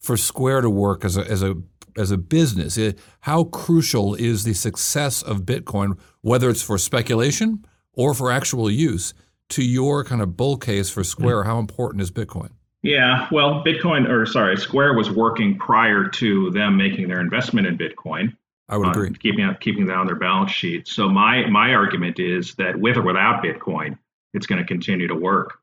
for 0.00 0.16
Square 0.16 0.62
to 0.62 0.70
work 0.70 1.04
as 1.04 1.16
a 1.16 1.22
as 1.22 1.42
a 1.42 1.56
as 1.96 2.10
a 2.10 2.18
business? 2.18 2.76
It, 2.76 2.98
how 3.20 3.44
crucial 3.44 4.14
is 4.14 4.44
the 4.44 4.54
success 4.54 5.22
of 5.22 5.42
Bitcoin, 5.42 5.98
whether 6.20 6.50
it's 6.50 6.62
for 6.62 6.78
speculation 6.78 7.64
or 7.92 8.14
for 8.14 8.30
actual 8.30 8.70
use, 8.70 9.14
to 9.50 9.64
your 9.64 10.04
kind 10.04 10.22
of 10.22 10.36
bull 10.36 10.56
case 10.56 10.90
for 10.90 11.04
Square? 11.04 11.44
How 11.44 11.58
important 11.58 12.02
is 12.02 12.10
Bitcoin? 12.10 12.50
Yeah, 12.82 13.28
well, 13.30 13.62
Bitcoin, 13.64 14.08
or 14.08 14.26
sorry, 14.26 14.56
Square 14.56 14.94
was 14.94 15.10
working 15.10 15.56
prior 15.56 16.08
to 16.08 16.50
them 16.50 16.76
making 16.76 17.08
their 17.08 17.20
investment 17.20 17.66
in 17.66 17.78
Bitcoin. 17.78 18.36
I 18.68 18.76
would 18.76 18.88
agree. 18.88 19.12
keeping 19.14 19.54
keeping 19.60 19.86
that 19.86 19.96
on 19.96 20.06
their 20.06 20.16
balance 20.16 20.50
sheet. 20.50 20.88
So 20.88 21.08
my 21.08 21.46
my 21.46 21.74
argument 21.74 22.18
is 22.18 22.54
that 22.54 22.76
with 22.78 22.96
or 22.96 23.02
without 23.02 23.44
Bitcoin, 23.44 23.98
it's 24.34 24.46
going 24.46 24.60
to 24.60 24.66
continue 24.66 25.06
to 25.08 25.14
work, 25.14 25.58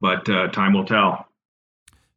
but 0.00 0.28
uh, 0.28 0.48
time 0.48 0.72
will 0.72 0.86
tell. 0.86 1.28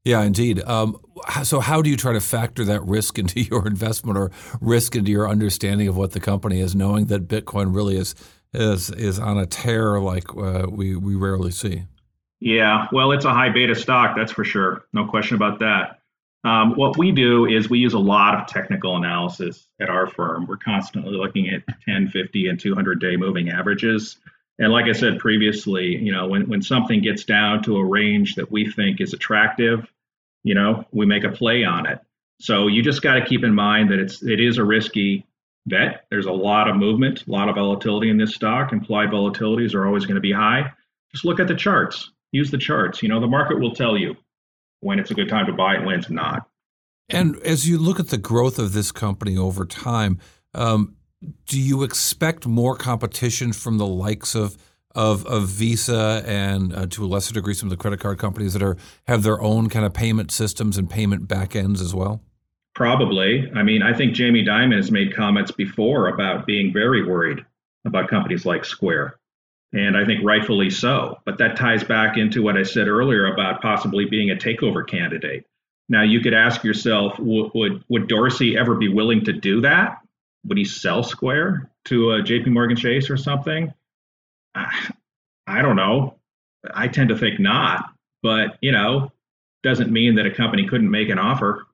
Yeah, 0.04 0.24
indeed. 0.24 0.62
Um, 0.64 0.98
so, 1.44 1.60
how 1.60 1.82
do 1.82 1.90
you 1.90 1.98
try 1.98 2.14
to 2.14 2.22
factor 2.22 2.64
that 2.66 2.84
risk 2.86 3.20
into 3.20 3.42
your 3.42 3.68
investment 3.68 4.18
or 4.18 4.32
risk 4.62 4.96
into 4.96 5.12
your 5.12 5.28
understanding 5.28 5.88
of 5.88 5.98
what 5.98 6.12
the 6.12 6.20
company 6.20 6.62
is, 6.62 6.76
knowing 6.76 7.08
that 7.08 7.28
Bitcoin 7.28 7.76
really 7.76 7.98
is 7.98 8.16
is 8.54 8.90
is 8.92 9.20
on 9.20 9.38
a 9.38 9.46
tear 9.46 10.00
like 10.00 10.36
uh, 10.36 10.68
we 10.70 10.96
we 10.96 11.16
rarely 11.16 11.52
see? 11.52 11.84
Yeah, 12.40 12.88
well, 12.92 13.12
it's 13.12 13.26
a 13.26 13.34
high 13.34 13.50
beta 13.50 13.76
stock, 13.76 14.16
that's 14.16 14.32
for 14.32 14.44
sure. 14.44 14.86
No 14.94 15.06
question 15.08 15.36
about 15.36 15.60
that. 15.60 16.02
Um, 16.44 16.76
what 16.76 16.98
we 16.98 17.12
do 17.12 17.46
is 17.46 17.70
we 17.70 17.80
use 17.80 17.94
a 17.94 18.00
lot 18.00 18.40
of 18.40 18.48
technical 18.48 18.96
analysis 18.96 19.68
at 19.82 19.90
our 19.90 20.08
firm. 20.08 20.46
We're 20.46 20.58
constantly 20.58 21.14
looking 21.16 21.50
at 21.50 21.64
10, 21.84 22.10
50, 22.10 22.48
and 22.48 22.60
200 22.60 23.02
day 23.02 23.18
moving 23.18 23.50
averages. 23.50 24.18
And 24.60 24.72
like 24.72 24.86
I 24.86 24.94
said 24.94 25.20
previously, 25.20 25.96
you 25.98 26.12
know, 26.12 26.28
when, 26.28 26.50
when 26.50 26.62
something 26.62 27.02
gets 27.02 27.24
down 27.24 27.64
to 27.64 27.78
a 27.78 27.86
range 27.86 28.36
that 28.36 28.52
we 28.52 28.70
think 28.72 29.00
is 29.00 29.14
attractive, 29.14 29.88
you 30.44 30.56
know, 30.56 30.86
we 30.92 31.06
make 31.06 31.24
a 31.24 31.30
play 31.30 31.64
on 31.64 31.86
it. 31.86 32.00
So 32.40 32.68
you 32.68 32.82
just 32.82 33.02
got 33.02 33.16
to 33.16 33.26
keep 33.26 33.44
in 33.44 33.54
mind 33.54 33.92
that 33.92 34.00
it's 34.00 34.24
it 34.24 34.40
is 34.40 34.58
a 34.58 34.64
risky 34.64 35.26
bet. 35.66 36.06
There's 36.10 36.26
a 36.26 36.32
lot 36.32 36.70
of 36.70 36.76
movement, 36.76 37.26
a 37.28 37.32
lot 37.32 37.50
of 37.50 37.56
volatility 37.56 38.10
in 38.10 38.18
this 38.18 38.36
stock. 38.36 38.72
Implied 38.72 39.10
volatilities 39.10 39.74
are 39.74 39.86
always 39.86 40.06
going 40.06 40.16
to 40.16 40.22
be 40.22 40.32
high. 40.32 40.72
Just 41.12 41.26
look 41.26 41.40
at 41.40 41.48
the 41.48 41.56
charts. 41.56 42.12
Use 42.32 42.52
the 42.52 42.58
charts. 42.58 43.02
You 43.02 43.10
know, 43.10 43.20
the 43.20 43.28
market 43.28 43.60
will 43.60 43.74
tell 43.74 43.98
you 43.98 44.16
when 44.82 45.00
it's 45.00 45.12
a 45.12 45.16
good 45.16 45.30
time 45.30 45.46
to 45.48 45.54
buy 45.54 45.76
and 45.76 45.86
when 45.86 46.00
it's 46.00 46.10
not. 46.10 46.48
And 47.10 47.38
as 47.38 47.68
you 47.68 47.78
look 47.78 48.00
at 48.00 48.10
the 48.10 48.18
growth 48.18 48.60
of 48.60 48.74
this 48.74 48.92
company 48.92 49.38
over 49.38 49.66
time, 49.66 50.20
um, 50.54 50.97
do 51.46 51.60
you 51.60 51.84
expect 51.84 52.46
more 52.46 52.76
competition 52.76 53.54
from 53.54 53.78
the 53.78 53.88
likes 53.88 54.36
of 54.36 54.58
of, 54.96 55.26
of 55.28 55.48
Visa 55.48 56.24
and 56.26 56.74
uh, 56.74 56.88
to 56.88 57.06
a 57.06 57.08
lesser 57.08 57.32
degree 57.32 57.54
some 57.54 57.68
of 57.68 57.70
the 57.70 57.78
credit 57.78 58.00
card 58.00 58.18
companies 58.18 58.54
that 58.54 58.64
are 58.64 58.78
have 59.08 59.22
their 59.22 59.40
own 59.42 59.70
kind 59.70 59.86
of 59.86 59.94
payment 59.94 60.32
systems 60.32 60.76
and 60.76 60.90
payment 60.90 61.28
backends 61.28 61.82
as 61.82 61.94
well? 61.94 62.22
Probably. 62.74 63.52
I 63.56 63.62
mean, 63.62 63.84
I 63.84 63.94
think 63.94 64.14
Jamie 64.14 64.44
Dimon 64.44 64.76
has 64.76 64.90
made 64.90 65.16
comments 65.16 65.52
before 65.52 66.08
about 66.08 66.48
being 66.48 66.74
very 66.74 67.04
worried 67.06 67.46
about 67.86 68.10
companies 68.10 68.46
like 68.46 68.66
Square 68.66 69.20
and 69.74 69.98
I 69.98 70.06
think 70.06 70.24
rightfully 70.24 70.70
so. 70.70 71.20
But 71.26 71.38
that 71.40 71.58
ties 71.58 71.84
back 71.84 72.18
into 72.18 72.42
what 72.42 72.58
I 72.58 72.64
said 72.64 72.88
earlier 72.88 73.32
about 73.32 73.62
possibly 73.62 74.06
being 74.06 74.32
a 74.32 74.36
takeover 74.36 74.88
candidate. 74.88 75.46
Now, 75.90 76.04
you 76.04 76.20
could 76.20 76.34
ask 76.34 76.64
yourself, 76.64 77.18
would, 77.20 77.52
would, 77.54 77.84
would 77.88 78.08
Dorsey 78.08 78.58
ever 78.58 78.76
be 78.76 78.90
willing 78.90 79.26
to 79.26 79.34
do 79.34 79.62
that? 79.62 80.00
Would 80.48 80.58
he 80.58 80.66
sell 80.66 81.04
Square 81.04 81.70
to 81.86 82.12
a 82.12 82.22
JP 82.22 82.48
Morgan 82.48 82.78
Chase 82.78 83.10
or 83.10 83.18
something? 83.18 83.74
I 84.56 85.62
don't 85.62 85.76
know. 85.76 86.16
I 86.74 86.88
tend 86.88 87.10
to 87.10 87.18
think 87.18 87.40
not, 87.40 87.94
but 88.24 88.58
you 88.62 88.72
know, 88.72 89.12
doesn't 89.64 89.92
mean 89.92 90.16
that 90.16 90.26
a 90.26 90.32
company 90.32 90.68
couldn't 90.68 90.90
make 90.90 91.10
an 91.10 91.20
offer. 91.20 91.66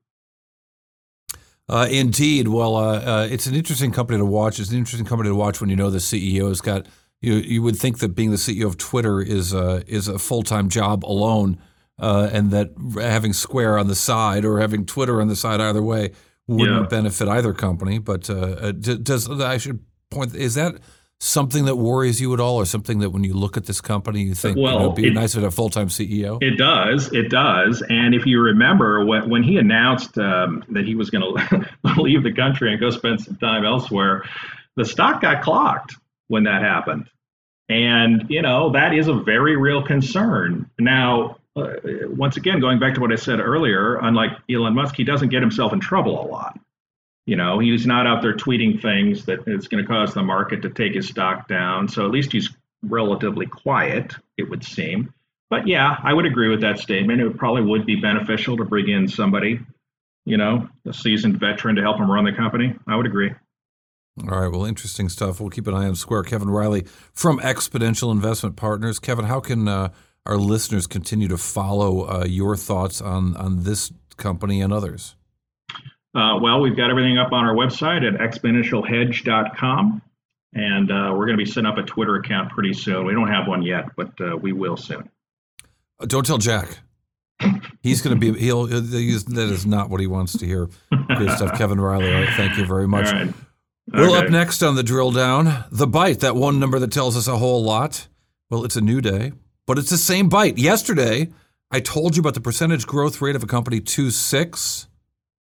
Uh, 1.70 1.88
indeed. 1.90 2.50
Well, 2.50 2.76
uh, 2.76 3.00
uh, 3.00 3.28
it's 3.30 3.48
an 3.48 3.56
interesting 3.56 3.92
company 3.92 4.20
to 4.20 4.26
watch. 4.26 4.60
It's 4.60 4.72
an 4.72 4.78
interesting 4.78 5.08
company 5.08 5.30
to 5.30 5.36
watch 5.36 5.62
when 5.62 5.70
you 5.70 5.76
know 5.76 5.90
the 5.90 6.00
CEO 6.00 6.50
has 6.50 6.60
got 6.60 6.88
you 7.22 7.36
you 7.36 7.62
would 7.62 7.78
think 7.78 8.00
that 8.00 8.10
being 8.10 8.32
the 8.32 8.38
CEO 8.38 8.66
of 8.66 8.78
Twitter 8.78 9.22
is 9.22 9.54
a, 9.54 9.84
is 9.88 10.08
a 10.08 10.20
full 10.20 10.44
time 10.44 10.68
job 10.68 11.06
alone, 11.06 11.58
uh, 12.00 12.30
and 12.34 12.52
that 12.52 12.72
having 12.96 13.34
Square 13.34 13.78
on 13.80 13.88
the 13.88 13.96
side 13.96 14.44
or 14.44 14.60
having 14.60 14.86
Twitter 14.86 15.22
on 15.22 15.30
the 15.30 15.36
side 15.36 15.62
either 15.62 15.82
way 15.82 16.12
wouldn't 16.48 16.82
yeah. 16.82 16.88
benefit 16.88 17.28
either 17.28 17.54
company. 17.54 18.00
But 18.00 18.30
uh, 18.30 18.34
uh 18.34 18.72
does 18.72 19.30
I 19.30 19.58
should 19.58 19.80
point 20.10 20.36
is 20.36 20.56
that 20.56 20.76
something 21.20 21.66
that 21.66 21.78
worries 21.78 22.20
you 22.20 22.34
at 22.34 22.40
all, 22.40 22.58
or 22.58 22.66
something 22.66 23.00
that 23.00 23.12
when 23.12 23.24
you 23.24 23.34
look 23.34 23.56
at 23.56 23.66
this 23.66 23.80
company 23.80 24.24
you 24.24 24.36
think 24.36 24.58
well, 24.58 24.74
you 24.74 24.80
know, 24.80 24.86
it'd 24.86 24.96
be 24.96 25.08
it, 25.08 25.14
nice 25.14 25.32
to 25.32 25.40
have 25.40 25.48
a 25.48 25.52
full 25.52 25.70
time 25.70 25.88
CEO? 25.88 26.42
It 26.42 26.58
does, 26.58 27.12
it 27.14 27.30
does. 27.30 27.82
And 27.90 28.14
if 28.14 28.26
you 28.26 28.42
remember 28.42 29.06
when 29.06 29.30
when 29.30 29.44
he 29.44 29.58
announced 29.58 30.18
um, 30.18 30.64
that 30.70 30.86
he 30.86 30.96
was 30.96 31.10
going 31.10 31.36
to 31.38 32.02
leave 32.02 32.24
the 32.24 32.34
country 32.34 32.72
and 32.72 32.80
go 32.80 32.90
spend 32.90 33.22
some 33.22 33.38
time 33.38 33.66
elsewhere, 33.66 34.24
the 34.76 34.86
stock 34.86 35.22
got 35.22 35.44
clocked 35.44 35.96
when 36.28 36.44
that 36.44 36.62
happened. 36.62 37.10
And, 37.70 38.26
you 38.30 38.42
know, 38.42 38.72
that 38.72 38.94
is 38.94 39.08
a 39.08 39.14
very 39.14 39.56
real 39.56 39.84
concern. 39.84 40.70
Now, 40.78 41.38
uh, 41.56 41.74
once 42.08 42.38
again, 42.38 42.60
going 42.60 42.80
back 42.80 42.96
to 42.96 43.02
what 43.02 43.12
I 43.12 43.16
said 43.16 43.40
earlier, 43.40 43.96
unlike 43.98 44.32
Elon 44.50 44.74
Musk, 44.74 44.96
he 44.96 45.04
doesn't 45.04 45.30
get 45.30 45.42
himself 45.42 45.74
in 45.74 45.80
trouble 45.80 46.26
a 46.26 46.28
lot. 46.28 46.60
You 47.26 47.36
know, 47.36 47.60
he's 47.60 47.86
not 47.86 48.06
out 48.06 48.22
there 48.22 48.36
tweeting 48.36 48.82
things 48.82 49.26
that 49.26 49.48
it's 49.48 49.68
going 49.68 49.84
to 49.84 49.88
cause 49.88 50.14
the 50.14 50.24
market 50.24 50.62
to 50.64 50.70
take 50.70 50.94
his 50.94 51.08
stock 51.08 51.48
down. 51.48 51.88
So 51.88 52.06
at 52.06 52.12
least 52.12 52.32
he's 52.32 52.50
relatively 52.82 53.46
quiet, 53.46 54.14
it 54.38 54.50
would 54.50 54.64
seem. 54.64 55.14
But 55.50 55.68
yeah, 55.68 55.98
I 56.04 56.14
would 56.14 56.26
agree 56.26 56.50
with 56.50 56.62
that 56.62 56.80
statement. 56.80 57.22
It 57.22 57.38
probably 57.38 57.62
would 57.62 57.86
be 57.86 57.96
beneficial 57.96 58.58
to 58.58 58.66
bring 58.66 58.90
in 58.90 59.08
somebody, 59.08 59.60
you 60.26 60.36
know, 60.36 60.68
a 60.86 60.94
seasoned 60.94 61.40
veteran 61.40 61.76
to 61.76 61.82
help 61.82 61.98
him 61.98 62.12
run 62.12 62.26
the 62.26 62.34
company. 62.34 62.76
I 62.88 62.96
would 62.96 63.06
agree. 63.06 63.32
All 64.20 64.42
right. 64.42 64.48
Well, 64.48 64.66
interesting 64.66 65.10
stuff. 65.10 65.40
We'll 65.40 65.50
keep 65.50 65.68
an 65.68 65.74
eye 65.74 65.88
on 65.88 65.96
Square. 65.96 66.24
Kevin 66.24 66.50
Riley 66.50 66.86
from 67.14 67.40
Exponential 67.40 68.12
Investment 68.12 68.56
Partners. 68.56 69.00
Kevin, 69.00 69.26
how 69.26 69.40
can 69.40 69.68
uh, 69.68 69.90
our 70.26 70.38
listeners 70.38 70.88
continue 70.88 71.28
to 71.28 71.38
follow 71.38 72.02
uh, 72.08 72.26
your 72.26 72.56
thoughts 72.56 73.02
on 73.02 73.36
on 73.38 73.64
this 73.64 73.92
company 74.18 74.62
and 74.62 74.72
others? 74.74 75.16
Uh, 76.16 76.38
well, 76.42 76.62
we've 76.62 76.78
got 76.78 76.90
everything 76.92 77.18
up 77.18 77.32
on 77.32 77.44
our 77.44 77.56
website 77.56 78.08
at 78.08 78.20
exponentialhedge.com. 78.20 80.02
And 80.56 80.92
uh, 80.92 81.10
we're 81.14 81.26
going 81.26 81.38
to 81.38 81.44
be 81.44 81.50
setting 81.50 81.66
up 81.66 81.78
a 81.80 81.84
Twitter 81.84 82.16
account 82.16 82.52
pretty 82.52 82.74
soon. 82.74 83.06
We 83.08 83.14
don't 83.14 83.28
have 83.30 83.48
one 83.48 83.64
yet, 83.64 83.86
but 83.98 84.12
uh, 84.22 84.38
we 84.38 84.54
will 84.54 84.78
soon. 84.78 85.10
Uh, 86.00 86.06
don't 86.06 86.26
tell 86.26 86.38
Jack. 86.38 86.78
He's 87.82 88.04
going 88.04 88.20
to 88.20 88.34
be, 88.34 88.40
he'll, 88.40 88.68
he's, 88.68 89.26
that 89.26 89.50
is 89.50 89.66
not 89.66 89.90
what 89.90 90.00
he 90.00 90.06
wants 90.06 90.38
to 90.38 90.46
hear. 90.46 90.70
Good 91.08 91.32
stuff. 91.32 91.54
Kevin 91.58 91.82
Riley, 91.82 92.14
all 92.14 92.22
right, 92.22 92.30
thank 92.38 92.58
you 92.58 92.66
very 92.66 92.88
much. 92.88 93.12
Right. 93.12 93.34
Well, 93.92 94.16
Okay. 94.16 94.26
up 94.28 94.32
next 94.32 94.62
on 94.62 94.76
the 94.76 94.84
drill 94.84 95.12
down, 95.12 95.66
the 95.72 95.88
bite, 95.88 96.20
that 96.20 96.36
one 96.36 96.60
number 96.60 96.78
that 96.80 96.92
tells 96.92 97.18
us 97.18 97.28
a 97.28 97.38
whole 97.38 97.64
lot. 97.64 98.08
Well, 98.52 98.64
it's 98.64 98.76
a 98.76 98.82
new 98.82 99.02
day, 99.02 99.34
but 99.66 99.78
it's 99.78 99.90
the 99.90 99.98
same 99.98 100.30
bite. 100.30 100.58
Yesterday, 100.58 101.30
I 101.72 101.80
told 101.80 102.16
you 102.16 102.22
about 102.22 102.34
the 102.34 102.42
percentage 102.42 102.86
growth 102.86 103.22
rate 103.22 103.36
of 103.36 103.44
a 103.44 103.48
company 103.48 103.80
2.6. 103.80 104.88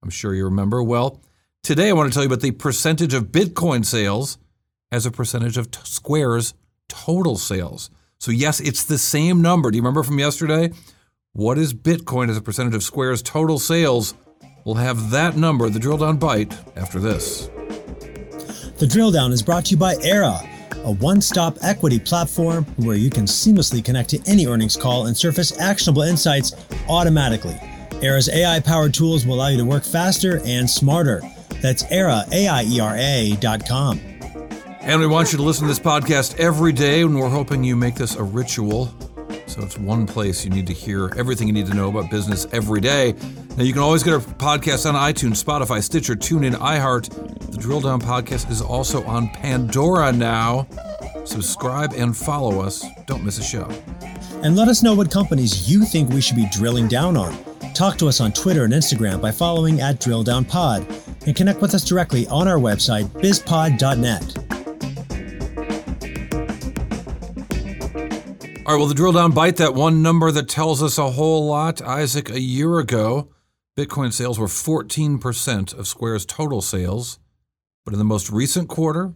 I'm 0.02 0.10
sure 0.10 0.34
you 0.34 0.44
remember. 0.44 0.82
Well, 0.82 1.20
today 1.62 1.90
I 1.90 1.92
want 1.92 2.10
to 2.10 2.14
tell 2.14 2.22
you 2.22 2.28
about 2.28 2.40
the 2.40 2.52
percentage 2.52 3.14
of 3.14 3.26
Bitcoin 3.26 3.84
sales 3.84 4.38
as 4.90 5.06
a 5.06 5.10
percentage 5.10 5.56
of 5.56 5.70
t- 5.70 5.80
Square's 5.84 6.54
total 6.88 7.36
sales. 7.36 7.90
So, 8.18 8.30
yes, 8.30 8.60
it's 8.60 8.84
the 8.84 8.98
same 8.98 9.42
number. 9.42 9.70
Do 9.70 9.76
you 9.76 9.82
remember 9.82 10.02
from 10.02 10.18
yesterday? 10.18 10.70
What 11.32 11.58
is 11.58 11.72
Bitcoin 11.74 12.28
as 12.28 12.36
a 12.36 12.42
percentage 12.42 12.74
of 12.74 12.82
Square's 12.82 13.22
total 13.22 13.58
sales? 13.58 14.14
We'll 14.64 14.76
have 14.76 15.10
that 15.10 15.36
number, 15.36 15.68
the 15.68 15.80
drill 15.80 15.96
down 15.96 16.18
bite, 16.18 16.56
after 16.76 17.00
this. 17.00 17.48
The 18.78 18.86
drill 18.88 19.10
down 19.10 19.32
is 19.32 19.42
brought 19.42 19.66
to 19.66 19.70
you 19.72 19.76
by 19.76 19.94
Aiera, 19.96 20.48
a 20.84 20.92
one 20.92 21.20
stop 21.20 21.58
equity 21.62 21.98
platform 21.98 22.64
where 22.76 22.96
you 22.96 23.10
can 23.10 23.24
seamlessly 23.24 23.84
connect 23.84 24.10
to 24.10 24.20
any 24.26 24.46
earnings 24.46 24.76
call 24.76 25.06
and 25.06 25.16
surface 25.16 25.58
actionable 25.58 26.02
insights 26.02 26.54
automatically. 26.88 27.56
Aiera's 28.02 28.28
AI 28.28 28.60
powered 28.60 28.92
tools 28.92 29.24
will 29.24 29.36
allow 29.36 29.48
you 29.48 29.58
to 29.58 29.64
work 29.64 29.84
faster 29.84 30.40
and 30.44 30.68
smarter. 30.68 31.22
That's 31.60 31.84
Aiera, 31.84 32.30
A-I-E-R-A 32.32 33.36
dot 33.40 33.66
com. 33.66 34.00
And 34.80 35.00
we 35.00 35.06
want 35.06 35.30
you 35.30 35.38
to 35.38 35.44
listen 35.44 35.62
to 35.62 35.68
this 35.68 35.78
podcast 35.78 36.38
every 36.40 36.72
day, 36.72 37.02
and 37.02 37.16
we're 37.16 37.28
hoping 37.28 37.62
you 37.62 37.76
make 37.76 37.94
this 37.94 38.16
a 38.16 38.22
ritual. 38.22 38.92
So 39.52 39.60
it's 39.60 39.76
one 39.76 40.06
place 40.06 40.46
you 40.46 40.50
need 40.50 40.66
to 40.68 40.72
hear 40.72 41.12
everything 41.14 41.46
you 41.46 41.52
need 41.52 41.66
to 41.66 41.74
know 41.74 41.90
about 41.90 42.10
business 42.10 42.46
every 42.52 42.80
day. 42.80 43.12
Now, 43.54 43.64
you 43.64 43.74
can 43.74 43.82
always 43.82 44.02
get 44.02 44.14
our 44.14 44.20
podcast 44.20 44.90
on 44.90 44.94
iTunes, 44.94 45.44
Spotify, 45.44 45.82
Stitcher, 45.82 46.16
TuneIn, 46.16 46.54
iHeart. 46.54 47.50
The 47.50 47.58
Drill 47.58 47.82
Down 47.82 48.00
podcast 48.00 48.50
is 48.50 48.62
also 48.62 49.04
on 49.04 49.28
Pandora 49.28 50.10
now. 50.10 50.66
Subscribe 51.26 51.92
and 51.92 52.16
follow 52.16 52.62
us. 52.62 52.82
Don't 53.04 53.22
miss 53.24 53.36
a 53.36 53.42
show. 53.42 53.68
And 54.42 54.56
let 54.56 54.68
us 54.68 54.82
know 54.82 54.94
what 54.94 55.10
companies 55.10 55.70
you 55.70 55.84
think 55.84 56.08
we 56.08 56.22
should 56.22 56.36
be 56.36 56.48
drilling 56.50 56.88
down 56.88 57.18
on. 57.18 57.36
Talk 57.74 57.98
to 57.98 58.08
us 58.08 58.22
on 58.22 58.32
Twitter 58.32 58.64
and 58.64 58.72
Instagram 58.72 59.20
by 59.20 59.32
following 59.32 59.82
at 59.82 60.00
Drill 60.00 60.22
Down 60.22 60.46
Pod, 60.46 60.86
and 61.26 61.36
connect 61.36 61.60
with 61.60 61.74
us 61.74 61.84
directly 61.84 62.26
on 62.28 62.48
our 62.48 62.56
website, 62.56 63.04
bizpod.net. 63.20 64.51
All 68.64 68.74
right, 68.74 68.78
well, 68.78 68.86
the 68.86 68.94
drill 68.94 69.10
down 69.10 69.32
bite, 69.32 69.56
that 69.56 69.74
one 69.74 70.02
number 70.02 70.30
that 70.30 70.48
tells 70.48 70.84
us 70.84 70.96
a 70.96 71.10
whole 71.10 71.48
lot. 71.48 71.82
Isaac, 71.82 72.30
a 72.30 72.38
year 72.38 72.78
ago, 72.78 73.28
Bitcoin 73.76 74.12
sales 74.12 74.38
were 74.38 74.46
14% 74.46 75.76
of 75.76 75.88
Square's 75.88 76.24
total 76.24 76.62
sales. 76.62 77.18
But 77.84 77.92
in 77.92 77.98
the 77.98 78.04
most 78.04 78.30
recent 78.30 78.68
quarter, 78.68 79.14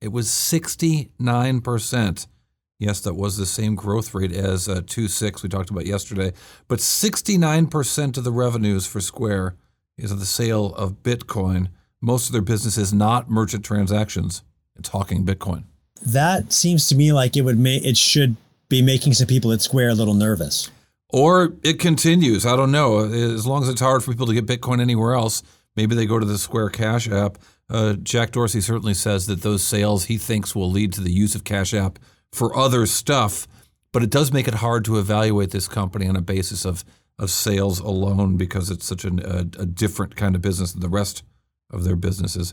it 0.00 0.08
was 0.08 0.26
69%. 0.26 2.26
Yes, 2.80 3.00
that 3.00 3.14
was 3.14 3.36
the 3.36 3.46
same 3.46 3.76
growth 3.76 4.14
rate 4.14 4.32
as 4.32 4.68
uh, 4.68 4.80
2.6 4.80 5.44
we 5.44 5.48
talked 5.48 5.70
about 5.70 5.86
yesterday. 5.86 6.32
But 6.66 6.80
69% 6.80 8.16
of 8.16 8.24
the 8.24 8.32
revenues 8.32 8.88
for 8.88 9.00
Square 9.00 9.54
is 9.96 10.10
the 10.10 10.26
sale 10.26 10.74
of 10.74 11.04
Bitcoin. 11.04 11.68
Most 12.00 12.26
of 12.26 12.32
their 12.32 12.42
business 12.42 12.76
is 12.76 12.92
not 12.92 13.30
merchant 13.30 13.64
transactions. 13.64 14.42
It's 14.76 14.88
hawking 14.88 15.24
Bitcoin. 15.24 15.66
That 16.04 16.52
seems 16.52 16.88
to 16.88 16.96
me 16.96 17.12
like 17.12 17.36
it 17.36 17.42
would 17.42 17.60
make 17.60 17.84
it 17.84 17.96
should 17.96 18.34
be 18.68 18.82
making 18.82 19.14
some 19.14 19.26
people 19.26 19.52
at 19.52 19.62
Square 19.62 19.90
a 19.90 19.94
little 19.94 20.14
nervous. 20.14 20.70
Or 21.10 21.54
it 21.62 21.78
continues. 21.78 22.44
I 22.44 22.54
don't 22.56 22.70
know. 22.70 22.98
As 22.98 23.46
long 23.46 23.62
as 23.62 23.68
it's 23.68 23.80
hard 23.80 24.04
for 24.04 24.12
people 24.12 24.26
to 24.26 24.34
get 24.34 24.46
Bitcoin 24.46 24.80
anywhere 24.80 25.14
else, 25.14 25.42
maybe 25.74 25.94
they 25.94 26.06
go 26.06 26.18
to 26.18 26.26
the 26.26 26.38
Square 26.38 26.70
Cash 26.70 27.08
App. 27.08 27.38
Uh, 27.70 27.94
Jack 27.94 28.32
Dorsey 28.32 28.60
certainly 28.60 28.94
says 28.94 29.26
that 29.26 29.42
those 29.42 29.62
sales 29.62 30.04
he 30.04 30.18
thinks 30.18 30.54
will 30.54 30.70
lead 30.70 30.92
to 30.94 31.00
the 31.00 31.12
use 31.12 31.34
of 31.34 31.44
Cash 31.44 31.72
App 31.72 31.98
for 32.32 32.56
other 32.56 32.84
stuff. 32.84 33.46
But 33.90 34.02
it 34.02 34.10
does 34.10 34.32
make 34.32 34.48
it 34.48 34.54
hard 34.54 34.84
to 34.84 34.98
evaluate 34.98 35.50
this 35.50 35.66
company 35.66 36.06
on 36.06 36.16
a 36.16 36.20
basis 36.20 36.66
of, 36.66 36.84
of 37.18 37.30
sales 37.30 37.80
alone 37.80 38.36
because 38.36 38.70
it's 38.70 38.84
such 38.84 39.04
an, 39.06 39.20
a, 39.20 39.40
a 39.60 39.66
different 39.66 40.14
kind 40.14 40.34
of 40.34 40.42
business 40.42 40.72
than 40.72 40.82
the 40.82 40.90
rest 40.90 41.22
of 41.70 41.84
their 41.84 41.96
businesses. 41.96 42.52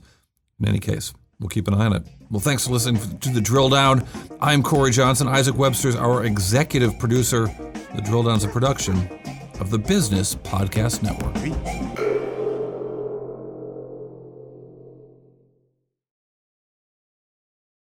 In 0.59 0.67
any 0.67 0.79
case, 0.79 1.13
we'll 1.39 1.49
keep 1.49 1.67
an 1.67 1.73
eye 1.73 1.87
on 1.87 1.93
it. 1.93 2.07
Well, 2.31 2.39
thanks 2.39 2.65
for 2.65 2.73
listening 2.73 3.19
to 3.19 3.29
the 3.29 3.41
Drill 3.41 3.69
Down. 3.69 4.05
I'm 4.41 4.63
Cory 4.63 4.91
Johnson. 4.91 5.27
Isaac 5.27 5.55
Webster's 5.55 5.95
our 5.95 6.25
executive 6.25 6.97
producer. 6.97 7.47
The 7.95 8.01
Drill 8.01 8.23
Down's 8.23 8.43
a 8.43 8.47
production 8.47 9.07
of 9.59 9.69
the 9.69 9.77
Business 9.77 10.35
Podcast 10.35 11.03
Network. 11.03 12.24